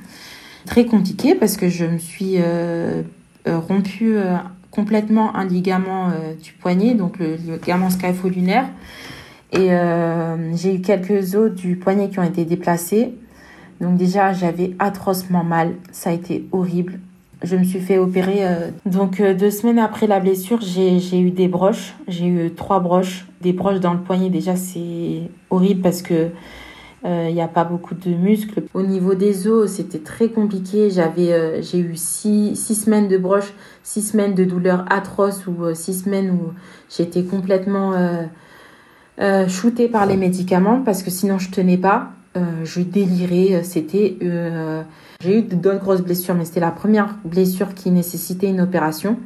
Très 0.65 0.85
compliqué 0.85 1.35
parce 1.35 1.57
que 1.57 1.69
je 1.69 1.85
me 1.85 1.97
suis 1.97 2.35
euh, 2.37 3.03
euh, 3.47 3.59
rompu 3.59 4.17
complètement 4.71 5.35
un 5.35 5.45
ligament 5.45 6.11
du 6.43 6.51
poignet, 6.53 6.93
donc 6.93 7.17
le 7.19 7.35
ligament 7.35 7.89
scapho-lunaire. 7.89 8.67
Et 9.53 9.69
j'ai 10.53 10.75
eu 10.75 10.81
quelques 10.81 11.35
os 11.35 11.51
du 11.51 11.77
poignet 11.77 12.09
qui 12.09 12.19
ont 12.19 12.23
été 12.23 12.45
déplacés. 12.45 13.15
Donc 13.81 13.95
déjà, 13.95 14.33
j'avais 14.33 14.75
atrocement 14.77 15.43
mal. 15.43 15.73
Ça 15.91 16.11
a 16.11 16.13
été 16.13 16.47
horrible. 16.51 16.99
Je 17.43 17.55
me 17.55 17.63
suis 17.63 17.79
fait 17.79 17.97
opérer. 17.97 18.45
Euh, 18.47 18.71
donc 18.85 19.19
euh, 19.19 19.33
deux 19.33 19.51
semaines 19.51 19.79
après 19.79 20.07
la 20.07 20.19
blessure, 20.19 20.59
j'ai 20.61 21.19
eu 21.19 21.31
des 21.31 21.47
broches. 21.47 21.93
J'ai 22.07 22.25
eu 22.25 22.51
trois 22.53 22.79
broches. 22.79 23.27
Des 23.41 23.53
broches 23.53 23.79
dans 23.79 23.93
le 23.93 23.99
poignet, 23.99 24.29
déjà, 24.29 24.55
c'est 24.55 25.21
horrible 25.49 25.81
parce 25.81 26.01
que 26.01 26.29
il 27.03 27.11
euh, 27.11 27.31
n'y 27.31 27.41
a 27.41 27.47
pas 27.47 27.63
beaucoup 27.63 27.93
de 27.93 28.09
muscles. 28.09 28.63
Au 28.73 28.81
niveau 28.81 29.13
des 29.13 29.47
os, 29.47 29.71
c'était 29.71 29.99
très 29.99 30.29
compliqué. 30.29 30.89
J'avais, 30.89 31.61
j'ai 31.61 31.77
eu 31.77 31.95
six, 31.95 32.55
six, 32.55 32.73
semaines 32.73 33.07
de 33.07 33.17
broches, 33.17 33.53
six 33.83 34.01
semaines 34.01 34.33
de 34.33 34.43
douleurs 34.43 34.83
atroces 34.89 35.45
ou 35.45 35.73
six 35.75 36.03
semaines 36.03 36.31
où 36.31 36.53
j'étais 36.89 37.23
complètement 37.23 37.93
shootée 39.47 39.87
par 39.87 40.07
les 40.07 40.17
médicaments 40.17 40.81
parce 40.81 41.03
que 41.03 41.11
sinon 41.11 41.37
je 41.37 41.51
tenais 41.51 41.77
pas. 41.77 42.13
je 42.63 42.81
délirais. 42.81 43.63
C'était 43.63 44.17
j'ai 45.21 45.39
eu 45.39 45.41
d'autres 45.41 45.79
grosses 45.79 46.01
blessures, 46.01 46.35
mais 46.35 46.45
c'était 46.45 46.59
la 46.59 46.71
première 46.71 47.15
blessure 47.23 47.73
qui 47.73 47.91
nécessitait 47.91 48.47
une 48.47 48.61
opération. 48.61 49.17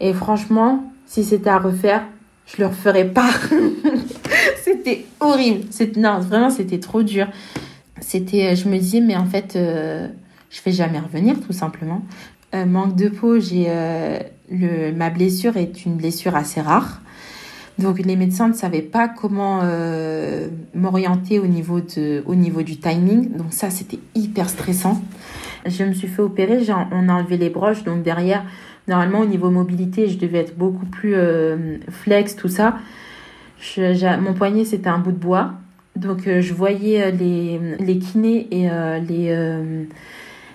Et 0.00 0.12
franchement, 0.12 0.92
si 1.06 1.24
c'était 1.24 1.50
à 1.50 1.58
refaire, 1.58 2.02
je 2.46 2.62
le 2.62 2.68
referais 2.68 3.06
pas. 3.06 3.30
c'était 4.64 5.04
horrible. 5.20 5.66
Non, 5.96 6.20
vraiment, 6.20 6.50
c'était 6.50 6.80
trop 6.80 7.02
dur. 7.02 7.26
C'était, 8.00 8.56
je 8.56 8.68
me 8.68 8.78
disais, 8.78 9.00
mais 9.00 9.16
en 9.16 9.26
fait, 9.26 9.56
euh, 9.56 10.08
je 10.50 10.60
vais 10.62 10.72
jamais 10.72 10.98
revenir, 10.98 11.40
tout 11.40 11.52
simplement. 11.52 12.02
Euh, 12.54 12.66
manque 12.66 12.96
de 12.96 13.08
peau, 13.08 13.38
j'ai 13.38 13.66
euh, 13.68 14.18
le, 14.50 14.92
ma 14.92 15.10
blessure 15.10 15.56
est 15.56 15.84
une 15.84 15.96
blessure 15.96 16.34
assez 16.34 16.60
rare. 16.60 17.00
Donc 17.78 17.98
les 17.98 18.16
médecins 18.16 18.48
ne 18.48 18.52
savaient 18.52 18.82
pas 18.82 19.08
comment 19.08 19.60
euh, 19.62 20.48
m'orienter 20.74 21.38
au 21.38 21.46
niveau 21.46 21.80
de, 21.80 22.22
au 22.26 22.34
niveau 22.34 22.62
du 22.62 22.78
timing. 22.78 23.36
Donc 23.36 23.52
ça 23.52 23.70
c'était 23.70 24.00
hyper 24.14 24.48
stressant. 24.48 25.00
Je 25.66 25.84
me 25.84 25.92
suis 25.92 26.08
fait 26.08 26.22
opérer, 26.22 26.58
on 26.90 27.08
a 27.08 27.12
enlevé 27.12 27.36
les 27.36 27.50
broches, 27.50 27.84
donc 27.84 28.02
derrière 28.02 28.44
Normalement, 28.88 29.20
au 29.20 29.26
niveau 29.26 29.50
mobilité, 29.50 30.08
je 30.08 30.18
devais 30.18 30.38
être 30.38 30.58
beaucoup 30.58 30.84
plus 30.84 31.14
flex, 31.90 32.34
tout 32.34 32.48
ça. 32.48 32.78
mon 33.76 34.34
poignet, 34.34 34.64
c'était 34.64 34.88
un 34.88 34.98
bout 34.98 35.12
de 35.12 35.16
bois. 35.16 35.52
Donc, 35.94 36.22
je 36.26 36.54
voyais 36.54 37.12
les, 37.12 37.60
les 37.78 37.98
kinés 37.98 38.48
et 38.50 38.68
les, 39.06 39.58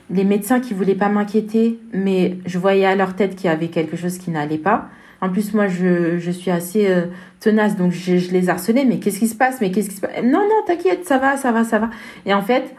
les 0.09 0.23
médecins 0.25 0.59
qui 0.59 0.73
voulaient 0.73 0.95
pas 0.95 1.07
m'inquiéter, 1.07 1.79
mais 1.93 2.37
je 2.45 2.57
voyais 2.57 2.85
à 2.85 2.95
leur 2.95 3.15
tête 3.15 3.35
qu'il 3.35 3.45
y 3.45 3.53
avait 3.53 3.69
quelque 3.69 3.95
chose 3.95 4.17
qui 4.17 4.31
n'allait 4.31 4.57
pas. 4.57 4.89
En 5.21 5.29
plus, 5.29 5.53
moi, 5.53 5.67
je, 5.67 6.19
je 6.19 6.31
suis 6.31 6.51
assez 6.51 6.87
euh, 6.87 7.05
tenace, 7.39 7.75
donc 7.75 7.91
je, 7.91 8.17
je, 8.17 8.31
les 8.31 8.49
harcelais. 8.49 8.85
Mais 8.85 8.99
qu'est-ce 8.99 9.19
qui 9.19 9.27
se 9.27 9.35
passe? 9.35 9.61
Mais 9.61 9.71
qu'est-ce 9.71 9.89
qui 9.89 9.95
se 9.95 10.01
passe 10.01 10.11
Non, 10.23 10.39
non, 10.39 10.63
t'inquiète, 10.67 11.05
ça 11.05 11.17
va, 11.17 11.37
ça 11.37 11.51
va, 11.51 11.63
ça 11.63 11.79
va. 11.79 11.89
Et 12.25 12.33
en 12.33 12.41
fait, 12.41 12.75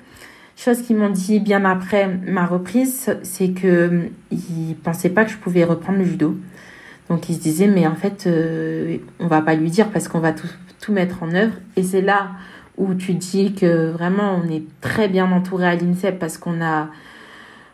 chose 0.57 0.83
qu'ils 0.83 0.97
m'ont 0.97 1.11
dit 1.11 1.41
bien 1.41 1.65
après 1.65 2.09
ma 2.27 2.47
reprise, 2.47 3.15
c'est 3.23 3.51
que 3.51 4.09
ils 4.31 4.77
pensaient 4.83 5.11
pas 5.11 5.25
que 5.25 5.31
je 5.31 5.37
pouvais 5.37 5.65
reprendre 5.65 5.99
le 5.99 6.05
judo. 6.05 6.37
Donc 7.09 7.29
ils 7.29 7.37
se 7.37 7.41
disaient, 7.41 7.69
mais 7.69 7.87
en 7.87 7.95
fait, 7.95 8.25
euh, 8.27 8.99
on 9.21 9.29
va 9.29 9.43
pas 9.43 9.55
lui 9.55 9.71
dire 9.71 9.91
parce 9.91 10.09
qu'on 10.09 10.19
va 10.19 10.33
tout, 10.33 10.49
tout 10.81 10.93
mettre 10.93 11.23
en 11.23 11.35
œuvre. 11.35 11.55
Et 11.77 11.83
c'est 11.83 12.01
là 12.01 12.31
où 12.77 12.95
tu 12.95 13.15
dis 13.15 13.55
que 13.55 13.91
vraiment 13.91 14.41
on 14.43 14.51
est 14.51 14.65
très 14.81 15.09
bien 15.09 15.31
entouré 15.31 15.67
à 15.67 15.75
l'INSEP 15.75 16.19
parce 16.19 16.37
qu'on 16.37 16.61
a 16.63 16.89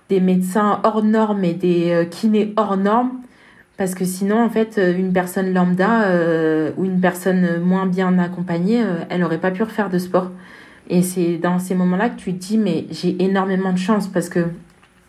des 0.08 0.20
médecins 0.20 0.80
hors 0.84 1.02
normes 1.02 1.44
et 1.44 1.54
des 1.54 1.90
euh, 1.90 2.04
kinés 2.04 2.52
hors 2.56 2.76
normes. 2.76 3.12
Parce 3.76 3.94
que 3.94 4.04
sinon, 4.04 4.42
en 4.42 4.50
fait, 4.50 4.78
euh, 4.78 4.96
une 4.96 5.12
personne 5.12 5.52
lambda 5.52 6.04
euh, 6.04 6.72
ou 6.76 6.84
une 6.84 7.00
personne 7.00 7.60
moins 7.60 7.86
bien 7.86 8.18
accompagnée, 8.18 8.84
elle 9.08 9.20
n'aurait 9.20 9.40
pas 9.40 9.50
pu 9.50 9.62
refaire 9.62 9.90
de 9.90 9.98
sport. 9.98 10.30
Et 10.88 11.02
c'est 11.02 11.38
dans 11.38 11.58
ces 11.58 11.74
moments-là 11.74 12.10
que 12.10 12.18
tu 12.18 12.34
te 12.34 12.38
dis, 12.38 12.58
mais 12.58 12.86
j'ai 12.90 13.22
énormément 13.22 13.72
de 13.72 13.78
chance 13.78 14.08
parce 14.08 14.28
que 14.28 14.46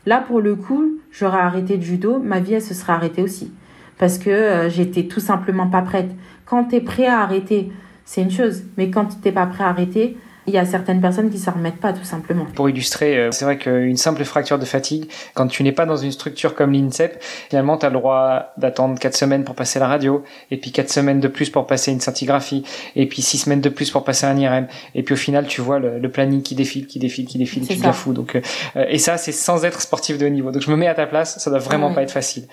là, 0.05 0.24
pour 0.26 0.39
le 0.39 0.55
coup, 0.55 0.99
j'aurais 1.11 1.39
arrêté 1.39 1.76
le 1.78 1.82
judo, 1.82 2.20
ma 2.20 2.39
vie, 2.39 2.53
elle 2.53 2.61
se 2.61 2.74
serait 2.74 2.93
arrêtée 2.93 3.22
aussi. 3.22 3.51
Parce 3.97 4.18
que 4.18 4.68
j'étais 4.70 5.03
tout 5.03 5.20
simplement 5.20 5.68
pas 5.68 5.82
prête. 5.82 6.09
Quand 6.45 6.66
tu 6.66 6.76
es 6.76 6.82
prêt 6.82 7.07
à 7.07 7.20
arrêter, 7.22 7.72
c'est 8.05 8.22
une 8.22 8.32
chose. 8.32 8.64
Mais 8.78 8.89
quand 8.89 9.05
tu 9.05 9.16
n'es 9.26 9.32
pas 9.32 9.45
prêt 9.45 9.64
à 9.64 9.70
arrêter, 9.70 10.18
il 10.47 10.53
y 10.53 10.57
a 10.57 10.65
certaines 10.65 11.01
personnes 11.01 11.29
qui 11.29 11.39
s'en 11.39 11.51
remettent 11.51 11.79
pas 11.79 11.93
tout 11.93 12.03
simplement. 12.03 12.45
Pour 12.55 12.69
illustrer, 12.69 13.17
euh, 13.17 13.31
c'est 13.31 13.45
vrai 13.45 13.57
qu'une 13.57 13.97
simple 13.97 14.23
fracture 14.23 14.59
de 14.59 14.65
fatigue, 14.65 15.09
quand 15.33 15.47
tu 15.47 15.63
n'es 15.63 15.71
pas 15.71 15.85
dans 15.85 15.95
une 15.95 16.11
structure 16.11 16.55
comme 16.55 16.73
l'INSEP, 16.73 17.23
finalement 17.49 17.77
tu 17.77 17.85
as 17.85 17.89
le 17.89 17.95
droit 17.95 18.53
d'attendre 18.57 18.99
4 18.99 19.15
semaines 19.15 19.43
pour 19.43 19.55
passer 19.55 19.79
la 19.79 19.87
radio, 19.87 20.23
et 20.51 20.57
puis 20.57 20.71
4 20.71 20.89
semaines 20.89 21.19
de 21.19 21.27
plus 21.27 21.49
pour 21.49 21.65
passer 21.65 21.91
une 21.91 22.01
scintigraphie, 22.01 22.63
et 22.95 23.07
puis 23.07 23.21
6 23.21 23.39
semaines 23.39 23.61
de 23.61 23.69
plus 23.69 23.91
pour 23.91 24.03
passer 24.03 24.25
un 24.25 24.37
IRM, 24.37 24.67
et 24.95 25.03
puis 25.03 25.13
au 25.13 25.17
final 25.17 25.47
tu 25.47 25.61
vois 25.61 25.79
le, 25.79 26.09
planning 26.09 26.43
qui 26.43 26.55
défile, 26.55 26.85
qui 26.87 26.99
défile, 26.99 27.25
qui 27.25 27.37
défile, 27.37 27.65
tu 27.67 27.75
deviens 27.75 27.93
fou. 27.93 28.13
Donc, 28.13 28.35
euh, 28.35 28.85
et 28.87 28.99
ça 28.99 29.17
c'est 29.17 29.31
sans 29.31 29.65
être 29.65 29.81
sportif 29.81 30.17
de 30.17 30.25
haut 30.25 30.29
niveau. 30.29 30.51
Donc 30.51 30.61
je 30.61 30.69
me 30.69 30.75
mets 30.75 30.87
à 30.87 30.93
ta 30.93 31.07
place, 31.07 31.39
ça 31.39 31.49
doit 31.49 31.59
vraiment 31.59 31.93
pas 31.93 32.03
être 32.03 32.11
facile. 32.11 32.47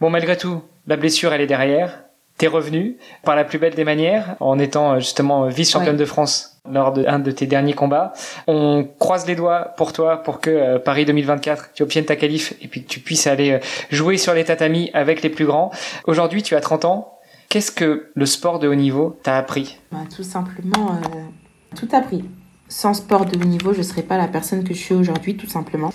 Bon 0.00 0.10
malgré 0.10 0.36
tout, 0.36 0.62
la 0.86 0.96
blessure 0.96 1.32
elle 1.32 1.40
est 1.40 1.46
derrière, 1.46 2.05
t'es 2.38 2.46
revenu 2.46 2.96
par 3.22 3.36
la 3.36 3.44
plus 3.44 3.58
belle 3.58 3.74
des 3.74 3.84
manières 3.84 4.36
en 4.40 4.58
étant 4.58 4.92
euh, 4.92 4.98
justement 4.98 5.46
vice-championne 5.46 5.96
de 5.96 6.04
France 6.04 6.56
lors 6.70 6.92
d'un 6.92 7.18
de, 7.18 7.30
tes 7.30 7.46
derniers 7.46 7.74
combats. 7.74 8.12
On 8.46 8.86
croise 8.98 9.26
les 9.26 9.34
doigts 9.34 9.74
pour 9.76 9.92
toi 9.92 10.22
pour 10.22 10.40
que 10.40 10.50
euh, 10.50 10.78
Paris 10.78 11.04
2024, 11.04 11.70
tu 11.74 11.82
obtiennes 11.82 12.04
ta 12.04 12.16
qualif 12.16 12.54
et 12.60 12.68
puis 12.68 12.82
que 12.84 12.88
tu 12.88 13.00
puisses 13.00 13.26
aller 13.26 13.52
euh, 13.52 13.58
jouer 13.90 14.16
sur 14.16 14.34
les 14.34 14.44
tatamis 14.44 14.90
avec 14.94 15.22
les 15.22 15.30
plus 15.30 15.46
grands. 15.46 15.70
Aujourd'hui, 16.06 16.42
tu 16.42 16.54
as 16.54 16.60
30 16.60 16.84
ans. 16.84 17.12
Qu'est-ce 17.48 17.70
que 17.70 18.10
le 18.14 18.26
sport 18.26 18.58
de 18.58 18.68
haut 18.68 18.74
niveau 18.74 19.18
t'a 19.22 19.38
appris? 19.38 19.78
Bah, 19.92 19.98
Tout 20.14 20.24
simplement, 20.24 20.90
euh, 20.90 21.76
tout 21.76 21.88
appris. 21.92 22.24
Sans 22.68 22.94
sport 22.94 23.24
de 23.24 23.38
haut 23.38 23.44
niveau, 23.44 23.72
je 23.72 23.78
ne 23.78 23.84
serais 23.84 24.02
pas 24.02 24.18
la 24.18 24.26
personne 24.26 24.64
que 24.64 24.74
je 24.74 24.78
suis 24.78 24.94
aujourd'hui, 24.94 25.36
tout 25.36 25.46
simplement. 25.46 25.92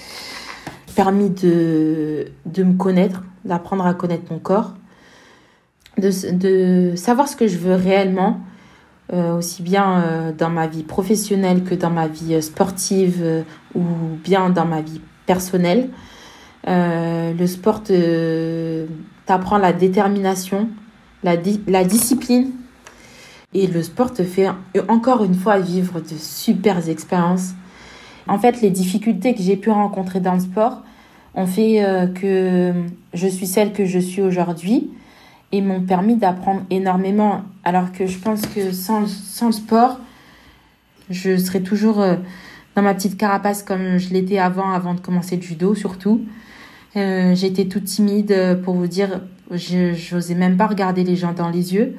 Permis 0.95 1.29
de, 1.29 2.31
de 2.45 2.63
me 2.63 2.77
connaître, 2.77 3.23
d'apprendre 3.43 3.85
à 3.85 3.93
connaître 3.93 4.31
mon 4.31 4.39
corps, 4.39 4.73
de, 5.97 6.31
de 6.31 6.95
savoir 6.95 7.27
ce 7.27 7.35
que 7.35 7.47
je 7.47 7.57
veux 7.57 7.75
réellement, 7.75 8.41
euh, 9.13 9.37
aussi 9.37 9.61
bien 9.61 9.99
euh, 9.99 10.31
dans 10.31 10.49
ma 10.49 10.67
vie 10.67 10.83
professionnelle 10.83 11.65
que 11.65 11.75
dans 11.75 11.89
ma 11.89 12.07
vie 12.07 12.35
euh, 12.35 12.41
sportive 12.41 13.43
ou 13.75 13.83
bien 14.23 14.49
dans 14.49 14.63
ma 14.63 14.79
vie 14.79 15.01
personnelle. 15.25 15.89
le 16.65 17.45
sport 17.45 17.81
t'apprend 19.25 19.57
la 19.57 19.73
détermination, 19.73 20.69
la, 21.23 21.35
la 21.67 21.83
discipline. 21.83 22.51
Et 23.53 23.67
le 23.67 23.83
sport 23.83 24.13
te 24.13 24.23
fait 24.23 24.47
encore 24.87 25.25
une 25.25 25.35
fois 25.35 25.59
vivre 25.59 25.99
de 25.99 26.15
super 26.17 26.87
expériences. 26.87 27.51
En 28.29 28.39
fait, 28.39 28.61
les 28.61 28.69
difficultés 28.69 29.35
que 29.35 29.41
j'ai 29.41 29.57
pu 29.57 29.69
rencontrer 29.71 30.21
dans 30.21 30.35
le 30.35 30.39
sport 30.39 30.83
ont 31.35 31.47
fait 31.47 31.83
que 32.15 32.73
je 33.13 33.27
suis 33.27 33.47
celle 33.47 33.73
que 33.73 33.83
je 33.83 33.99
suis 33.99 34.21
aujourd'hui 34.21 34.89
et 35.52 35.62
m'ont 35.62 35.82
permis 35.82 36.16
d'apprendre 36.16 36.62
énormément. 36.70 37.43
Alors 37.64 37.91
que 37.91 38.08
je 38.08 38.18
pense 38.18 38.41
que 38.47 38.72
sans, 38.72 39.08
sans 39.08 39.47
le 39.47 39.52
sport, 39.52 39.99
je 41.10 41.38
serais 41.38 41.62
toujours 41.62 42.02
euh, 42.02 42.16
dans 42.76 42.82
ma 42.82 42.93
petite 42.93 43.18
carapace 43.18 43.64
comme 43.64 43.97
je 43.97 44.14
l'étais 44.14 44.39
avant, 44.39 44.72
avant 44.72 44.93
de 44.93 44.99
commencer 44.99 45.36
le 45.36 45.41
judo 45.41 45.76
surtout. 45.76 46.22
Euh, 46.95 47.36
J'étais 47.36 47.66
toute 47.66 47.86
timide 47.86 48.32
euh, 48.32 48.56
pour 48.56 48.76
vous 48.76 48.88
dire, 48.88 49.22
je 49.52 50.16
n'osais 50.16 50.36
même 50.36 50.58
pas 50.58 50.68
regarder 50.68 51.04
les 51.04 51.16
gens 51.16 51.34
dans 51.34 51.49
les 51.49 51.74
yeux. 51.74 51.95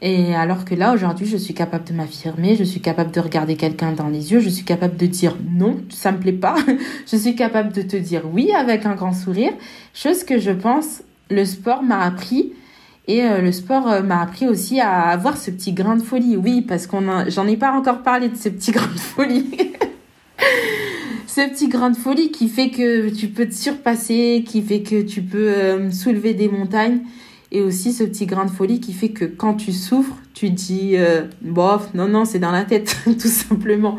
Et 0.00 0.34
alors 0.34 0.66
que 0.66 0.74
là, 0.74 0.92
aujourd'hui, 0.92 1.26
je 1.26 1.38
suis 1.38 1.54
capable 1.54 1.84
de 1.84 1.94
m'affirmer, 1.94 2.54
je 2.54 2.64
suis 2.64 2.80
capable 2.80 3.12
de 3.12 3.20
regarder 3.20 3.56
quelqu'un 3.56 3.92
dans 3.92 4.08
les 4.08 4.30
yeux, 4.30 4.40
je 4.40 4.50
suis 4.50 4.64
capable 4.64 4.98
de 4.98 5.06
dire 5.06 5.38
non, 5.50 5.80
ça 5.88 6.12
me 6.12 6.18
plaît 6.18 6.32
pas. 6.32 6.56
je 7.10 7.16
suis 7.16 7.34
capable 7.34 7.72
de 7.72 7.80
te 7.80 7.96
dire 7.96 8.22
oui 8.30 8.52
avec 8.52 8.84
un 8.84 8.94
grand 8.94 9.14
sourire. 9.14 9.52
Chose 9.94 10.22
que 10.24 10.38
je 10.38 10.50
pense, 10.50 11.02
le 11.30 11.46
sport 11.46 11.82
m'a 11.82 12.02
appris 12.02 12.52
et 13.08 13.22
euh, 13.22 13.40
le 13.40 13.52
sport 13.52 13.88
euh, 13.88 14.02
m'a 14.02 14.20
appris 14.20 14.48
aussi 14.48 14.80
à 14.80 15.08
avoir 15.08 15.36
ce 15.36 15.50
petit 15.50 15.72
grain 15.72 15.96
de 15.96 16.02
folie. 16.02 16.36
Oui, 16.36 16.62
parce 16.62 16.86
qu'on 16.86 17.28
j'en 17.28 17.46
ai 17.46 17.56
pas 17.56 17.72
encore 17.72 18.02
parlé 18.02 18.28
de 18.28 18.36
ce 18.36 18.48
petit 18.48 18.70
grain 18.72 18.92
de 18.92 18.98
folie. 18.98 19.46
ce 21.26 21.48
petit 21.48 21.68
grain 21.68 21.90
de 21.90 21.96
folie 21.96 22.30
qui 22.30 22.48
fait 22.48 22.70
que 22.70 23.08
tu 23.10 23.28
peux 23.28 23.46
te 23.46 23.54
surpasser, 23.54 24.44
qui 24.46 24.60
fait 24.60 24.82
que 24.82 25.02
tu 25.02 25.22
peux 25.22 25.48
euh, 25.48 25.90
soulever 25.90 26.34
des 26.34 26.48
montagnes. 26.48 27.00
Et 27.52 27.62
aussi 27.62 27.92
ce 27.92 28.02
petit 28.02 28.26
grain 28.26 28.44
de 28.44 28.50
folie 28.50 28.80
qui 28.80 28.92
fait 28.92 29.10
que 29.10 29.24
quand 29.24 29.54
tu 29.54 29.72
souffres, 29.72 30.16
tu 30.34 30.50
dis, 30.50 30.96
bof, 31.42 31.94
non, 31.94 32.08
non, 32.08 32.24
c'est 32.24 32.40
dans 32.40 32.50
la 32.50 32.64
tête, 32.64 32.96
tout 33.04 33.28
simplement. 33.28 33.98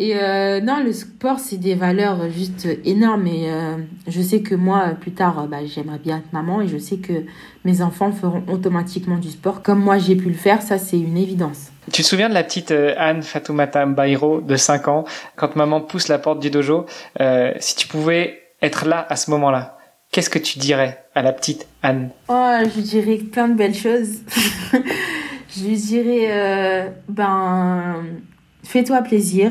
Et 0.00 0.14
euh, 0.14 0.60
non, 0.60 0.78
le 0.84 0.92
sport, 0.92 1.40
c'est 1.40 1.56
des 1.56 1.74
valeurs 1.74 2.30
juste 2.30 2.68
énormes. 2.84 3.26
Et 3.26 3.50
euh, 3.50 3.78
je 4.06 4.22
sais 4.22 4.42
que 4.42 4.54
moi, 4.54 4.90
plus 4.98 5.10
tard, 5.10 5.48
bah, 5.48 5.66
j'aimerais 5.66 5.98
bien 5.98 6.18
être 6.18 6.32
maman 6.32 6.62
et 6.62 6.68
je 6.68 6.78
sais 6.78 6.98
que 6.98 7.24
mes 7.64 7.82
enfants 7.82 8.12
feront 8.12 8.44
automatiquement 8.48 9.16
du 9.16 9.28
sport 9.28 9.60
comme 9.60 9.80
moi 9.80 9.98
j'ai 9.98 10.14
pu 10.14 10.28
le 10.28 10.36
faire. 10.36 10.62
Ça, 10.62 10.78
c'est 10.78 11.00
une 11.00 11.16
évidence. 11.16 11.72
Tu 11.90 12.02
te 12.02 12.06
souviens 12.06 12.28
de 12.28 12.34
la 12.34 12.44
petite 12.44 12.70
euh, 12.70 12.94
Anne 12.96 13.22
Fatoumata 13.24 13.84
Mbairo 13.86 14.40
de 14.40 14.54
5 14.54 14.86
ans, 14.86 15.04
quand 15.34 15.56
maman 15.56 15.80
pousse 15.80 16.06
la 16.06 16.20
porte 16.20 16.38
du 16.38 16.50
dojo 16.50 16.86
Si 17.58 17.74
tu 17.74 17.88
pouvais 17.88 18.40
être 18.62 18.86
là 18.86 19.04
à 19.10 19.16
ce 19.16 19.32
moment-là, 19.32 19.78
qu'est-ce 20.12 20.30
que 20.30 20.38
tu 20.38 20.60
dirais 20.60 21.06
à 21.16 21.22
la 21.22 21.32
petite 21.32 21.66
Anne? 21.82 22.10
Oh, 22.28 22.58
je 22.62 22.80
dirais 22.82 23.16
plein 23.16 23.48
de 23.48 23.54
belles 23.54 23.74
choses. 23.74 24.18
je 25.56 25.64
lui 25.64 25.76
dirais, 25.76 26.92
ben, 27.08 27.96
fais-toi 28.62 29.02
plaisir 29.02 29.50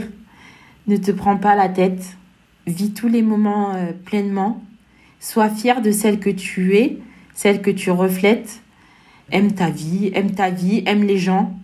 ne 0.87 0.97
te 0.97 1.11
prends 1.11 1.37
pas 1.37 1.55
la 1.55 1.69
tête. 1.69 2.17
Vis 2.65 2.93
tous 2.93 3.07
les 3.07 3.21
moments 3.21 3.75
euh, 3.75 3.91
pleinement. 3.93 4.63
Sois 5.19 5.49
fier 5.49 5.81
de 5.81 5.91
celle 5.91 6.19
que 6.19 6.29
tu 6.29 6.75
es, 6.77 6.97
celle 7.33 7.61
que 7.61 7.71
tu 7.71 7.91
reflètes. 7.91 8.61
Aime 9.31 9.51
ta 9.53 9.69
vie, 9.69 10.11
aime 10.13 10.31
ta 10.31 10.49
vie, 10.49 10.83
aime 10.85 11.03
les 11.03 11.17
gens. 11.17 11.57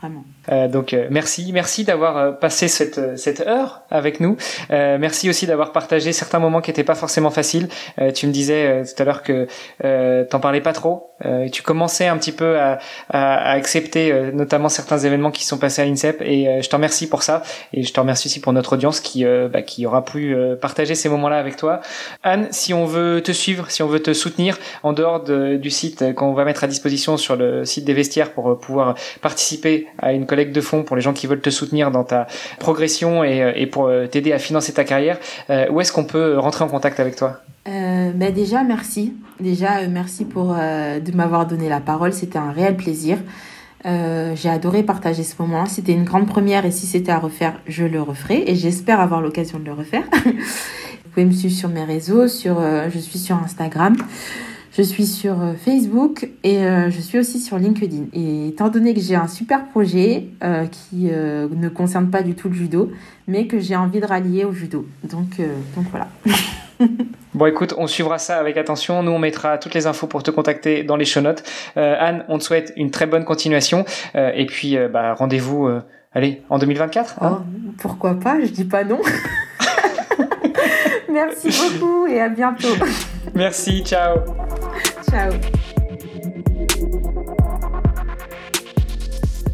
Vraiment. 0.00 0.24
Euh, 0.50 0.68
donc 0.68 0.92
euh, 0.92 1.06
merci, 1.10 1.52
merci 1.52 1.84
d'avoir 1.84 2.16
euh, 2.16 2.32
passé 2.32 2.68
cette, 2.68 3.18
cette 3.18 3.40
heure 3.40 3.82
avec 3.90 4.20
nous. 4.20 4.36
merci 4.70 5.28
aussi 5.28 5.46
d'avoir 5.46 5.72
partagé 5.72 6.12
certains 6.12 6.38
moments 6.38 6.60
qui 6.60 6.70
n'étaient 6.70 6.84
pas 6.84 6.94
forcément 6.94 7.30
faciles. 7.30 7.68
tu 8.14 8.26
me 8.26 8.32
disais 8.32 8.82
tout 8.84 9.02
à 9.02 9.04
l'heure 9.04 9.22
que 9.22 9.46
t'en 10.24 10.40
parlais 10.40 10.60
pas 10.60 10.72
trop. 10.72 11.10
tu 11.52 11.62
commençais 11.62 12.06
un 12.06 12.16
petit 12.16 12.32
peu 12.32 12.58
à, 12.58 12.78
à, 13.10 13.50
accepter 13.50 14.12
notamment 14.32 14.68
certains 14.68 14.98
événements 14.98 15.30
qui 15.30 15.44
sont 15.44 15.58
passés 15.58 15.82
à 15.82 15.84
l'INSEP 15.84 16.22
et 16.22 16.62
je 16.62 16.68
te 16.68 16.76
remercie 16.76 17.08
pour 17.08 17.22
ça 17.22 17.42
et 17.72 17.82
je 17.82 17.92
te 17.92 18.00
remercie 18.00 18.28
aussi 18.28 18.40
pour 18.40 18.52
notre 18.52 18.74
audience 18.74 19.00
qui 19.00 19.24
bah, 19.24 19.62
qui 19.62 19.86
aura 19.86 20.04
pu 20.04 20.36
partager 20.60 20.94
ces 20.94 21.08
moments-là 21.08 21.38
avec 21.38 21.56
toi. 21.56 21.80
Anne, 22.22 22.48
si 22.50 22.74
on 22.74 22.84
veut 22.84 23.22
te 23.22 23.32
suivre, 23.32 23.70
si 23.70 23.82
on 23.82 23.88
veut 23.88 24.02
te 24.02 24.12
soutenir 24.12 24.58
en 24.82 24.92
dehors 24.92 25.22
du 25.22 25.70
site 25.70 26.14
qu'on 26.14 26.32
va 26.32 26.44
mettre 26.44 26.64
à 26.64 26.66
disposition 26.66 27.16
sur 27.16 27.36
le 27.36 27.64
site 27.64 27.84
des 27.84 27.94
vestiaires 27.94 28.32
pour 28.32 28.58
pouvoir 28.58 28.94
participer 29.20 29.86
à 29.98 30.12
une 30.12 30.26
de 30.44 30.60
fonds 30.60 30.82
pour 30.82 30.96
les 30.96 31.02
gens 31.02 31.12
qui 31.12 31.26
veulent 31.26 31.40
te 31.40 31.50
soutenir 31.50 31.90
dans 31.90 32.04
ta 32.04 32.26
progression 32.58 33.24
et, 33.24 33.42
euh, 33.42 33.66
pour 33.70 33.86
euh, 33.86 34.06
t'aider 34.06 34.32
à 34.32 34.38
financer 34.38 34.72
ta 34.72 34.84
carrière, 34.84 35.18
euh, 35.50 35.66
où 35.70 35.80
est-ce 35.80 35.92
qu'on 35.92 36.04
peut 36.04 36.38
rentrer 36.38 36.64
en 36.64 36.68
contact 36.68 37.00
avec 37.00 37.16
toi? 37.16 37.40
Bah 38.14 38.30
déjà 38.30 38.62
merci. 38.62 39.14
Déjà 39.40 39.88
merci 39.88 40.24
pour 40.24 40.54
de 40.54 41.16
m'avoir 41.16 41.46
donné 41.46 41.68
la 41.68 41.80
parole. 41.80 42.12
C'était 42.12 42.38
un 42.38 42.52
réel 42.52 42.76
plaisir. 42.76 43.18
J'ai 43.84 44.48
adoré 44.48 44.84
partager 44.84 45.24
ce 45.24 45.34
moment. 45.40 45.66
C'était 45.66 45.92
une 45.92 46.04
grande 46.04 46.28
première 46.28 46.64
et 46.64 46.70
si 46.70 46.86
c'était 46.86 47.10
à 47.10 47.18
refaire 47.18 47.54
je 47.66 47.84
le 47.84 48.00
referai 48.00 48.44
et 48.46 48.54
j'espère 48.54 49.00
avoir 49.00 49.20
l'occasion 49.20 49.58
de 49.58 49.64
le 49.64 49.72
refaire. 49.72 50.04
Pouvez 51.12 51.26
me 51.26 51.32
suivre 51.32 51.56
sur 51.56 51.68
mes 51.68 51.82
réseaux, 51.82 52.28
sur, 52.28 52.60
je 52.88 52.98
suis 53.00 53.18
sur 53.18 53.34
Instagram. 53.36 53.96
Je 54.76 54.82
suis 54.82 55.06
sur 55.06 55.40
euh, 55.40 55.54
Facebook 55.54 56.28
et 56.44 56.58
euh, 56.58 56.90
je 56.90 57.00
suis 57.00 57.18
aussi 57.18 57.40
sur 57.40 57.56
LinkedIn. 57.56 58.08
Et 58.12 58.48
étant 58.48 58.68
donné 58.68 58.92
que 58.92 59.00
j'ai 59.00 59.14
un 59.14 59.26
super 59.26 59.66
projet 59.68 60.26
euh, 60.44 60.66
qui 60.66 61.06
ne 61.06 61.68
concerne 61.70 62.10
pas 62.10 62.22
du 62.22 62.34
tout 62.34 62.50
le 62.50 62.54
judo, 62.54 62.92
mais 63.26 63.46
que 63.46 63.58
j'ai 63.58 63.74
envie 63.74 64.00
de 64.00 64.06
rallier 64.06 64.44
au 64.44 64.52
judo. 64.52 64.86
Donc, 65.04 65.40
donc 65.74 65.86
voilà. 65.90 66.08
Bon, 67.32 67.46
écoute, 67.46 67.74
on 67.78 67.86
suivra 67.86 68.18
ça 68.18 68.38
avec 68.38 68.58
attention. 68.58 69.02
Nous, 69.02 69.10
on 69.10 69.18
mettra 69.18 69.56
toutes 69.56 69.72
les 69.72 69.86
infos 69.86 70.06
pour 70.06 70.22
te 70.22 70.30
contacter 70.30 70.82
dans 70.82 70.96
les 70.96 71.06
show 71.06 71.22
notes. 71.22 71.42
Anne, 71.74 72.24
on 72.28 72.36
te 72.36 72.44
souhaite 72.44 72.74
une 72.76 72.90
très 72.90 73.06
bonne 73.06 73.24
continuation. 73.24 73.86
et 74.14 74.44
puis, 74.44 74.76
bah, 74.92 75.14
rendez-vous, 75.14 75.70
allez, 76.12 76.42
en 76.50 76.58
2024 76.58 77.22
hein? 77.22 77.42
oh, 77.42 77.60
Pourquoi 77.78 78.14
pas? 78.14 78.40
Je 78.42 78.50
dis 78.50 78.66
pas 78.66 78.84
non. 78.84 79.00
Merci 81.16 81.48
beaucoup 81.48 82.06
et 82.06 82.20
à 82.20 82.28
bientôt. 82.28 82.68
Merci, 83.34 83.82
ciao. 83.82 84.18
Ciao. 85.10 85.32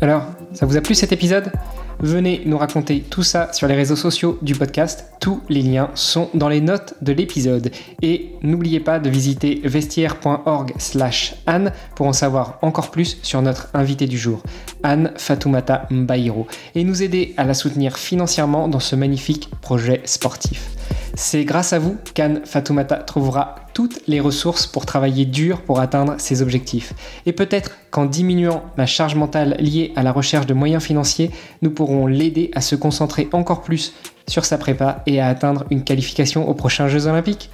Alors, 0.01 0.25
ça 0.53 0.67
vous 0.67 0.77
a 0.77 0.81
plu 0.81 0.97
cet 0.97 1.13
épisode? 1.13 1.53
Venez 2.01 2.43
nous 2.47 2.59
raconter 2.59 3.05
tout 3.09 3.23
ça 3.23 3.53
sur 3.53 3.69
les 3.69 3.77
réseaux 3.77 3.95
sociaux 3.95 4.41
du 4.43 4.57
podcast. 4.57 5.13
Tous 5.21 5.41
les 5.49 5.63
liens 5.63 5.91
sont 5.95 6.31
dans 6.35 6.49
les 6.49 6.61
notes 6.61 6.95
de 7.01 7.13
l'épisode. 7.13 7.71
Et 8.03 8.33
n'oubliez 8.43 8.81
pas 8.81 8.99
de 8.99 9.09
visiter 9.09 9.61
vestiaire.org 9.63 10.73
slash 10.79 11.37
Anne 11.47 11.73
pour 11.95 12.09
en 12.09 12.13
savoir 12.13 12.59
encore 12.63 12.91
plus 12.91 13.19
sur 13.23 13.41
notre 13.41 13.69
invité 13.73 14.09
du 14.09 14.19
jour, 14.19 14.43
Anne 14.83 15.13
Fatoumata 15.17 15.87
Mbairo, 15.93 16.49
et 16.75 16.83
nous 16.83 17.05
aider 17.05 17.35
à 17.37 17.45
la 17.45 17.55
soutenir 17.55 17.97
financièrement 17.97 18.67
dans 18.67 18.81
ce 18.81 18.97
magnifique 18.97 19.49
projet 19.61 20.01
sportif. 20.05 20.73
C'est 21.15 21.45
grâce 21.45 21.73
à 21.73 21.79
vous 21.79 21.97
qu'Anne 22.15 22.41
Fatoumata 22.45 22.97
trouvera 22.97 23.57
toutes 23.75 24.01
les 24.07 24.21
ressources 24.21 24.67
pour 24.67 24.87
travailler 24.87 25.25
dur 25.25 25.61
pour 25.63 25.81
atteindre 25.81 26.15
ses 26.19 26.41
objectifs. 26.41 26.95
Et 27.27 27.33
peut-être 27.33 27.73
qu'en 27.91 28.07
diminuant 28.07 28.65
la 28.77 28.87
charge 28.87 29.15
mentale 29.15 29.57
liée 29.59 29.93
à 29.95 30.03
la 30.03 30.13
recherche 30.13 30.47
de 30.47 30.55
moyens 30.55 30.83
financiers, 30.83 31.31
nous 31.61 31.71
pourrons 31.71 32.07
l'aider 32.07 32.51
à 32.55 32.61
se 32.61 32.77
concentrer 32.77 33.29
encore 33.33 33.63
plus 33.63 33.93
sur 34.27 34.45
sa 34.45 34.57
prépa 34.57 35.03
et 35.07 35.21
à 35.21 35.29
atteindre 35.29 35.65
une 35.71 35.85
qualification 35.85 36.49
aux 36.49 36.55
prochains 36.55 36.89
Jeux 36.89 37.07
olympiques. 37.07 37.51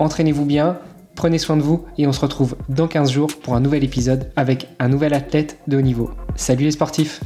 Entraînez-vous 0.00 0.44
bien, 0.44 0.78
prenez 1.14 1.38
soin 1.38 1.56
de 1.56 1.62
vous 1.62 1.84
et 1.98 2.06
on 2.06 2.12
se 2.12 2.20
retrouve 2.20 2.56
dans 2.68 2.88
15 2.88 3.10
jours 3.10 3.30
pour 3.42 3.54
un 3.54 3.60
nouvel 3.60 3.84
épisode 3.84 4.30
avec 4.34 4.68
un 4.80 4.88
nouvel 4.88 5.14
athlète 5.14 5.58
de 5.68 5.76
haut 5.76 5.82
niveau. 5.82 6.10
Salut 6.34 6.64
les 6.64 6.72
sportifs 6.72 7.20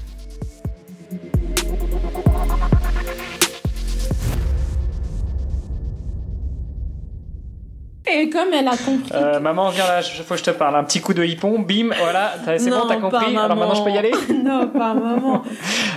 Et 8.06 8.28
comme 8.28 8.52
elle 8.52 8.66
a 8.66 8.76
compris. 8.76 9.12
Euh, 9.14 9.38
maman, 9.38 9.68
viens 9.70 9.86
là, 9.86 10.00
il 10.00 10.24
faut 10.24 10.34
que 10.34 10.40
je 10.40 10.44
te 10.44 10.50
parle. 10.50 10.76
Un 10.76 10.84
petit 10.84 11.00
coup 11.00 11.14
de 11.14 11.24
hippon, 11.24 11.60
bim, 11.60 11.90
voilà, 11.98 12.34
c'est 12.58 12.70
bon, 12.70 12.86
t'as 12.88 12.96
compris. 12.96 13.36
Alors 13.36 13.56
maintenant, 13.56 13.74
je 13.74 13.82
peux 13.82 13.90
y 13.90 13.98
aller 13.98 14.12
Non, 14.34 14.68
pas 14.68 14.94
maman. 14.94 15.42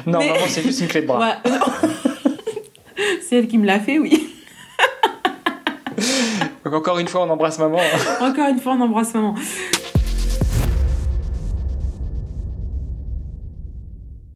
non, 0.05 0.19
maman, 0.19 0.45
c'est 0.47 0.61
juste 0.61 0.81
une 0.81 0.87
clé 0.87 1.01
de 1.01 1.07
bras. 1.07 1.37
c'est 3.27 3.37
elle 3.37 3.47
qui 3.47 3.57
me 3.57 3.65
l'a 3.65 3.79
fait, 3.79 3.97
oui. 3.97 4.29
Donc 6.63 6.73
encore 6.73 6.99
une 6.99 7.07
fois, 7.07 7.21
on 7.21 7.29
embrasse 7.29 7.59
maman. 7.59 7.79
encore 8.21 8.47
une 8.49 8.59
fois, 8.59 8.73
on 8.73 8.81
embrasse 8.81 9.13
maman. 9.13 9.35